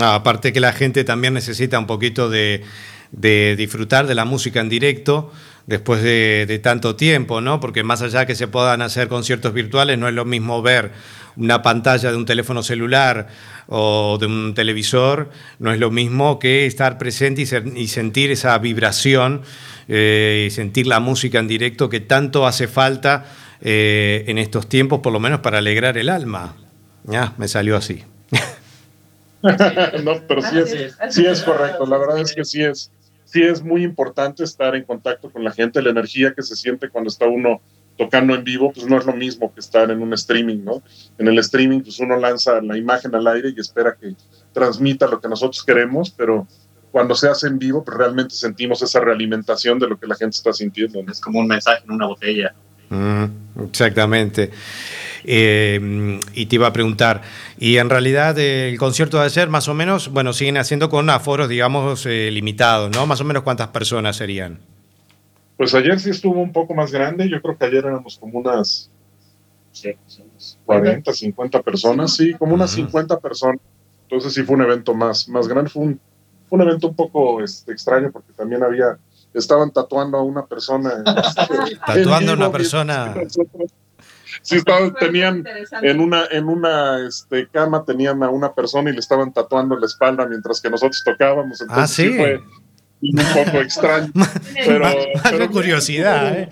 Ah, 0.00 0.16
aparte 0.16 0.52
que 0.52 0.60
la 0.60 0.72
gente 0.72 1.04
también 1.04 1.32
necesita 1.32 1.78
un 1.78 1.86
poquito 1.86 2.28
de, 2.28 2.62
de 3.12 3.56
disfrutar 3.56 4.06
de 4.06 4.14
la 4.14 4.26
música 4.26 4.60
en 4.60 4.68
directo 4.68 5.32
después 5.70 6.02
de, 6.02 6.44
de 6.46 6.58
tanto 6.58 6.96
tiempo, 6.96 7.40
¿no? 7.40 7.60
Porque 7.60 7.82
más 7.82 8.02
allá 8.02 8.26
que 8.26 8.34
se 8.34 8.48
puedan 8.48 8.82
hacer 8.82 9.08
conciertos 9.08 9.54
virtuales, 9.54 9.96
no 9.98 10.08
es 10.08 10.14
lo 10.14 10.26
mismo 10.26 10.60
ver 10.60 10.92
una 11.36 11.62
pantalla 11.62 12.10
de 12.10 12.16
un 12.18 12.26
teléfono 12.26 12.62
celular 12.62 13.28
o 13.68 14.18
de 14.20 14.26
un 14.26 14.52
televisor, 14.54 15.30
no 15.60 15.72
es 15.72 15.78
lo 15.78 15.90
mismo 15.90 16.38
que 16.38 16.66
estar 16.66 16.98
presente 16.98 17.42
y, 17.42 17.46
ser- 17.46 17.66
y 17.76 17.88
sentir 17.88 18.30
esa 18.32 18.58
vibración 18.58 19.42
eh, 19.88 20.46
y 20.48 20.50
sentir 20.50 20.86
la 20.86 21.00
música 21.00 21.38
en 21.38 21.48
directo 21.48 21.88
que 21.88 22.00
tanto 22.00 22.46
hace 22.46 22.68
falta 22.68 23.24
eh, 23.62 24.24
en 24.26 24.38
estos 24.38 24.68
tiempos, 24.68 25.00
por 25.00 25.12
lo 25.12 25.20
menos 25.20 25.40
para 25.40 25.58
alegrar 25.58 25.96
el 25.98 26.08
alma. 26.08 26.56
Ya, 27.04 27.32
me 27.38 27.48
salió 27.48 27.76
así. 27.76 28.04
no, 30.04 30.26
pero 30.28 30.42
sí 30.42 30.58
es, 30.58 30.96
sí 31.10 31.26
es 31.26 31.42
correcto. 31.42 31.86
La 31.86 31.98
verdad 31.98 32.18
es 32.20 32.34
que 32.34 32.44
sí 32.44 32.62
es, 32.62 32.90
sí 33.30 33.42
es 33.42 33.62
muy 33.62 33.84
importante 33.84 34.42
estar 34.42 34.74
en 34.74 34.84
contacto 34.84 35.30
con 35.30 35.44
la 35.44 35.52
gente. 35.52 35.82
La 35.82 35.90
energía 35.90 36.34
que 36.34 36.42
se 36.42 36.56
siente 36.56 36.88
cuando 36.88 37.08
está 37.08 37.26
uno 37.26 37.60
tocando 37.96 38.34
en 38.34 38.42
vivo, 38.44 38.72
pues 38.72 38.86
no 38.86 38.98
es 38.98 39.04
lo 39.04 39.12
mismo 39.12 39.52
que 39.52 39.60
estar 39.60 39.90
en 39.90 40.00
un 40.00 40.12
streaming, 40.14 40.64
¿no? 40.64 40.82
En 41.18 41.28
el 41.28 41.38
streaming, 41.38 41.80
pues 41.80 42.00
uno 42.00 42.16
lanza 42.16 42.60
la 42.62 42.76
imagen 42.76 43.14
al 43.14 43.26
aire 43.26 43.52
y 43.54 43.60
espera 43.60 43.94
que 44.00 44.14
transmita 44.52 45.06
lo 45.06 45.20
que 45.20 45.28
nosotros 45.28 45.62
queremos, 45.62 46.10
pero 46.10 46.46
cuando 46.90 47.14
se 47.14 47.28
hace 47.28 47.46
en 47.46 47.58
vivo, 47.58 47.84
pues 47.84 47.96
realmente 47.96 48.34
sentimos 48.34 48.82
esa 48.82 49.00
realimentación 49.00 49.78
de 49.78 49.86
lo 49.86 49.98
que 49.98 50.06
la 50.06 50.16
gente 50.16 50.36
está 50.36 50.52
sintiendo. 50.52 51.02
¿no? 51.02 51.12
Es 51.12 51.20
como 51.20 51.40
un 51.40 51.46
mensaje 51.46 51.84
en 51.84 51.92
una 51.92 52.06
botella. 52.06 52.54
Mm, 52.88 53.24
exactamente. 53.66 54.50
Eh, 55.24 56.20
y 56.34 56.46
te 56.46 56.54
iba 56.56 56.66
a 56.66 56.72
preguntar, 56.72 57.22
y 57.58 57.76
en 57.76 57.90
realidad 57.90 58.38
el 58.38 58.78
concierto 58.78 59.18
de 59.18 59.24
ayer 59.26 59.48
más 59.48 59.68
o 59.68 59.74
menos, 59.74 60.08
bueno, 60.08 60.32
siguen 60.32 60.56
haciendo 60.56 60.88
con 60.88 61.10
aforos, 61.10 61.48
digamos, 61.48 62.06
eh, 62.06 62.30
limitados, 62.30 62.90
¿no? 62.94 63.06
Más 63.06 63.20
o 63.20 63.24
menos 63.24 63.42
cuántas 63.42 63.68
personas 63.68 64.16
serían. 64.16 64.58
Pues 65.56 65.74
ayer 65.74 66.00
sí 66.00 66.10
estuvo 66.10 66.40
un 66.40 66.52
poco 66.52 66.74
más 66.74 66.90
grande, 66.90 67.28
yo 67.28 67.40
creo 67.42 67.56
que 67.58 67.66
ayer 67.66 67.84
éramos 67.84 68.16
como 68.18 68.38
unas 68.38 68.90
Sí, 69.72 69.92
somos 70.06 70.58
40, 70.64 71.12
50 71.12 71.62
personas, 71.62 72.16
sí, 72.16 72.34
como 72.34 72.54
unas 72.54 72.72
50 72.72 73.18
personas. 73.20 73.60
Entonces 74.02 74.34
sí 74.34 74.42
fue 74.42 74.56
un 74.56 74.62
evento 74.62 74.94
más, 74.94 75.28
más 75.28 75.46
grande, 75.46 75.70
fue 75.70 75.82
un, 75.84 76.00
fue 76.48 76.58
un 76.58 76.66
evento 76.66 76.88
un 76.88 76.96
poco 76.96 77.40
este, 77.42 77.70
extraño 77.72 78.10
porque 78.10 78.32
también 78.32 78.64
había 78.64 78.98
estaban 79.32 79.70
tatuando 79.70 80.18
a 80.18 80.22
una 80.24 80.44
persona. 80.44 81.04
este, 81.06 81.76
Tatuando 81.86 82.32
a 82.32 82.34
una 82.34 82.50
persona. 82.50 83.14
nosotros- 83.14 83.70
Sí, 84.42 84.56
estaban, 84.56 84.94
tenían 84.94 85.44
en 85.82 86.00
una, 86.00 86.24
en 86.30 86.48
una 86.48 87.06
este, 87.06 87.46
cama 87.48 87.84
tenían 87.84 88.22
a 88.22 88.30
una 88.30 88.54
persona 88.54 88.90
y 88.90 88.94
le 88.94 89.00
estaban 89.00 89.32
tatuando 89.32 89.76
la 89.76 89.86
espalda 89.86 90.26
mientras 90.26 90.60
que 90.60 90.70
nosotros 90.70 91.02
tocábamos. 91.04 91.60
Entonces 91.60 91.84
Ah, 91.84 91.86
¿sí? 91.86 92.16
fue 92.16 92.40
un 93.02 93.44
poco 93.44 93.60
extraño. 93.62 94.10
pero, 94.54 94.80
Más- 94.80 94.94
más 95.14 95.22
pero 95.24 95.38
de 95.38 95.48
curiosidad, 95.48 96.38
¿eh? 96.38 96.48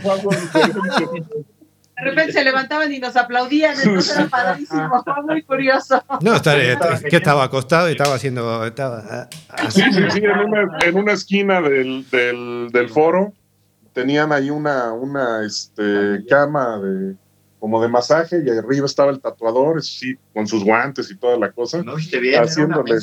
De 1.96 2.04
repente 2.04 2.32
se 2.32 2.44
levantaban 2.44 2.92
y 2.92 3.00
nos 3.00 3.16
aplaudían, 3.16 3.74
entonces 3.82 4.16
era 4.16 4.28
padrísimo, 4.28 5.02
fue 5.02 5.22
muy 5.24 5.42
curioso. 5.42 6.02
No, 6.20 6.36
está, 6.36 6.54
que 7.00 7.16
estaba 7.16 7.42
acostado 7.44 7.88
y 7.88 7.92
estaba 7.92 8.14
haciendo. 8.14 8.64
Estaba, 8.64 9.02
ah, 9.10 9.28
Sí, 9.70 9.82
sí, 9.92 10.02
sí, 10.12 10.18
en 10.22 10.38
una, 10.38 10.78
en 10.84 10.96
una 10.96 11.12
esquina 11.12 11.60
del, 11.60 12.08
del, 12.10 12.68
del 12.72 12.88
foro 12.88 13.32
tenían 13.94 14.32
ahí 14.32 14.48
una, 14.50 14.92
una 14.92 15.44
este, 15.44 16.24
cama 16.28 16.78
de 16.78 17.16
como 17.58 17.80
de 17.82 17.88
masaje 17.88 18.42
y 18.44 18.50
arriba 18.50 18.86
estaba 18.86 19.10
el 19.10 19.20
tatuador, 19.20 19.82
sí, 19.82 20.16
con 20.38 20.46
sus 20.46 20.62
guantes 20.62 21.10
y 21.10 21.16
toda 21.16 21.36
la 21.36 21.50
cosa, 21.50 21.78
haciéndole. 22.40 22.94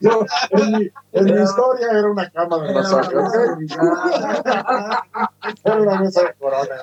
No, 0.00 0.26
en, 0.50 0.70
mi, 0.72 0.90
en 1.14 1.24
mi 1.24 1.30
historia 1.42 1.86
era 1.92 2.10
una 2.10 2.28
cama 2.28 2.58
de 2.58 2.74
masaje. 2.74 3.14
Era 5.64 5.76
una 5.76 6.00
mesa 6.00 6.20
de 6.24 6.34
corona. 6.38 6.74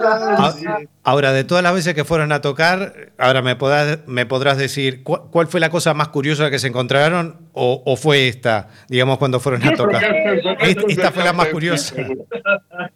Ah, 0.00 0.54
Ahora, 1.02 1.32
de 1.32 1.44
todas 1.44 1.62
las 1.64 1.72
veces 1.74 1.94
que 1.94 2.04
fueron 2.04 2.30
a 2.30 2.42
tocar, 2.42 3.12
ahora 3.16 3.40
me 3.40 3.56
podrás, 3.56 4.00
me 4.06 4.26
podrás 4.26 4.58
decir 4.58 5.02
cu- 5.02 5.30
cuál 5.30 5.46
fue 5.46 5.58
la 5.60 5.70
cosa 5.70 5.94
más 5.94 6.08
curiosa 6.08 6.50
que 6.50 6.58
se 6.58 6.66
encontraron 6.68 7.38
o, 7.54 7.82
o 7.86 7.96
fue 7.96 8.28
esta, 8.28 8.68
digamos, 8.88 9.16
cuando 9.16 9.40
fueron 9.40 9.62
a 9.62 9.70
Yo 9.70 9.76
tocar. 9.78 10.00
que 10.00 10.34
este- 10.34 10.70
Esta, 10.70 10.82
esta 10.88 11.10
fue 11.12 11.24
la 11.24 11.32
más 11.32 11.48
curiosa. 11.48 11.94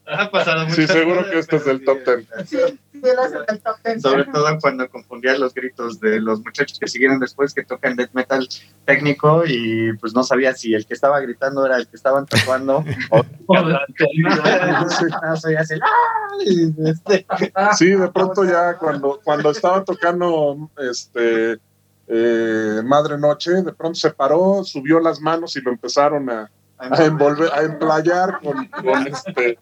Ha 0.06 0.30
pasado 0.30 0.68
Sí, 0.68 0.86
seguro 0.86 1.24
que 1.30 1.38
este 1.38 1.56
es 1.56 1.66
el 1.66 1.82
top 1.82 1.98
ten. 2.04 2.26
Sobre 4.00 4.24
todo 4.24 4.58
cuando 4.60 4.88
confundían 4.88 5.40
los 5.40 5.54
gritos 5.54 6.00
de 6.00 6.20
los 6.20 6.40
muchachos 6.44 6.78
que 6.78 6.88
siguieron 6.88 7.18
después 7.20 7.54
que 7.54 7.64
tocan 7.64 7.96
death 7.96 8.12
metal 8.12 8.48
técnico 8.84 9.44
y 9.46 9.92
pues 9.98 10.14
no 10.14 10.22
sabía 10.22 10.54
si 10.54 10.74
el 10.74 10.86
que 10.86 10.94
estaba 10.94 11.20
gritando 11.20 11.64
era 11.66 11.76
el 11.76 11.86
que 11.86 11.96
estaban 11.96 12.26
tatuando 12.26 12.84
o 13.10 13.22
Sí, 17.76 17.90
de 17.90 18.08
pronto 18.08 18.44
ya 18.44 18.76
cuando, 18.78 19.20
cuando 19.22 19.50
estaba 19.50 19.84
tocando 19.84 20.70
este 20.78 21.58
eh, 22.06 22.82
Madre 22.84 23.18
Noche, 23.18 23.62
de 23.62 23.72
pronto 23.72 23.98
se 23.98 24.10
paró, 24.10 24.62
subió 24.64 25.00
las 25.00 25.20
manos 25.20 25.56
y 25.56 25.60
lo 25.60 25.70
empezaron 25.70 26.28
a, 26.30 26.50
a 26.78 27.04
envolver, 27.04 27.50
a 27.52 27.62
emplayar 27.62 28.40
con, 28.40 28.66
con, 28.66 29.06
este 29.06 29.58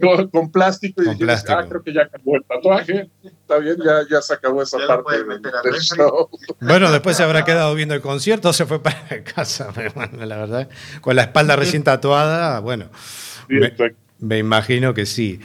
con, 0.00 0.28
con 0.28 0.50
plástico 0.52 1.02
y 1.02 1.06
Con 1.06 1.14
dije, 1.14 1.24
plástico. 1.26 1.58
ah, 1.58 1.66
creo 1.68 1.82
que 1.82 1.92
ya 1.92 2.02
acabó 2.02 2.36
el 2.36 2.44
tatuaje, 2.44 3.10
está 3.24 3.58
bien, 3.58 3.76
ya, 3.84 4.00
ya 4.10 4.22
se 4.22 4.34
acabó 4.34 4.62
esa 4.62 4.78
Ya 4.78 4.86
parte 4.86 5.18
del, 5.24 5.42
del 5.42 5.80
show. 5.80 6.28
Bueno, 6.60 6.90
después 6.92 7.16
se 7.16 7.22
habrá 7.22 7.44
quedado 7.44 7.74
viendo 7.74 7.94
el 7.94 8.00
concierto, 8.00 8.52
se 8.52 8.66
fue 8.66 8.82
para 8.82 9.22
casa, 9.36 9.72
bueno, 9.94 10.24
la 10.24 10.36
verdad, 10.36 10.68
con 11.00 11.16
la 11.16 11.22
espalda 11.22 11.56
recién 11.56 11.82
tatuada, 11.84 12.60
bueno, 12.60 12.86
Sí, 13.48 13.54
me, 13.54 13.66
exacto. 13.66 13.96
me 14.20 14.38
imagino 14.38 14.94
que 14.94 15.04
sí. 15.06 15.40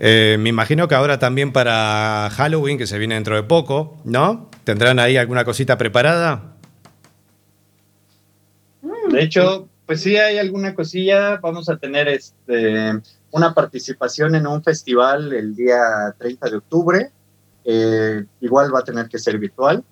Eh, 0.00 0.36
me 0.40 0.48
imagino 0.48 0.88
que 0.88 0.94
ahora 0.96 1.18
también 1.20 1.52
para 1.52 2.28
Halloween, 2.34 2.78
que 2.78 2.86
se 2.88 2.98
viene 2.98 3.14
dentro 3.14 3.36
de 3.36 3.44
poco, 3.44 3.96
¿no? 4.04 4.50
¿Tendrán 4.64 4.98
ahí 4.98 5.16
alguna 5.16 5.44
cosita 5.44 5.78
preparada? 5.78 6.56
De 9.10 9.22
hecho, 9.22 9.68
pues 9.86 10.00
sí 10.02 10.16
hay 10.16 10.38
alguna 10.38 10.74
cosilla. 10.74 11.36
Vamos 11.36 11.68
a 11.68 11.76
tener 11.76 12.08
este 12.08 13.00
una 13.34 13.52
participación 13.52 14.36
en 14.36 14.46
un 14.46 14.62
festival 14.62 15.32
el 15.32 15.56
día 15.56 16.14
30 16.16 16.50
de 16.50 16.56
octubre. 16.56 17.10
Eh, 17.64 18.24
igual 18.40 18.72
va 18.72 18.80
a 18.80 18.84
tener 18.84 19.08
que 19.08 19.18
ser 19.18 19.38
virtual, 19.38 19.82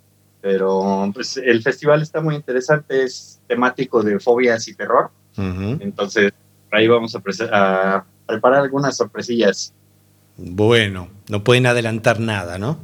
pero 0.40 1.10
pues 1.12 1.36
el 1.38 1.60
festival 1.60 2.02
está 2.02 2.20
muy 2.20 2.36
interesante, 2.36 3.02
es 3.02 3.40
temático 3.48 4.02
de 4.02 4.20
fobias 4.20 4.68
y 4.68 4.74
terror. 4.74 5.10
Ujú. 5.36 5.78
Entonces, 5.80 6.32
por 6.70 6.78
ahí 6.78 6.86
vamos 6.86 7.16
a 7.16 7.20
preparar 8.26 8.62
algunas 8.62 8.96
sorpresillas. 8.96 9.74
Bueno, 10.36 11.08
no 11.28 11.42
pueden 11.42 11.66
adelantar 11.66 12.20
nada, 12.20 12.58
¿no? 12.58 12.78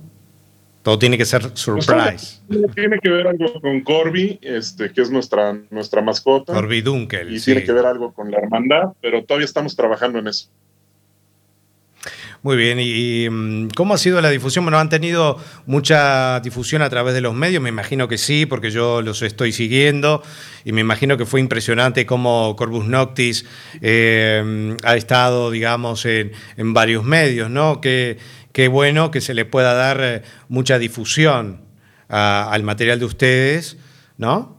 Todo 0.82 0.98
tiene 0.98 1.18
que 1.18 1.24
ser 1.24 1.50
surprise. 1.54 2.40
Tiene 2.74 2.98
que 3.02 3.10
ver 3.10 3.26
algo 3.26 3.60
con 3.60 3.80
Corby, 3.82 4.38
este, 4.40 4.90
que 4.92 5.02
es 5.02 5.10
nuestra, 5.10 5.58
nuestra 5.70 6.00
mascota. 6.00 6.54
Corby 6.54 6.80
Dunkel, 6.80 7.32
Y 7.32 7.38
sí. 7.38 7.46
tiene 7.46 7.64
que 7.64 7.72
ver 7.72 7.84
algo 7.84 8.12
con 8.12 8.30
la 8.30 8.38
hermandad, 8.38 8.92
pero 9.00 9.24
todavía 9.24 9.44
estamos 9.44 9.74
trabajando 9.76 10.18
en 10.18 10.28
eso. 10.28 10.48
Muy 12.42 12.56
bien, 12.56 12.78
¿y, 12.78 13.24
y, 13.24 13.28
mm, 13.28 13.70
cómo 13.74 13.94
ha 13.94 13.98
sido 13.98 14.20
la 14.20 14.30
difusión? 14.30 14.64
Bueno, 14.64 14.78
¿han 14.78 14.88
tenido 14.88 15.38
mucha 15.66 16.38
difusión 16.40 16.82
a 16.82 16.88
través 16.88 17.12
de 17.14 17.20
los 17.20 17.34
medios? 17.34 17.60
Me 17.60 17.68
imagino 17.68 18.06
que 18.06 18.16
sí, 18.16 18.46
porque 18.46 18.70
yo 18.70 19.02
los 19.02 19.22
estoy 19.22 19.50
siguiendo 19.50 20.22
y 20.64 20.70
me 20.70 20.80
imagino 20.80 21.16
que 21.16 21.26
fue 21.26 21.40
impresionante 21.40 22.06
cómo 22.06 22.54
Corvus 22.54 22.86
Noctis 22.86 23.44
eh, 23.82 24.76
ha 24.84 24.96
estado, 24.96 25.50
digamos, 25.50 26.06
en, 26.06 26.30
en 26.56 26.72
varios 26.74 27.02
medios, 27.02 27.50
¿no? 27.50 27.80
Qué, 27.80 28.18
qué 28.58 28.66
bueno 28.66 29.12
que 29.12 29.20
se 29.20 29.34
le 29.34 29.44
pueda 29.44 29.72
dar 29.72 30.00
eh, 30.02 30.22
mucha 30.48 30.80
difusión 30.80 31.60
a- 32.08 32.50
al 32.50 32.64
material 32.64 32.98
de 32.98 33.04
ustedes, 33.04 33.76
¿no? 34.16 34.56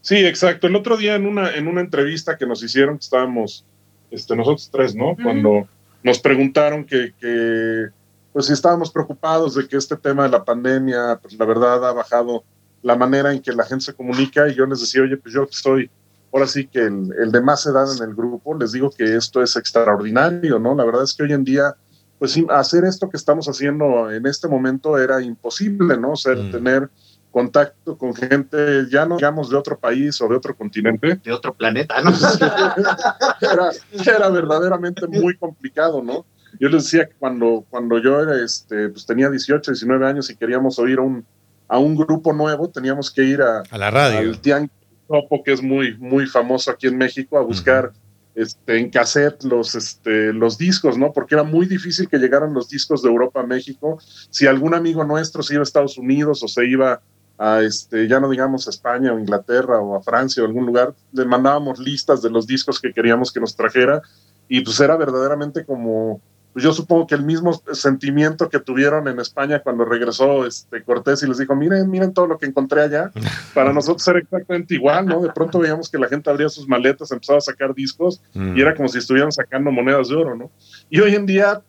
Sí, 0.00 0.16
exacto. 0.24 0.66
El 0.66 0.74
otro 0.74 0.96
día 0.96 1.14
en 1.14 1.26
una, 1.26 1.54
en 1.54 1.68
una 1.68 1.82
entrevista 1.82 2.38
que 2.38 2.46
nos 2.46 2.62
hicieron, 2.62 2.96
que 2.96 3.04
estábamos 3.04 3.66
este, 4.10 4.34
nosotros 4.34 4.70
tres, 4.72 4.94
¿no? 4.94 5.14
Cuando 5.22 5.68
nos 6.02 6.20
preguntaron 6.20 6.86
que, 6.86 7.12
que, 7.20 7.88
pues 8.32 8.46
si 8.46 8.54
estábamos 8.54 8.90
preocupados 8.90 9.54
de 9.54 9.68
que 9.68 9.76
este 9.76 9.96
tema 9.98 10.22
de 10.22 10.30
la 10.30 10.42
pandemia, 10.42 11.18
pues 11.20 11.34
la 11.34 11.44
verdad 11.44 11.86
ha 11.86 11.92
bajado 11.92 12.44
la 12.82 12.96
manera 12.96 13.30
en 13.34 13.42
que 13.42 13.52
la 13.52 13.64
gente 13.66 13.84
se 13.84 13.92
comunica 13.92 14.48
y 14.48 14.54
yo 14.54 14.64
les 14.64 14.80
decía, 14.80 15.02
oye, 15.02 15.18
pues 15.18 15.34
yo 15.34 15.46
que 15.46 15.52
soy 15.54 15.90
ahora 16.32 16.46
sí 16.46 16.66
que 16.66 16.78
el, 16.78 17.10
el 17.22 17.30
de 17.30 17.42
más 17.42 17.66
edad 17.66 17.84
en 17.94 18.02
el 18.08 18.14
grupo, 18.14 18.56
les 18.58 18.72
digo 18.72 18.88
que 18.90 19.16
esto 19.16 19.42
es 19.42 19.54
extraordinario, 19.54 20.58
¿no? 20.58 20.74
La 20.74 20.86
verdad 20.86 21.04
es 21.04 21.12
que 21.12 21.24
hoy 21.24 21.34
en 21.34 21.44
día, 21.44 21.74
pues 22.22 22.38
hacer 22.50 22.84
esto 22.84 23.10
que 23.10 23.16
estamos 23.16 23.48
haciendo 23.48 24.08
en 24.08 24.26
este 24.26 24.46
momento 24.46 24.96
era 24.96 25.20
imposible, 25.20 25.98
¿no? 25.98 26.12
O 26.12 26.16
sea, 26.16 26.36
tener 26.52 26.88
contacto 27.32 27.98
con 27.98 28.14
gente, 28.14 28.86
ya 28.88 29.04
no 29.04 29.16
digamos 29.16 29.50
de 29.50 29.56
otro 29.56 29.76
país 29.76 30.20
o 30.20 30.28
de 30.28 30.36
otro 30.36 30.54
continente. 30.54 31.16
De 31.16 31.32
otro 31.32 31.52
planeta, 31.52 32.00
¿no? 32.00 32.12
era, 33.40 33.70
era 34.06 34.28
verdaderamente 34.28 35.08
muy 35.08 35.36
complicado, 35.36 36.00
¿no? 36.00 36.24
Yo 36.60 36.68
les 36.68 36.84
decía 36.84 37.08
que 37.08 37.14
cuando, 37.18 37.64
cuando 37.68 37.98
yo 37.98 38.20
era, 38.20 38.40
este, 38.40 38.90
pues 38.90 39.04
tenía 39.04 39.28
18, 39.28 39.72
19 39.72 40.06
años 40.06 40.30
y 40.30 40.36
queríamos 40.36 40.78
oír 40.78 41.00
a 41.00 41.02
un, 41.02 41.26
a 41.66 41.78
un 41.80 41.96
grupo 41.96 42.32
nuevo, 42.32 42.70
teníamos 42.70 43.10
que 43.10 43.24
ir 43.24 43.42
a, 43.42 43.64
A 43.68 43.78
la 43.78 43.90
radio. 43.90 44.20
al 44.20 44.38
Tianguis 44.38 44.70
Topo, 45.08 45.42
que 45.42 45.54
es 45.54 45.60
muy, 45.60 45.96
muy 45.98 46.28
famoso 46.28 46.70
aquí 46.70 46.86
en 46.86 46.98
México, 46.98 47.36
a 47.36 47.42
buscar 47.42 47.92
este, 48.34 48.78
en 48.78 48.90
cassette 48.90 49.44
los, 49.44 49.74
este, 49.74 50.32
los 50.32 50.56
discos, 50.56 50.96
¿no? 50.96 51.12
Porque 51.12 51.34
era 51.34 51.44
muy 51.44 51.66
difícil 51.66 52.08
que 52.08 52.18
llegaran 52.18 52.54
los 52.54 52.68
discos 52.68 53.02
de 53.02 53.08
Europa 53.08 53.40
a 53.40 53.46
México. 53.46 53.98
Si 54.30 54.46
algún 54.46 54.74
amigo 54.74 55.04
nuestro 55.04 55.42
se 55.42 55.54
iba 55.54 55.62
a 55.62 55.64
Estados 55.64 55.98
Unidos 55.98 56.42
o 56.42 56.48
se 56.48 56.66
iba 56.66 57.02
a, 57.38 57.62
este, 57.62 58.08
ya 58.08 58.20
no 58.20 58.30
digamos 58.30 58.66
a 58.66 58.70
España 58.70 59.12
o 59.12 59.18
Inglaterra 59.18 59.80
o 59.80 59.96
a 59.96 60.02
Francia 60.02 60.42
o 60.42 60.46
algún 60.46 60.66
lugar, 60.66 60.94
le 61.12 61.24
mandábamos 61.24 61.78
listas 61.78 62.22
de 62.22 62.30
los 62.30 62.46
discos 62.46 62.80
que 62.80 62.92
queríamos 62.92 63.32
que 63.32 63.40
nos 63.40 63.56
trajera 63.56 64.02
y 64.48 64.60
pues 64.60 64.80
era 64.80 64.96
verdaderamente 64.96 65.64
como, 65.64 66.20
pues 66.52 66.64
yo 66.64 66.72
supongo 66.72 67.06
que 67.06 67.14
el 67.14 67.24
mismo 67.24 67.62
sentimiento 67.72 68.48
que 68.48 68.60
tuvieron 68.60 69.08
en 69.08 69.18
España 69.20 69.60
cuando 69.60 69.84
regresó 69.84 70.46
este 70.46 70.82
Cortés 70.82 71.22
y 71.22 71.26
les 71.26 71.38
dijo, 71.38 71.54
miren, 71.54 71.90
miren 71.90 72.12
todo 72.12 72.26
lo 72.26 72.38
que 72.38 72.46
encontré 72.46 72.82
allá, 72.82 73.10
para 73.54 73.72
nosotros 73.72 74.06
era 74.08 74.18
exactamente 74.18 74.74
igual, 74.74 75.06
¿no? 75.06 75.22
De 75.22 75.30
pronto 75.30 75.58
veíamos 75.58 75.88
que 75.88 75.98
la 75.98 76.08
gente 76.08 76.28
abría 76.28 76.48
sus 76.48 76.68
maletas, 76.68 77.10
empezaba 77.10 77.38
a 77.38 77.42
sacar 77.42 77.74
discos 77.74 78.20
Mm. 78.34 78.56
y 78.56 78.60
era 78.60 78.74
como 78.74 78.88
si 78.88 78.98
estuvieran 78.98 79.32
sacando 79.32 79.70
monedas 79.70 80.08
de 80.08 80.16
oro, 80.16 80.34
¿no? 80.34 80.50
Y 80.88 81.00
hoy 81.00 81.14
en 81.14 81.26
día, 81.26 81.62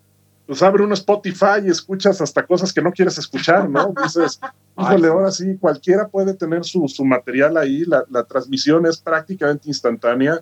pues 0.46 0.62
abre 0.62 0.84
un 0.84 0.94
Spotify 0.94 1.62
y 1.66 1.70
escuchas 1.70 2.22
hasta 2.22 2.46
cosas 2.46 2.72
que 2.74 2.82
no 2.82 2.92
quieres 2.92 3.18
escuchar, 3.18 3.70
¿no? 3.70 3.94
Dices, 4.04 4.40
híjole, 4.78 5.08
ahora 5.08 5.32
sí, 5.32 5.58
cualquiera 5.60 6.08
puede 6.08 6.34
tener 6.34 6.64
su, 6.64 6.88
su 6.88 7.06
material 7.06 7.58
ahí, 7.58 7.84
la, 7.86 8.04
la 8.10 8.24
transmisión 8.24 8.86
es 8.86 8.98
prácticamente 8.98 9.68
instantánea. 9.68 10.42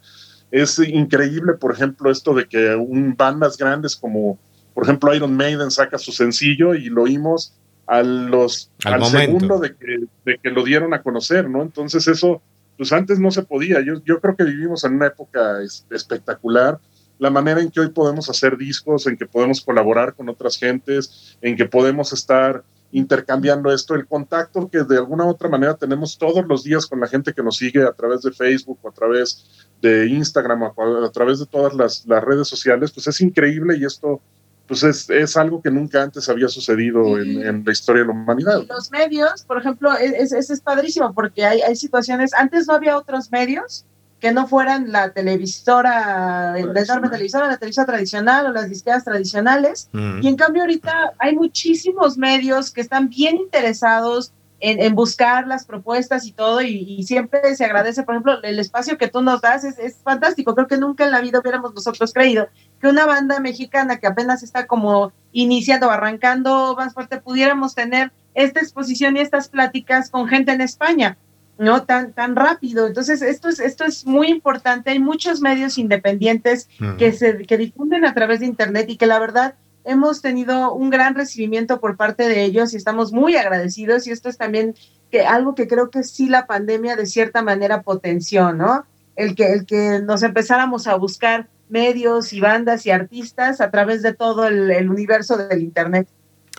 Es 0.51 0.77
increíble, 0.79 1.53
por 1.53 1.71
ejemplo, 1.73 2.11
esto 2.11 2.33
de 2.33 2.45
que 2.45 2.75
un 2.75 3.15
bandas 3.15 3.57
grandes 3.57 3.95
como, 3.95 4.37
por 4.73 4.83
ejemplo, 4.83 5.13
Iron 5.15 5.35
Maiden 5.35 5.71
saca 5.71 5.97
su 5.97 6.11
sencillo 6.11 6.75
y 6.75 6.89
lo 6.89 7.03
oímos 7.03 7.53
a 7.87 8.03
los, 8.03 8.69
Al 8.83 9.03
segundo 9.05 9.59
de 9.59 9.75
que, 9.75 10.05
de 10.25 10.37
que 10.37 10.49
lo 10.49 10.63
dieron 10.63 10.93
a 10.93 11.01
conocer, 11.01 11.49
¿no? 11.49 11.61
Entonces 11.61 12.07
eso, 12.07 12.41
pues 12.77 12.91
antes 12.91 13.19
no 13.19 13.31
se 13.31 13.43
podía. 13.43 13.81
Yo, 13.81 13.95
yo 14.05 14.19
creo 14.19 14.35
que 14.35 14.43
vivimos 14.43 14.83
en 14.83 14.95
una 14.95 15.07
época 15.07 15.61
es- 15.61 15.85
espectacular. 15.89 16.79
La 17.19 17.29
manera 17.29 17.61
en 17.61 17.69
que 17.69 17.79
hoy 17.79 17.89
podemos 17.89 18.29
hacer 18.29 18.57
discos, 18.57 19.07
en 19.07 19.15
que 19.17 19.25
podemos 19.25 19.61
colaborar 19.61 20.15
con 20.15 20.27
otras 20.29 20.57
gentes, 20.57 21.37
en 21.41 21.55
que 21.55 21.65
podemos 21.65 22.13
estar 22.13 22.63
intercambiando 22.91 23.71
esto, 23.71 23.95
el 23.95 24.07
contacto 24.07 24.69
que 24.69 24.83
de 24.83 24.97
alguna 24.97 25.25
u 25.25 25.29
otra 25.29 25.49
manera 25.49 25.75
tenemos 25.75 26.17
todos 26.17 26.45
los 26.45 26.63
días 26.63 26.85
con 26.87 26.99
la 26.99 27.07
gente 27.07 27.33
que 27.33 27.43
nos 27.43 27.57
sigue 27.57 27.83
a 27.83 27.93
través 27.93 28.21
de 28.21 28.31
Facebook 28.31 28.79
o 28.81 28.89
a 28.89 28.91
través 28.91 29.67
de 29.81 30.07
Instagram 30.07 30.63
o 30.63 31.05
a, 31.05 31.11
través 31.11 31.39
de 31.39 31.45
todas 31.45 31.73
las, 31.73 32.05
las 32.05 32.23
redes 32.23 32.47
sociales, 32.47 32.91
pues 32.91 33.07
es 33.07 33.21
increíble 33.21 33.77
y 33.77 33.85
esto 33.85 34.21
pues 34.67 34.83
es, 34.83 35.09
es 35.09 35.35
algo 35.35 35.61
que 35.61 35.69
nunca 35.69 36.01
antes 36.01 36.29
había 36.29 36.47
sucedido 36.47 37.19
en, 37.19 37.45
en 37.45 37.63
la 37.65 37.71
historia 37.73 38.03
de 38.03 38.07
la 38.07 38.13
humanidad. 38.13 38.61
Y 38.61 38.67
los 38.67 38.89
medios, 38.89 39.43
por 39.43 39.57
ejemplo, 39.57 39.91
es, 39.97 40.31
es, 40.31 40.49
es 40.49 40.61
padrísimo 40.61 41.13
porque 41.13 41.45
hay, 41.45 41.61
hay 41.61 41.75
situaciones, 41.75 42.33
antes 42.33 42.67
no 42.67 42.75
había 42.75 42.97
otros 42.97 43.31
medios 43.31 43.85
que 44.21 44.31
no 44.31 44.47
fueran 44.47 44.91
la 44.91 45.11
televisora, 45.11 46.53
la 46.53 46.81
enorme 46.81 47.09
televisora, 47.09 47.47
la 47.47 47.57
televisora 47.57 47.87
tradicional 47.87 48.45
o 48.45 48.51
las 48.51 48.69
disqueras 48.69 49.03
tradicionales. 49.03 49.89
Y 50.21 50.27
en 50.27 50.35
cambio 50.35 50.61
ahorita 50.61 51.13
hay 51.17 51.35
muchísimos 51.35 52.17
medios 52.17 52.71
que 52.71 52.81
están 52.81 53.09
bien 53.09 53.35
interesados 53.37 54.31
en, 54.59 54.79
en 54.79 54.93
buscar 54.93 55.47
las 55.47 55.65
propuestas 55.65 56.27
y 56.27 56.33
todo, 56.33 56.61
y, 56.61 56.85
y 56.87 57.03
siempre 57.03 57.55
se 57.55 57.65
agradece, 57.65 58.03
por 58.03 58.13
ejemplo, 58.13 58.43
el 58.43 58.59
espacio 58.59 58.95
que 58.95 59.07
tú 59.07 59.23
nos 59.23 59.41
das 59.41 59.63
es, 59.63 59.79
es 59.79 59.95
fantástico. 60.03 60.53
Creo 60.53 60.67
que 60.67 60.77
nunca 60.77 61.03
en 61.03 61.09
la 61.09 61.19
vida 61.19 61.39
hubiéramos 61.39 61.73
nosotros 61.73 62.13
creído 62.13 62.47
que 62.79 62.87
una 62.87 63.07
banda 63.07 63.39
mexicana 63.39 63.97
que 63.97 64.05
apenas 64.05 64.43
está 64.43 64.67
como 64.67 65.13
iniciando, 65.31 65.89
arrancando 65.89 66.75
más 66.77 66.93
fuerte, 66.93 67.19
pudiéramos 67.19 67.73
tener 67.73 68.11
esta 68.35 68.59
exposición 68.59 69.17
y 69.17 69.21
estas 69.21 69.49
pláticas 69.49 70.11
con 70.11 70.27
gente 70.27 70.51
en 70.51 70.61
España, 70.61 71.17
¿no? 71.61 71.83
Tan, 71.83 72.13
tan 72.13 72.35
rápido. 72.35 72.87
Entonces, 72.87 73.21
esto 73.21 73.47
es, 73.47 73.59
esto 73.59 73.85
es 73.85 74.07
muy 74.07 74.29
importante. 74.29 74.89
Hay 74.89 74.99
muchos 74.99 75.41
medios 75.41 75.77
independientes 75.77 76.67
que 76.97 77.13
se 77.13 77.45
que 77.45 77.57
difunden 77.57 78.03
a 78.03 78.15
través 78.15 78.39
de 78.39 78.47
Internet 78.47 78.89
y 78.89 78.97
que 78.97 79.05
la 79.05 79.19
verdad 79.19 79.53
hemos 79.83 80.23
tenido 80.23 80.73
un 80.73 80.89
gran 80.89 81.13
recibimiento 81.13 81.79
por 81.79 81.97
parte 81.97 82.27
de 82.27 82.43
ellos 82.43 82.73
y 82.73 82.77
estamos 82.77 83.13
muy 83.13 83.35
agradecidos 83.35 84.07
y 84.07 84.11
esto 84.11 84.27
es 84.27 84.39
también 84.39 84.73
que 85.11 85.21
algo 85.21 85.53
que 85.53 85.67
creo 85.67 85.91
que 85.91 86.03
sí 86.03 86.27
la 86.27 86.47
pandemia 86.47 86.95
de 86.95 87.05
cierta 87.05 87.43
manera 87.43 87.83
potenció, 87.83 88.53
¿no? 88.53 88.85
El 89.15 89.35
que, 89.35 89.53
el 89.53 89.67
que 89.67 89.99
nos 90.03 90.23
empezáramos 90.23 90.87
a 90.87 90.95
buscar 90.95 91.47
medios 91.69 92.33
y 92.33 92.39
bandas 92.39 92.87
y 92.87 92.91
artistas 92.91 93.61
a 93.61 93.69
través 93.69 94.01
de 94.01 94.13
todo 94.13 94.47
el, 94.47 94.71
el 94.71 94.89
universo 94.89 95.37
del 95.37 95.61
Internet. 95.61 96.07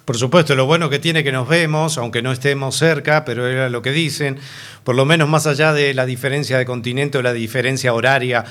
Por 0.05 0.19
supuesto, 0.19 0.57
lo 0.57 0.67
bueno 0.67 0.91
que 0.91 0.99
tiene 0.99 1.23
que 1.23 1.31
nos 1.31 1.49
vemos, 1.49 1.97
aunque 1.97 2.23
no 2.23 2.33
estemos 2.33 2.77
cerca, 2.77 3.25
pero 3.25 3.47
era 3.47 3.69
lo 3.69 3.83
que 3.83 3.93
dicen, 3.93 4.37
por 4.83 4.97
lo 4.97 5.05
menos 5.05 5.29
más 5.29 5.47
allá 5.47 5.73
de 5.73 5.95
la 5.95 6.07
diferencia 6.07 6.59
de 6.59 6.65
continente 6.65 7.19
o 7.19 7.23
la 7.23 7.33
diferencia 7.33 7.95
horaria 7.95 8.45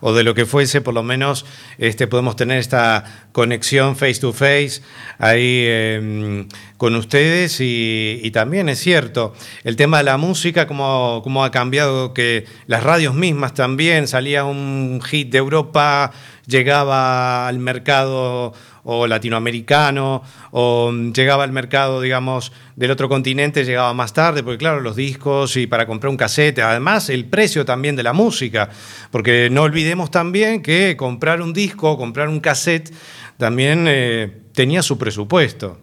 o 0.00 0.12
de 0.12 0.22
lo 0.22 0.34
que 0.34 0.44
fuese, 0.44 0.82
por 0.82 0.92
lo 0.92 1.02
menos 1.02 1.46
este, 1.78 2.06
podemos 2.08 2.36
tener 2.36 2.58
esta 2.58 3.28
conexión 3.32 3.96
face 3.96 4.20
to 4.20 4.34
face 4.34 4.82
ahí 5.18 5.64
eh, 5.66 6.46
con 6.76 6.94
ustedes 6.94 7.58
y, 7.60 8.20
y 8.22 8.30
también 8.30 8.68
es 8.68 8.78
cierto, 8.78 9.32
el 9.64 9.76
tema 9.76 9.98
de 9.98 10.04
la 10.04 10.18
música, 10.18 10.66
cómo, 10.66 11.22
cómo 11.24 11.42
ha 11.42 11.50
cambiado, 11.50 12.12
que 12.12 12.44
las 12.66 12.82
radios 12.82 13.14
mismas 13.14 13.54
también, 13.54 14.08
salía 14.08 14.44
un 14.44 15.00
hit 15.02 15.30
de 15.30 15.38
Europa, 15.38 16.12
llegaba 16.48 17.46
al 17.46 17.58
mercado 17.58 18.54
o 18.84 19.06
latinoamericano, 19.06 20.22
o 20.50 20.90
mm, 20.90 21.12
llegaba 21.12 21.44
al 21.44 21.52
mercado, 21.52 22.00
digamos, 22.00 22.52
del 22.74 22.90
otro 22.90 23.08
continente, 23.08 23.64
llegaba 23.64 23.92
más 23.92 24.14
tarde, 24.14 24.42
porque 24.42 24.58
claro, 24.58 24.80
los 24.80 24.96
discos 24.96 25.56
y 25.58 25.66
para 25.66 25.86
comprar 25.86 26.10
un 26.10 26.16
casete, 26.16 26.62
además 26.62 27.10
el 27.10 27.26
precio 27.26 27.66
también 27.66 27.96
de 27.96 28.02
la 28.02 28.14
música, 28.14 28.70
porque 29.10 29.50
no 29.50 29.62
olvidemos 29.62 30.10
también 30.10 30.62
que 30.62 30.96
comprar 30.96 31.42
un 31.42 31.52
disco, 31.52 31.98
comprar 31.98 32.28
un 32.28 32.40
cassette, 32.40 32.90
también 33.36 33.84
eh, 33.86 34.32
tenía 34.54 34.82
su 34.82 34.96
presupuesto. 34.96 35.78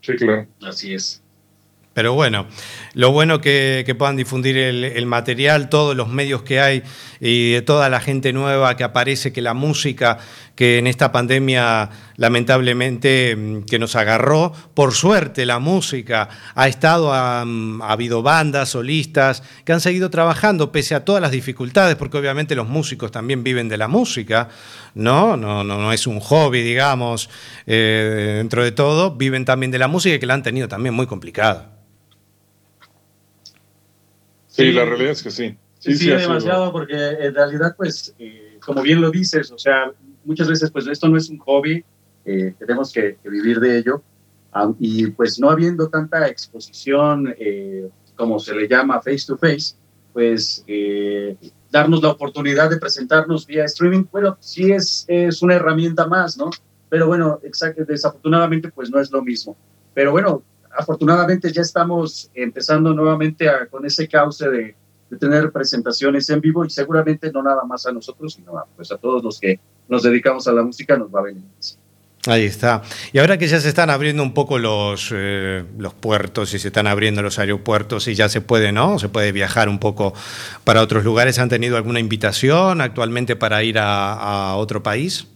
Sí, 0.00 0.14
claro. 0.16 0.46
Así 0.62 0.94
es. 0.94 1.22
Pero 1.92 2.12
bueno, 2.12 2.46
lo 2.92 3.10
bueno 3.10 3.40
que, 3.40 3.82
que 3.86 3.94
puedan 3.94 4.16
difundir 4.16 4.58
el, 4.58 4.84
el 4.84 5.06
material, 5.06 5.70
todos 5.70 5.96
los 5.96 6.08
medios 6.08 6.42
que 6.42 6.60
hay 6.60 6.82
y 7.20 7.52
de 7.52 7.62
toda 7.62 7.88
la 7.88 8.00
gente 8.00 8.32
nueva 8.32 8.76
que 8.76 8.84
aparece, 8.84 9.32
que 9.32 9.42
la 9.42 9.54
música 9.54 10.18
que 10.54 10.78
en 10.78 10.86
esta 10.86 11.12
pandemia 11.12 11.90
lamentablemente 12.16 13.36
mm, 13.36 13.62
que 13.64 13.78
nos 13.78 13.94
agarró, 13.94 14.52
por 14.74 14.94
suerte 14.94 15.46
la 15.46 15.58
música 15.58 16.28
ha 16.54 16.68
estado, 16.68 17.12
ha 17.12 17.42
habido 17.82 18.22
bandas, 18.22 18.70
solistas 18.70 19.42
que 19.64 19.72
han 19.72 19.80
seguido 19.80 20.10
trabajando 20.10 20.72
pese 20.72 20.94
a 20.94 21.04
todas 21.04 21.20
las 21.20 21.30
dificultades, 21.30 21.96
porque 21.96 22.16
obviamente 22.16 22.54
los 22.54 22.68
músicos 22.68 23.10
también 23.10 23.44
viven 23.44 23.68
de 23.68 23.76
la 23.76 23.88
música, 23.88 24.48
¿no? 24.94 25.36
No, 25.36 25.62
no, 25.62 25.78
no 25.78 25.92
es 25.92 26.06
un 26.06 26.20
hobby, 26.20 26.62
digamos, 26.62 27.28
eh, 27.66 28.34
dentro 28.38 28.64
de 28.64 28.72
todo, 28.72 29.14
viven 29.14 29.44
también 29.44 29.70
de 29.70 29.78
la 29.78 29.88
música 29.88 30.16
y 30.16 30.18
que 30.18 30.26
la 30.26 30.34
han 30.34 30.42
tenido 30.42 30.68
también 30.68 30.94
muy 30.94 31.06
complicada. 31.06 31.72
Sí, 34.48 34.72
la 34.72 34.86
realidad 34.86 35.12
es 35.12 35.22
que 35.22 35.30
sí. 35.30 35.54
Sí, 35.78 35.92
sí, 35.94 36.04
sido- 36.04 36.18
demasiado, 36.18 36.72
porque 36.72 36.94
en 36.94 37.34
realidad, 37.34 37.74
pues, 37.76 38.14
eh, 38.18 38.58
como 38.64 38.82
bien 38.82 39.00
lo 39.00 39.10
dices, 39.10 39.50
o 39.50 39.58
sea, 39.58 39.92
muchas 40.24 40.48
veces, 40.48 40.70
pues, 40.70 40.86
esto 40.86 41.08
no 41.08 41.16
es 41.16 41.28
un 41.28 41.38
hobby, 41.38 41.84
eh, 42.24 42.54
tenemos 42.58 42.92
que, 42.92 43.18
que 43.22 43.28
vivir 43.30 43.60
de 43.60 43.78
ello, 43.78 44.02
y 44.80 45.08
pues 45.08 45.38
no 45.38 45.50
habiendo 45.50 45.88
tanta 45.88 46.26
exposición, 46.28 47.34
eh, 47.38 47.90
como 48.16 48.38
se 48.40 48.54
le 48.54 48.66
llama 48.66 49.02
face 49.02 49.24
to 49.26 49.36
face, 49.36 49.74
pues 50.14 50.64
eh, 50.66 51.36
darnos 51.70 52.02
la 52.02 52.08
oportunidad 52.08 52.70
de 52.70 52.78
presentarnos 52.78 53.46
vía 53.46 53.64
streaming, 53.66 54.04
bueno, 54.10 54.38
sí 54.40 54.72
es, 54.72 55.04
es 55.08 55.42
una 55.42 55.56
herramienta 55.56 56.06
más, 56.06 56.38
¿no? 56.38 56.48
Pero 56.88 57.06
bueno, 57.06 57.38
exacto, 57.42 57.84
desafortunadamente, 57.84 58.70
pues 58.70 58.88
no 58.90 58.98
es 58.98 59.10
lo 59.10 59.20
mismo. 59.22 59.54
Pero 59.92 60.10
bueno, 60.12 60.42
afortunadamente 60.74 61.52
ya 61.52 61.60
estamos 61.60 62.30
empezando 62.34 62.94
nuevamente 62.94 63.48
a- 63.50 63.66
con 63.66 63.84
ese 63.84 64.08
cauce 64.08 64.48
de, 64.48 64.74
de 65.10 65.16
tener 65.16 65.52
presentaciones 65.52 66.28
en 66.30 66.40
vivo 66.40 66.64
y 66.64 66.70
seguramente 66.70 67.30
no 67.32 67.42
nada 67.42 67.64
más 67.64 67.86
a 67.86 67.92
nosotros, 67.92 68.34
sino 68.34 68.58
a, 68.58 68.64
pues 68.76 68.90
a 68.90 68.98
todos 68.98 69.22
los 69.22 69.38
que 69.38 69.60
nos 69.88 70.02
dedicamos 70.02 70.46
a 70.48 70.52
la 70.52 70.62
música 70.62 70.96
nos 70.96 71.14
va 71.14 71.20
a 71.20 71.22
venir. 71.24 71.42
Ahí 72.28 72.44
está. 72.44 72.82
Y 73.12 73.18
ahora 73.18 73.38
que 73.38 73.46
ya 73.46 73.60
se 73.60 73.68
están 73.68 73.88
abriendo 73.88 74.20
un 74.24 74.34
poco 74.34 74.58
los, 74.58 75.10
eh, 75.14 75.62
los 75.78 75.94
puertos 75.94 76.52
y 76.54 76.58
se 76.58 76.68
están 76.68 76.88
abriendo 76.88 77.22
los 77.22 77.38
aeropuertos 77.38 78.08
y 78.08 78.16
ya 78.16 78.28
se 78.28 78.40
puede, 78.40 78.72
¿no? 78.72 78.98
Se 78.98 79.08
puede 79.08 79.30
viajar 79.30 79.68
un 79.68 79.78
poco 79.78 80.12
para 80.64 80.82
otros 80.82 81.04
lugares. 81.04 81.38
¿Han 81.38 81.48
tenido 81.48 81.76
alguna 81.76 82.00
invitación 82.00 82.80
actualmente 82.80 83.36
para 83.36 83.62
ir 83.62 83.78
a, 83.78 84.14
a 84.14 84.56
otro 84.56 84.82
país? 84.82 85.28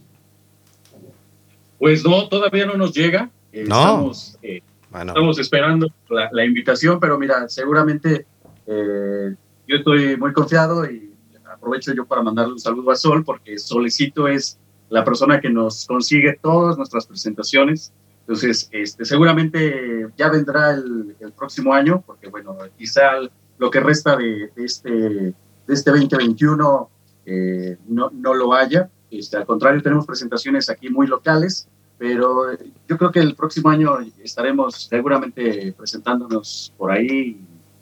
Pues 1.78 2.04
no, 2.04 2.28
todavía 2.28 2.66
no 2.66 2.74
nos 2.76 2.92
llega. 2.92 3.30
Eh, 3.52 3.64
No. 3.68 3.76
Estamos, 3.80 4.38
eh, 4.42 4.60
Bueno. 4.90 5.12
estamos 5.12 5.38
esperando 5.38 5.86
la, 6.08 6.28
la 6.32 6.44
invitación, 6.44 6.98
pero 6.98 7.18
mira, 7.18 7.48
seguramente 7.48 8.26
eh, 8.66 9.34
yo 9.70 9.76
estoy 9.76 10.16
muy 10.16 10.32
confiado 10.32 10.84
y 10.84 11.14
aprovecho 11.44 11.94
yo 11.94 12.04
para 12.04 12.22
mandarle 12.22 12.54
un 12.54 12.58
saludo 12.58 12.90
a 12.90 12.96
Sol, 12.96 13.24
porque 13.24 13.56
Solecito 13.56 14.26
es 14.26 14.58
la 14.88 15.04
persona 15.04 15.40
que 15.40 15.48
nos 15.48 15.86
consigue 15.86 16.38
todas 16.42 16.76
nuestras 16.76 17.06
presentaciones. 17.06 17.92
Entonces, 18.22 18.68
este, 18.72 19.04
seguramente 19.04 20.08
ya 20.16 20.28
vendrá 20.28 20.72
el, 20.72 21.16
el 21.20 21.32
próximo 21.32 21.72
año, 21.72 22.02
porque 22.04 22.28
bueno, 22.28 22.56
quizá 22.76 23.12
lo 23.58 23.70
que 23.70 23.78
resta 23.78 24.16
de, 24.16 24.50
de 24.56 24.64
este, 24.64 24.90
de 24.90 25.34
este 25.68 25.90
2021 25.90 26.90
eh, 27.26 27.76
no, 27.88 28.10
no 28.12 28.34
lo 28.34 28.52
haya. 28.52 28.90
Este, 29.10 29.36
al 29.36 29.46
contrario, 29.46 29.82
tenemos 29.82 30.06
presentaciones 30.06 30.68
aquí 30.68 30.88
muy 30.90 31.06
locales, 31.06 31.68
pero 31.96 32.52
yo 32.88 32.98
creo 32.98 33.12
que 33.12 33.20
el 33.20 33.36
próximo 33.36 33.68
año 33.68 33.98
estaremos 34.22 34.88
seguramente 34.88 35.72
presentándonos 35.76 36.72
por 36.76 36.90
ahí 36.90 37.40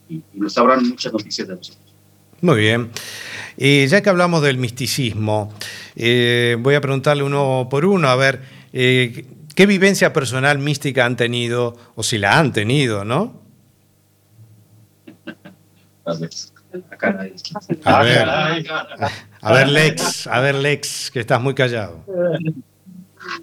y, 0.09 0.17
y 0.35 0.41
nos 0.41 0.55
sabrán 0.55 0.87
muchas 0.89 1.13
noticias 1.13 1.49
de 1.49 1.55
nosotros. 1.57 1.85
Muy 2.41 2.59
bien. 2.61 2.91
Y 3.57 3.87
ya 3.89 4.01
que 4.03 4.11
hablamos 4.11 4.43
del 4.43 4.59
misticismo, 4.59 5.53
eh, 5.97 6.57
voy 6.61 6.75
a 6.77 6.81
preguntarle 6.81 7.23
uno 7.25 7.67
por 7.71 7.85
uno, 7.85 8.09
a 8.09 8.15
ver, 8.17 8.41
eh, 8.73 9.25
¿qué 9.55 9.67
vivencia 9.67 10.13
personal 10.13 10.59
mística 10.59 11.05
han 11.05 11.17
tenido, 11.17 11.77
o 11.97 12.03
si 12.05 12.19
la 12.19 12.39
han 12.39 12.53
tenido, 12.53 13.05
no? 13.05 13.43
A 17.85 18.03
ver, 18.03 18.29
a 19.41 19.53
ver, 19.53 19.69
Lex, 19.69 20.27
a 20.27 20.41
ver, 20.41 20.55
Lex, 20.57 21.11
que 21.11 21.21
estás 21.21 21.41
muy 21.41 21.55
callado. 21.55 22.05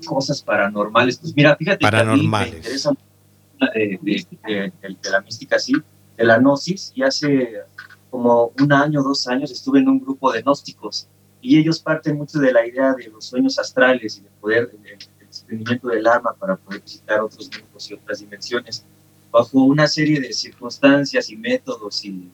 Cosas 0.05 0.41
paranormales. 0.43 1.17
Pues 1.17 1.35
mira, 1.35 1.55
fíjate 1.55 1.79
que 1.79 1.85
a 1.85 1.89
mí 1.89 1.97
Paranormales. 1.97 2.51
me 2.51 2.57
interesa 2.57 2.89
mucho 2.91 3.71
de, 3.73 3.99
de- 4.01 4.27
de- 4.47 4.71
de- 4.81 4.95
de 5.01 5.09
la 5.09 5.21
mística, 5.21 5.57
sí, 5.59 5.73
de 6.17 6.23
la 6.23 6.37
gnosis, 6.39 6.91
y 6.95 7.03
hace 7.03 7.61
como 8.09 8.53
un 8.59 8.71
año, 8.71 9.03
dos 9.03 9.27
años 9.27 9.51
estuve 9.51 9.79
en 9.79 9.89
un 9.89 9.99
grupo 9.99 10.31
de 10.31 10.41
gnósticos, 10.41 11.07
y 11.41 11.59
ellos 11.59 11.79
parten 11.79 12.17
mucho 12.17 12.39
de 12.39 12.51
la 12.51 12.65
idea 12.65 12.93
de 12.93 13.07
los 13.07 13.25
sueños 13.25 13.59
astrales 13.59 14.17
y 14.17 14.21
de 14.21 14.29
poder, 14.41 14.71
del 14.71 14.97
desprendimiento 15.19 15.89
del 15.89 16.07
alma 16.07 16.33
para 16.33 16.55
poder 16.55 16.81
visitar 16.81 17.19
otros 17.21 17.49
mundos 17.59 17.91
y 17.91 17.93
otras 17.93 18.19
dimensiones, 18.19 18.83
bajo 19.31 19.59
una 19.63 19.87
serie 19.87 20.19
de 20.19 20.31
circunstancias 20.31 21.29
y 21.29 21.35
métodos 21.35 22.03
y 22.05 22.29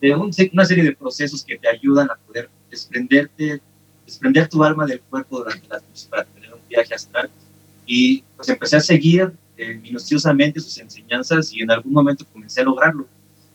de 0.00 0.14
un- 0.14 0.30
una 0.52 0.64
serie 0.64 0.84
de 0.84 0.94
procesos 0.94 1.42
que 1.42 1.56
te 1.58 1.66
ayudan 1.68 2.10
a 2.10 2.16
poder 2.16 2.50
desprenderte, 2.70 3.62
desprender 4.04 4.46
tu 4.48 4.62
alma 4.62 4.84
del 4.86 5.00
cuerpo 5.00 5.38
durante 5.38 5.66
las 5.68 5.82
noches 5.82 6.06
para 6.10 6.24
tener 6.24 6.52
un 6.52 6.60
viaje 6.68 6.94
astral. 6.94 7.30
Y 7.86 8.22
pues 8.36 8.48
empecé 8.50 8.76
a 8.76 8.80
seguir 8.80 9.32
eh, 9.56 9.74
minuciosamente 9.74 10.60
sus 10.60 10.76
enseñanzas 10.78 11.52
y 11.52 11.62
en 11.62 11.70
algún 11.70 11.92
momento 11.92 12.26
comencé 12.32 12.60
a 12.60 12.64
lograrlo. 12.64 13.06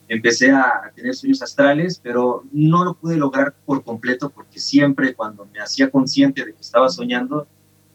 Empecé 0.08 0.52
a, 0.52 0.92
tener 0.96 1.16
sueños 1.16 1.42
astrales, 1.42 2.00
pero 2.02 2.44
no 2.52 2.84
lo 2.84 2.96
pude 2.96 3.18
lograr 3.18 3.54
por 3.66 3.84
completo 3.84 4.30
porque 4.30 4.60
siempre 4.60 5.14
cuando 5.14 5.46
me 5.46 5.60
hacía 5.60 5.90
consciente 5.90 6.44
de 6.44 6.54
que 6.54 6.62
estaba 6.62 6.90
soñando, 6.90 7.48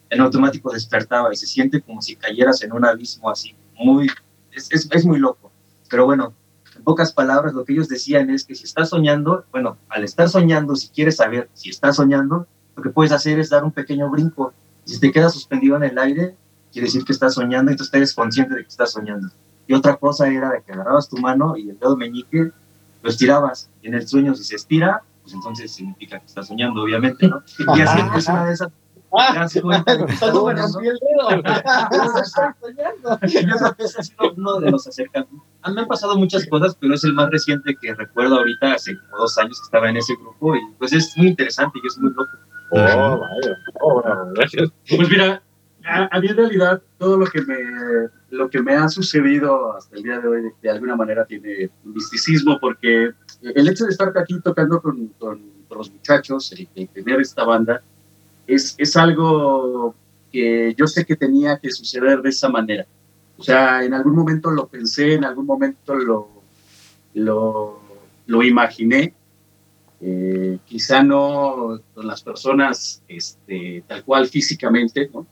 en 0.09 0.21
automático 0.21 0.71
despertaba 0.71 1.33
y 1.33 1.35
se 1.35 1.45
siente 1.45 1.81
como 1.81 2.01
si 2.01 2.15
cayeras 2.15 2.63
en 2.63 2.71
un 2.71 2.85
abismo 2.85 3.29
así, 3.29 3.53
muy, 3.75 4.07
es, 4.51 4.71
es, 4.71 4.87
es 4.89 5.05
muy 5.05 5.19
loco. 5.19 5.51
Pero 5.89 6.05
bueno, 6.05 6.33
en 6.77 6.83
pocas 6.83 7.11
palabras, 7.11 7.53
lo 7.53 7.65
que 7.65 7.73
ellos 7.73 7.89
decían 7.89 8.29
es 8.29 8.45
que 8.45 8.55
si 8.55 8.63
estás 8.63 8.89
soñando, 8.89 9.45
bueno, 9.51 9.77
al 9.89 10.03
estar 10.03 10.29
soñando, 10.29 10.75
si 10.75 10.87
quieres 10.89 11.17
saber 11.17 11.49
si 11.53 11.69
estás 11.69 11.97
soñando, 11.97 12.47
lo 12.75 12.83
que 12.83 12.89
puedes 12.89 13.11
hacer 13.11 13.39
es 13.39 13.49
dar 13.49 13.63
un 13.63 13.71
pequeño 13.71 14.09
brinco. 14.09 14.53
Si 14.85 14.99
te 14.99 15.11
quedas 15.11 15.33
suspendido 15.33 15.75
en 15.75 15.83
el 15.83 15.97
aire, 15.97 16.35
quiere 16.71 16.87
decir 16.87 17.03
que 17.03 17.13
estás 17.13 17.33
soñando 17.33 17.71
y 17.71 17.75
tú 17.75 17.83
eres 17.93 18.13
consciente 18.13 18.55
de 18.55 18.61
que 18.61 18.69
estás 18.69 18.91
soñando. 18.91 19.29
Y 19.67 19.73
otra 19.73 19.97
cosa 19.97 20.27
era 20.27 20.51
de 20.51 20.61
que 20.63 20.71
agarrabas 20.71 21.09
tu 21.09 21.17
mano 21.17 21.57
y 21.57 21.69
el 21.69 21.79
dedo 21.79 21.97
meñique 21.97 22.51
lo 23.01 23.09
estirabas. 23.09 23.69
Y 23.81 23.87
en 23.87 23.95
el 23.95 24.07
sueño, 24.07 24.33
si 24.35 24.43
se 24.43 24.55
estira, 24.55 25.03
pues 25.21 25.33
entonces 25.33 25.71
significa 25.71 26.19
que 26.19 26.25
estás 26.25 26.47
soñando, 26.47 26.81
obviamente, 26.81 27.27
¿no? 27.27 27.43
Y 27.75 27.81
así 27.81 27.99
es 28.15 28.27
una 28.29 28.45
de 28.45 28.53
esas. 28.53 28.69
uno 34.35 34.59
de 34.59 34.71
los 34.71 34.87
acercamientos. 34.87 35.47
Ah, 35.61 35.71
Me 35.71 35.81
han 35.81 35.87
pasado 35.87 36.17
muchas 36.17 36.45
cosas, 36.47 36.75
pero 36.79 36.93
es 36.93 37.03
el 37.03 37.13
más 37.13 37.29
reciente 37.29 37.75
que 37.81 37.93
recuerdo 37.93 38.35
ahorita, 38.35 38.73
hace 38.73 38.97
como 38.99 39.17
dos 39.17 39.37
años 39.37 39.59
que 39.59 39.65
estaba 39.65 39.89
en 39.89 39.97
ese 39.97 40.13
grupo, 40.15 40.55
y 40.55 40.59
pues 40.77 40.93
es 40.93 41.17
muy 41.17 41.27
interesante 41.27 41.79
y 41.81 41.87
es 41.87 41.97
muy 41.97 42.11
loco. 42.11 42.31
Oh, 42.71 42.77
vaya. 42.77 43.57
Oh, 43.79 44.01
bravo, 44.01 44.31
gracias. 44.33 44.69
Pues 44.95 45.09
mira, 45.09 45.41
a, 45.87 46.09
a 46.11 46.19
mí 46.19 46.27
en 46.27 46.37
realidad 46.37 46.81
todo 46.97 47.17
lo 47.17 47.25
que 47.25 47.41
me 47.41 47.57
lo 48.29 48.49
que 48.49 48.61
me 48.61 48.75
ha 48.75 48.89
sucedido 48.89 49.75
hasta 49.75 49.95
el 49.95 50.03
día 50.03 50.19
de 50.19 50.27
hoy 50.27 50.41
de, 50.61 50.69
alguna 50.69 50.95
manera 50.95 51.25
tiene 51.25 51.69
misticismo 51.83 52.59
porque 52.59 53.11
el 53.41 53.67
hecho 53.67 53.85
de 53.85 53.91
estar 53.91 54.11
aquí 54.17 54.39
tocando 54.41 54.81
con, 54.81 55.07
con- 55.19 55.57
los 55.69 55.91
muchachos 55.91 56.53
y 56.57 56.67
de 56.73 56.87
tener 56.87 57.21
esta 57.21 57.43
banda 57.43 57.83
es, 58.47 58.73
es 58.77 58.95
algo 58.95 59.93
que 60.31 60.73
yo 60.75 60.87
sé 60.87 61.05
que 61.05 61.15
tenía 61.15 61.59
que 61.59 61.69
suceder 61.69 62.21
de 62.21 62.29
esa 62.29 62.49
manera. 62.49 62.85
O 63.37 63.43
sea, 63.43 63.83
en 63.83 63.93
algún 63.93 64.15
momento 64.15 64.49
lo 64.49 64.67
pensé, 64.67 65.13
en 65.13 65.25
algún 65.25 65.45
momento 65.45 65.93
lo, 65.93 66.29
lo, 67.13 67.79
lo 68.25 68.43
imaginé, 68.43 69.13
eh, 70.01 70.57
quizá 70.65 71.03
no 71.03 71.79
con 71.93 72.07
las 72.07 72.23
personas 72.23 73.03
este, 73.07 73.83
tal 73.87 74.03
cual 74.03 74.27
físicamente, 74.27 75.09
¿no? 75.13 75.27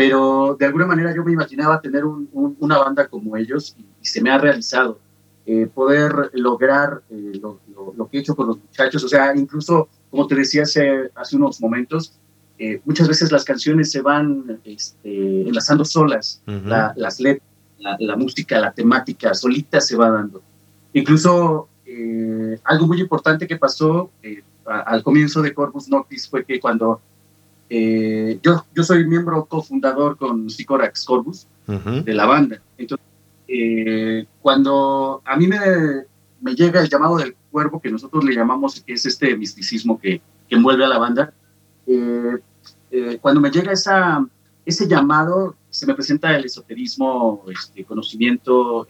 Pero 0.00 0.56
de 0.58 0.66
alguna 0.66 0.86
manera 0.86 1.14
yo 1.14 1.22
me 1.24 1.32
imaginaba 1.32 1.80
tener 1.80 2.04
un- 2.04 2.28
un- 2.32 2.56
una 2.60 2.78
banda 2.78 3.06
como 3.08 3.36
ellos 3.36 3.74
y, 3.78 3.82
y 4.02 4.06
se 4.06 4.22
me 4.22 4.30
ha 4.30 4.38
realizado. 4.38 4.98
Eh, 5.46 5.66
poder 5.66 6.30
lograr 6.34 7.02
eh, 7.10 7.32
lo, 7.42 7.58
lo- 7.74 7.92
lo 7.96 8.08
que 8.08 8.18
he 8.18 8.20
hecho 8.20 8.36
con 8.36 8.46
los 8.46 8.58
muchachos, 8.58 9.02
o 9.04 9.08
sea, 9.08 9.34
incluso, 9.34 9.88
como 10.10 10.26
te 10.26 10.34
decía 10.36 10.62
hace, 10.62 11.10
hace 11.14 11.36
unos 11.36 11.60
momentos, 11.60 12.12
eh, 12.58 12.80
muchas 12.84 13.08
veces 13.08 13.32
las 13.32 13.44
canciones 13.44 13.90
se 13.90 14.00
van 14.00 14.60
este, 14.64 15.48
enlazando 15.48 15.84
solas, 15.84 16.42
Ujú. 16.46 16.68
la- 16.68 16.92
las 16.96 17.18
letras, 17.20 17.46
la, 17.78 17.96
la 17.98 18.16
música, 18.16 18.60
la 18.60 18.72
temática, 18.72 19.34
solita 19.34 19.80
se 19.80 19.96
va 19.96 20.10
dando. 20.10 20.40
Incluso 20.92 21.68
eh, 21.86 22.58
algo 22.64 22.86
muy 22.86 23.00
importante 23.00 23.46
que 23.46 23.56
pasó 23.56 24.10
eh, 24.22 24.42
a- 24.66 24.80
al 24.80 25.02
comienzo 25.02 25.42
de 25.42 25.52
Corpus 25.54 25.88
Noctis 25.88 26.28
fue 26.28 26.44
que 26.44 26.60
cuando 26.60 27.00
eh, 27.72 28.40
yo, 28.42 28.66
yo 28.74 28.82
soy 28.82 29.06
miembro 29.06 29.44
cofundador 29.46 30.16
con 30.16 30.50
Sicorax 30.50 31.04
Corpus 31.04 31.46
Ujú. 31.68 32.02
de 32.02 32.14
la 32.14 32.26
banda. 32.26 32.60
Entonces, 32.76 33.06
eh, 33.46 34.26
cuando 34.42 35.22
a 35.24 35.36
mí 35.36 35.46
me, 35.46 35.58
me 36.40 36.54
llega 36.56 36.80
el 36.80 36.88
llamado 36.88 37.16
del 37.18 37.36
cuervo, 37.52 37.80
que 37.80 37.90
nosotros 37.90 38.24
le 38.24 38.34
llamamos, 38.34 38.80
que 38.80 38.94
es 38.94 39.06
este 39.06 39.36
misticismo 39.36 40.00
que, 40.00 40.20
que 40.48 40.56
envuelve 40.56 40.84
a 40.84 40.88
la 40.88 40.98
banda, 40.98 41.32
eh, 41.86 42.38
eh, 42.90 43.18
cuando 43.20 43.40
me 43.40 43.52
llega 43.52 43.70
esa, 43.70 44.26
ese 44.66 44.88
llamado, 44.88 45.54
se 45.70 45.86
me 45.86 45.94
presenta 45.94 46.36
el 46.36 46.44
esoterismo, 46.44 47.44
este, 47.52 47.84
conocimiento, 47.84 48.86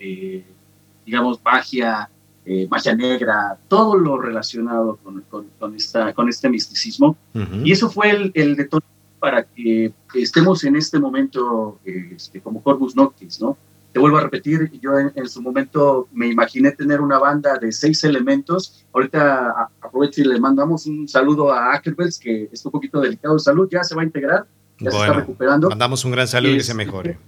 digamos, 1.04 1.38
magia, 1.44 2.08
eh, 2.46 2.66
magia 2.70 2.94
negra, 2.94 3.58
todo 3.68 3.96
lo 3.96 4.18
relacionado 4.18 4.96
con, 5.02 5.20
con, 5.30 5.46
con 5.58 5.74
esta, 5.76 6.12
con 6.14 6.28
este 6.28 6.48
misticismo. 6.48 7.16
Ujú. 7.34 7.56
Y 7.64 7.72
eso 7.72 7.90
fue 7.90 8.10
el, 8.10 8.30
el 8.34 8.56
detonante 8.56 8.86
para 9.18 9.44
que 9.44 9.92
estemos 10.14 10.64
en 10.64 10.76
este 10.76 10.98
momento 10.98 11.78
eh, 11.84 12.12
este, 12.16 12.40
como 12.40 12.62
Corvus 12.62 12.96
Noctis, 12.96 13.40
¿no? 13.40 13.56
Te 13.92 13.98
vuelvo 13.98 14.18
a 14.18 14.22
repetir, 14.22 14.70
yo 14.80 14.96
en, 14.98 15.10
en 15.16 15.28
su 15.28 15.42
momento 15.42 16.08
me 16.12 16.28
imaginé 16.28 16.70
tener 16.70 17.00
una 17.00 17.18
banda 17.18 17.58
de 17.58 17.72
seis 17.72 18.04
elementos. 18.04 18.86
Ahorita 18.92 19.50
a- 19.50 19.68
aprovecho 19.82 20.20
y 20.22 20.24
le 20.24 20.38
mandamos 20.38 20.86
un 20.86 21.08
saludo 21.08 21.52
a 21.52 21.74
Ackerbels, 21.74 22.18
que 22.20 22.48
está 22.52 22.68
un 22.68 22.72
poquito 22.72 23.00
delicado 23.00 23.34
de 23.34 23.40
salud, 23.40 23.68
ya 23.70 23.82
se 23.82 23.94
va 23.96 24.02
a 24.02 24.04
integrar, 24.04 24.46
ya 24.78 24.90
se 24.92 24.96
está 24.96 24.98
Bueno, 25.08 25.14
recuperando. 25.20 25.68
mandamos 25.68 26.04
un 26.04 26.12
gran 26.12 26.28
saludo 26.28 26.52
y 26.52 26.58
que 26.58 26.62
se 26.62 26.70
Este, 26.72 26.84
mejore. 26.84 27.18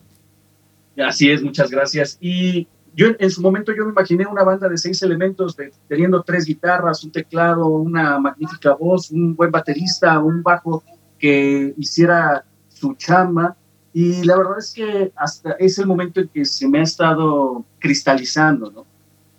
Así 1.04 1.30
es, 1.30 1.42
muchas 1.42 1.70
gracias. 1.70 2.16
Y 2.20 2.66
yo 2.94 3.08
en 3.18 3.30
su 3.30 3.40
momento 3.40 3.72
yo 3.74 3.84
me 3.84 3.92
imaginé 3.92 4.26
una 4.26 4.42
banda 4.44 4.68
de 4.68 4.76
seis 4.76 5.02
elementos, 5.02 5.56
de- 5.56 5.72
teniendo 5.88 6.22
tres 6.22 6.44
guitarras, 6.44 7.02
un 7.04 7.10
teclado, 7.12 7.66
una 7.68 8.18
magnífica 8.18 8.74
voz, 8.74 9.10
un 9.10 9.34
buen 9.34 9.50
baterista, 9.50 10.18
un 10.20 10.42
bajo 10.42 10.82
que 11.18 11.74
hiciera 11.78 12.44
su 12.68 12.94
chamba. 12.94 13.56
Y 13.94 14.24
la 14.24 14.36
verdad 14.36 14.58
es 14.58 14.72
que 14.72 15.12
hasta 15.16 15.52
es 15.52 15.78
el 15.78 15.86
momento 15.86 16.20
en 16.20 16.28
que 16.28 16.44
se 16.44 16.68
me 16.68 16.80
ha 16.80 16.82
estado 16.82 17.64
cristalizando, 17.78 18.70
¿no? 18.70 18.86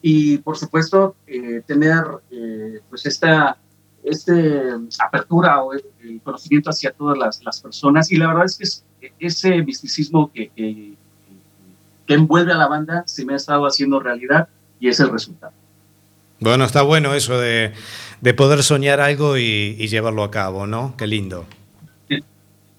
Y 0.01 0.37
por 0.39 0.57
supuesto, 0.57 1.15
eh, 1.27 1.61
tener 1.65 2.03
eh, 2.29 2.81
pues 2.89 3.05
esta 3.05 3.57
este, 4.03 4.63
apertura 4.99 5.63
o 5.63 5.73
el, 5.73 5.83
el 6.01 6.21
conocimiento 6.21 6.69
hacia 6.69 6.91
todas 6.91 7.17
las, 7.17 7.43
las 7.43 7.61
personas. 7.61 8.11
Y 8.11 8.17
la 8.17 8.27
verdad 8.27 8.45
es 8.45 8.57
que 8.57 8.63
es- 8.65 8.85
ese 9.19 9.61
misticismo 9.63 10.31
que, 10.31 10.49
que, 10.49 10.95
que 12.05 12.13
envuelve 12.13 12.51
a 12.51 12.57
la 12.57 12.67
banda 12.67 13.03
se 13.05 13.25
me 13.25 13.33
ha 13.33 13.37
estado 13.37 13.65
haciendo 13.65 13.99
realidad 13.99 14.47
y 14.79 14.89
es 14.89 14.99
el 14.99 15.09
resultado. 15.09 15.53
Bueno, 16.39 16.65
está 16.65 16.81
bueno 16.81 17.13
eso 17.13 17.39
de, 17.39 17.73
de 18.21 18.33
poder 18.33 18.63
soñar 18.63 18.99
algo 18.99 19.37
y, 19.37 19.75
y 19.79 19.87
llevarlo 19.87 20.23
a 20.23 20.31
cabo, 20.31 20.67
¿no? 20.67 20.95
Qué 20.97 21.07
lindo. 21.07 21.45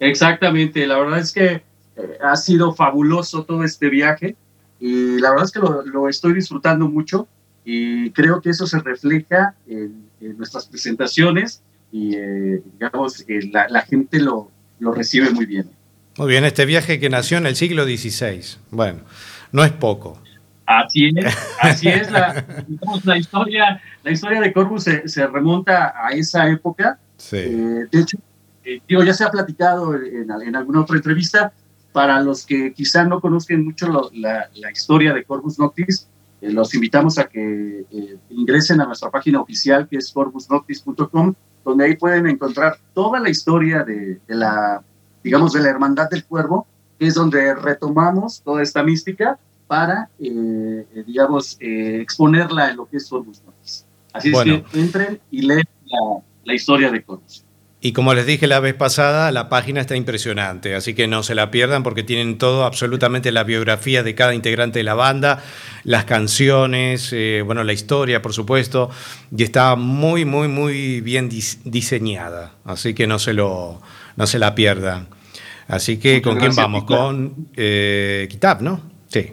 Exactamente, 0.00 0.86
la 0.86 0.98
verdad 0.98 1.20
es 1.20 1.32
que 1.32 1.62
eh, 1.96 2.18
ha 2.22 2.36
sido 2.36 2.74
fabuloso 2.74 3.44
todo 3.44 3.64
este 3.64 3.88
viaje 3.88 4.36
y 4.80 5.18
la 5.18 5.30
verdad 5.30 5.46
es 5.46 5.52
que 5.52 5.60
lo, 5.60 5.82
lo 5.82 6.08
estoy 6.08 6.34
disfrutando 6.34 6.88
mucho 6.88 7.26
y 7.64 8.10
creo 8.10 8.42
que 8.42 8.50
eso 8.50 8.66
se 8.66 8.80
refleja 8.80 9.54
en, 9.66 10.08
en 10.20 10.36
nuestras 10.36 10.66
presentaciones 10.66 11.62
y 11.90 12.16
eh, 12.16 12.62
digamos 12.72 13.22
que 13.22 13.40
la, 13.52 13.68
la 13.68 13.82
gente 13.82 14.18
lo, 14.18 14.50
lo 14.80 14.92
recibe 14.92 15.30
muy 15.30 15.46
bien. 15.46 15.70
Muy 16.18 16.28
bien, 16.28 16.44
este 16.44 16.64
viaje 16.64 17.00
que 17.00 17.10
nació 17.10 17.38
en 17.38 17.46
el 17.46 17.56
siglo 17.56 17.84
XVI. 17.84 18.58
Bueno, 18.70 19.00
no 19.52 19.64
es 19.64 19.72
poco. 19.72 20.18
Así 20.66 21.10
es, 21.14 21.36
así 21.60 21.88
es. 21.88 22.10
La, 22.10 22.44
digamos, 22.66 23.04
la 23.04 23.18
historia, 23.18 23.80
la 24.02 24.10
historia 24.10 24.40
de 24.40 24.52
Corvus 24.52 24.84
se, 24.84 25.08
se 25.08 25.26
remonta 25.26 25.92
a 25.96 26.10
esa 26.10 26.48
época. 26.48 26.98
Sí. 27.18 27.36
Eh, 27.38 27.86
de 27.90 28.00
hecho, 28.00 28.16
eh, 28.64 28.80
digo, 28.88 29.02
ya 29.02 29.12
se 29.12 29.24
ha 29.24 29.30
platicado 29.30 29.94
en, 29.94 30.30
en 30.30 30.56
alguna 30.56 30.80
otra 30.82 30.96
entrevista. 30.96 31.52
Para 31.92 32.20
los 32.20 32.44
que 32.44 32.72
quizá 32.72 33.04
no 33.04 33.20
conozcan 33.20 33.64
mucho 33.64 33.86
lo- 33.88 34.10
la, 34.14 34.48
la 34.54 34.70
historia 34.72 35.12
de 35.12 35.22
Corvus 35.22 35.58
Noctis, 35.60 36.08
eh, 36.40 36.50
los 36.50 36.74
invitamos 36.74 37.18
a 37.18 37.28
que 37.28 37.84
eh, 37.92 38.16
ingresen 38.30 38.80
a 38.80 38.86
nuestra 38.86 39.10
página 39.12 39.40
oficial 39.40 39.86
que 39.88 39.98
es 39.98 40.10
corvusnoctis.com, 40.12 41.34
donde 41.64 41.84
ahí 41.84 41.96
pueden 41.96 42.26
encontrar 42.26 42.78
toda 42.94 43.20
la 43.20 43.28
historia 43.30 43.84
de, 43.84 44.18
de 44.26 44.34
la, 44.34 44.82
digamos, 45.24 45.52
de 45.54 45.60
la 45.62 45.70
Hermandad 45.70 46.08
del 46.10 46.24
Cuervo, 46.24 46.66
que 46.98 47.06
es 47.08 47.14
donde 47.14 47.54
retomamos 47.54 48.42
toda 48.42 48.62
esta 48.62 48.84
mística 48.84 49.38
para, 49.66 50.08
eh, 50.20 50.86
digamos, 51.06 51.56
eh, 51.58 51.98
exponerla 52.00 52.70
en 52.70 52.76
lo 52.76 52.86
que 52.86 52.98
es 52.98 53.10
Noctis. 53.10 53.86
Así 54.12 54.30
Bueno. 54.30 54.54
es 54.54 54.62
que 54.70 54.80
entren 54.80 55.20
y 55.30 55.42
leen 55.42 55.64
la, 55.86 56.20
la 56.44 56.54
historia 56.54 56.90
de 56.90 57.02
Corvus. 57.02 57.42
Y 57.80 57.92
como 57.92 58.14
les 58.14 58.24
dije 58.24 58.46
la 58.46 58.60
vez 58.60 58.72
pasada, 58.72 59.30
la 59.30 59.50
página 59.50 59.80
está 59.82 59.94
impresionante, 59.94 60.74
así 60.74 60.94
que 60.94 61.06
no 61.06 61.22
se 61.22 61.34
la 61.34 61.50
pierdan 61.50 61.82
porque 61.82 62.02
tienen 62.02 62.38
todo, 62.38 62.64
absolutamente 62.64 63.30
la 63.30 63.44
biografía 63.44 64.02
de 64.02 64.14
cada 64.14 64.34
integrante 64.34 64.78
de 64.78 64.84
la 64.84 64.94
banda, 64.94 65.42
las 65.82 66.06
canciones, 66.06 67.10
eh, 67.12 67.42
bueno, 67.44 67.62
la 67.62 67.74
historia, 67.74 68.22
por 68.22 68.32
supuesto, 68.32 68.88
y 69.36 69.42
está 69.42 69.76
muy, 69.76 70.24
muy, 70.24 70.48
muy 70.48 71.02
bien 71.02 71.28
dis- 71.30 71.58
diseñada, 71.64 72.54
así 72.64 72.94
que 72.94 73.06
no 73.06 73.18
se, 73.18 73.34
lo, 73.34 73.82
no 74.16 74.26
se 74.26 74.38
la 74.38 74.54
pierdan. 74.54 75.08
Así 75.68 75.96
que, 75.98 76.16
Muchas 76.16 76.30
¿con 76.30 76.38
quién 76.40 76.54
vamos? 76.54 76.82
Kitab. 76.84 76.98
Con 76.98 77.48
eh, 77.56 78.26
Kitab, 78.30 78.62
¿no? 78.62 78.80
Sí. 79.08 79.32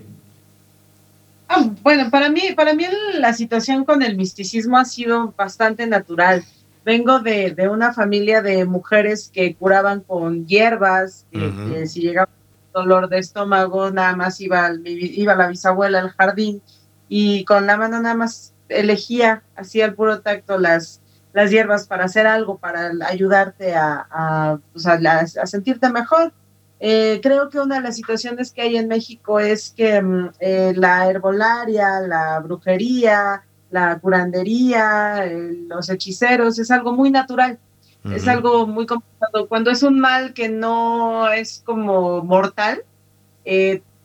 Ah, 1.47 1.69
bueno, 1.81 2.09
para 2.09 2.29
mí, 2.29 2.41
para 2.55 2.73
mí 2.73 2.85
la 3.15 3.33
situación 3.33 3.83
con 3.83 4.01
el 4.01 4.15
misticismo 4.15 4.77
ha 4.77 4.85
sido 4.85 5.33
bastante 5.37 5.85
natural. 5.87 6.43
Vengo 6.85 7.19
de, 7.19 7.51
de 7.51 7.67
una 7.67 7.93
familia 7.93 8.41
de 8.41 8.65
mujeres 8.65 9.29
que 9.33 9.53
curaban 9.55 9.99
con 10.01 10.47
hierbas, 10.47 11.25
que, 11.31 11.85
si 11.87 12.01
llegaban 12.01 12.33
dolor 12.73 13.09
de 13.09 13.19
estómago, 13.19 13.91
nada 13.91 14.15
más 14.15 14.39
iba, 14.39 14.65
al- 14.65 14.81
iba 14.87 15.35
la 15.35 15.49
bisabuela 15.49 15.99
al 15.99 16.11
jardín 16.11 16.61
y 17.09 17.43
con 17.43 17.67
la 17.67 17.75
mano 17.75 17.99
nada 18.01 18.15
más 18.15 18.53
elegía, 18.69 19.43
hacía 19.57 19.83
el 19.85 19.93
puro 19.93 20.21
tacto 20.21 20.57
las, 20.57 21.00
las 21.33 21.49
hierbas 21.51 21.87
para 21.87 22.05
hacer 22.05 22.27
algo, 22.27 22.57
para 22.57 22.91
ayudarte 23.07 23.73
a, 23.75 24.07
a, 24.11 24.59
pues, 24.73 24.85
a 24.85 24.99
la- 24.99 25.19
a 25.19 25.45
sentirte 25.47 25.89
mejor. 25.89 26.33
Eh, 26.79 27.19
creo 27.21 27.49
que 27.49 27.59
una 27.59 27.75
de 27.75 27.81
las 27.81 27.95
situaciones 27.95 28.51
que 28.51 28.61
hay 28.63 28.75
en 28.77 28.87
México 28.87 29.39
es 29.39 29.69
que 29.75 30.01
mm, 30.01 30.29
eh, 30.39 30.73
la 30.75 31.07
herbolaria, 31.09 31.99
la 32.01 32.39
brujería, 32.39 33.43
la 33.69 33.99
curandería, 33.99 35.25
eh, 35.27 35.57
los 35.67 35.89
hechiceros, 35.89 36.57
es 36.59 36.71
algo 36.71 36.91
muy 36.93 37.11
natural, 37.11 37.59
es 38.03 38.27
algo 38.27 38.65
muy 38.67 38.85
complicado. 38.87 39.47
Cuando 39.47 39.69
es 39.71 39.83
un 39.83 39.99
mal 39.99 40.33
que 40.33 40.49
no 40.49 41.29
es 41.29 41.61
como 41.65 42.23
mortal, 42.23 42.83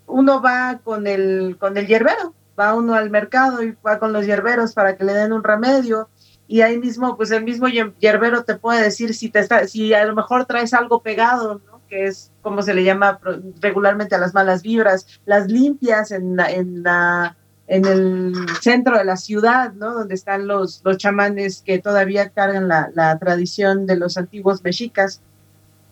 uno 0.06 0.40
va 0.42 0.78
con 0.84 1.06
el, 1.06 1.56
con 1.58 1.76
el 1.76 1.86
hierbero, 1.86 2.34
va 2.58 2.74
uno 2.74 2.94
al 2.94 3.10
mercado 3.10 3.62
y 3.62 3.74
va 3.84 3.98
con 3.98 4.12
los 4.12 4.26
hierberos 4.26 4.72
para 4.74 4.96
que 4.96 5.04
le 5.04 5.12
den 5.14 5.32
un 5.32 5.42
remedio 5.44 6.08
y 6.48 6.60
ahí 6.60 6.78
mismo, 6.78 7.16
pues 7.16 7.30
el 7.30 7.44
mismo 7.44 7.66
hierbero 7.68 8.44
te 8.44 8.56
puede 8.56 8.82
decir 8.82 9.14
si 9.14 9.28
te 9.28 9.40
está, 9.40 9.66
si 9.66 9.92
a 9.94 10.04
lo 10.04 10.14
mejor 10.14 10.44
traes 10.46 10.74
algo 10.74 11.00
pegado, 11.00 11.60
¿no? 11.66 11.80
que 11.88 12.06
es 12.06 12.32
como 12.42 12.62
se 12.62 12.74
le 12.74 12.84
llama 12.84 13.20
regularmente 13.60 14.14
a 14.14 14.18
las 14.18 14.34
malas 14.34 14.62
vibras, 14.62 15.06
las 15.24 15.46
limpias 15.46 16.10
en 16.10 16.36
la, 16.36 16.50
en 16.50 16.82
la 16.82 17.36
en 17.68 17.84
el 17.84 18.32
centro 18.60 18.96
de 18.96 19.04
la 19.04 19.16
ciudad, 19.16 19.72
¿no? 19.72 19.92
Donde 19.92 20.14
están 20.14 20.46
los, 20.46 20.82
los 20.84 20.98
chamanes 20.98 21.62
que 21.66 21.80
todavía 21.80 22.28
cargan 22.28 22.68
la, 22.68 22.90
la 22.94 23.18
tradición 23.18 23.86
de 23.86 23.96
los 23.96 24.16
antiguos 24.16 24.62
mexicas 24.62 25.20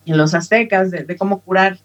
y 0.04 0.12
los 0.12 0.34
aztecas 0.34 0.90
de, 0.90 1.02
de 1.02 1.16
cómo 1.16 1.40
curar 1.40 1.78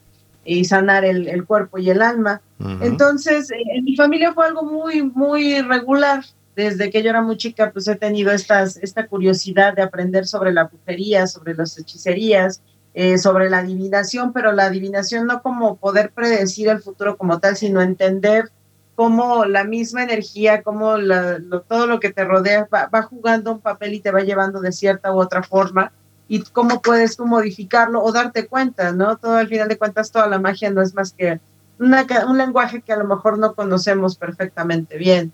y 0.45 0.65
sanar 0.65 1.05
el, 1.05 1.28
el 1.28 1.45
cuerpo 1.45 1.78
y 1.78 1.89
el 1.89 2.01
alma. 2.01 2.41
Entonces, 2.82 3.51
eh, 3.51 3.63
en 3.74 3.86
mi 3.86 3.95
familia 3.95 4.34
fue 4.34 4.45
algo 4.45 4.63
muy, 4.63 5.01
muy 5.01 5.61
regular. 5.61 6.24
Desde 6.55 6.89
que 6.89 7.01
yo 7.03 7.09
era 7.09 7.21
muy 7.21 7.37
chica, 7.37 7.71
pues 7.71 7.87
he 7.87 7.95
tenido 7.95 8.31
estas, 8.31 8.77
esta 8.77 9.07
curiosidad 9.07 9.73
de 9.75 9.81
aprender 9.81 10.27
sobre 10.27 10.51
la 10.51 10.65
brujería, 10.65 11.25
sobre 11.27 11.53
las 11.55 11.77
hechicerías, 11.77 12.61
eh, 12.93 13.17
sobre 13.17 13.49
la 13.49 13.59
adivinación, 13.59 14.33
pero 14.33 14.51
la 14.51 14.65
adivinación 14.65 15.25
no 15.27 15.41
como 15.41 15.77
poder 15.77 16.11
predecir 16.11 16.67
el 16.69 16.81
futuro 16.81 17.17
como 17.17 17.39
tal, 17.39 17.55
sino 17.55 17.81
entender 17.81 18.49
cómo 18.95 19.45
la 19.45 19.63
misma 19.63 20.03
energía, 20.03 20.61
cómo 20.63 20.97
la- 20.97 21.39
lo- 21.39 21.61
todo 21.61 21.87
lo 21.87 21.99
que 22.01 22.11
te 22.11 22.25
rodea 22.25 22.67
va, 22.73 23.01
jugando 23.03 23.51
un 23.53 23.61
papel 23.61 23.93
y 23.93 24.01
te 24.01 24.11
va 24.11 24.21
llevando 24.21 24.59
de 24.59 24.71
cierta 24.73 25.13
u 25.13 25.19
otra 25.21 25.43
forma 25.43 25.93
y 26.27 26.41
cómo 26.43 26.81
puedes 26.81 27.15
tú 27.15 27.25
modificarlo 27.25 28.03
o 28.03 28.11
darte 28.11 28.47
cuenta, 28.47 28.91
¿no? 28.91 29.17
Todo 29.17 29.35
al 29.37 29.47
final 29.47 29.69
de 29.69 29.77
cuentas, 29.77 30.11
toda 30.11 30.27
la 30.27 30.39
magia 30.39 30.69
no 30.71 30.81
es 30.81 30.93
más 30.93 31.13
que 31.13 31.39
una 31.79 32.05
un 32.27 32.37
lenguaje 32.37 32.81
que 32.81 32.91
a 32.91 32.97
lo 32.97 33.05
mejor 33.05 33.37
no 33.39 33.55
conocemos 33.55 34.17
perfectamente 34.17 34.97
bien, 34.97 35.33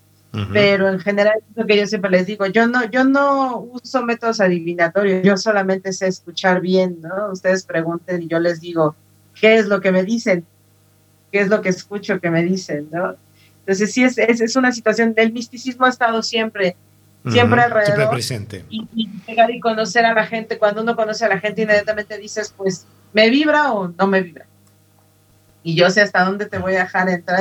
pero 0.52 0.88
en 0.88 0.98
general 1.00 1.38
es 1.38 1.56
lo 1.56 1.66
que 1.66 1.76
yo 1.78 1.86
siempre 1.86 2.10
les 2.10 2.26
digo, 2.26 2.46
yo 2.46 2.66
no, 2.66 2.84
yo 2.90 3.04
no 3.04 3.58
uso 3.58 4.02
métodos 4.04 4.40
adivinatorios, 4.40 5.22
yo 5.22 5.36
solamente 5.36 5.92
sé 5.92 6.06
escuchar 6.08 6.60
bien, 6.60 6.98
¿no? 7.00 7.32
Ustedes 7.32 7.64
pregunten 7.64 8.22
y 8.22 8.28
yo 8.28 8.38
les 8.38 8.60
digo, 8.60 8.94
¿qué 9.40 9.56
es 9.56 9.66
lo 9.66 9.80
que 9.80 9.92
me 9.92 10.04
dicen? 10.04 10.44
¿Qué 11.32 11.40
es 11.40 11.48
lo 11.48 11.62
que 11.62 11.70
escucho 11.70 12.20
que 12.20 12.30
me 12.30 12.42
dicen, 12.42 12.88
¿no? 12.90 13.16
Entonces 13.60 13.92
sí 13.92 14.04
es, 14.04 14.18
es, 14.18 14.40
es 14.40 14.56
una 14.56 14.72
situación, 14.72 15.14
el 15.16 15.32
misticismo 15.32 15.86
ha 15.86 15.90
estado 15.90 16.22
siempre, 16.22 16.76
siempre 17.28 17.62
alrededor 17.62 17.96
Siempre 17.96 18.08
presente. 18.08 18.64
y, 18.68 18.86
y 18.94 19.10
llegar 19.26 19.50
y 19.50 19.58
conocer 19.58 20.04
a 20.04 20.14
la 20.14 20.26
gente. 20.26 20.58
Cuando 20.58 20.82
uno 20.82 20.94
conoce 20.94 21.24
a 21.24 21.28
la 21.28 21.40
gente, 21.40 21.62
inmediatamente 21.62 22.16
dices, 22.18 22.54
pues, 22.56 22.86
¿me 23.12 23.28
vibra 23.30 23.72
o 23.72 23.88
no 23.88 24.06
me 24.06 24.20
vibra? 24.20 24.46
Y 25.64 25.74
yo 25.74 25.90
sé 25.90 26.00
hasta 26.00 26.24
dónde 26.24 26.46
te 26.46 26.58
voy 26.58 26.76
a 26.76 26.84
dejar 26.84 27.08
entrar, 27.08 27.40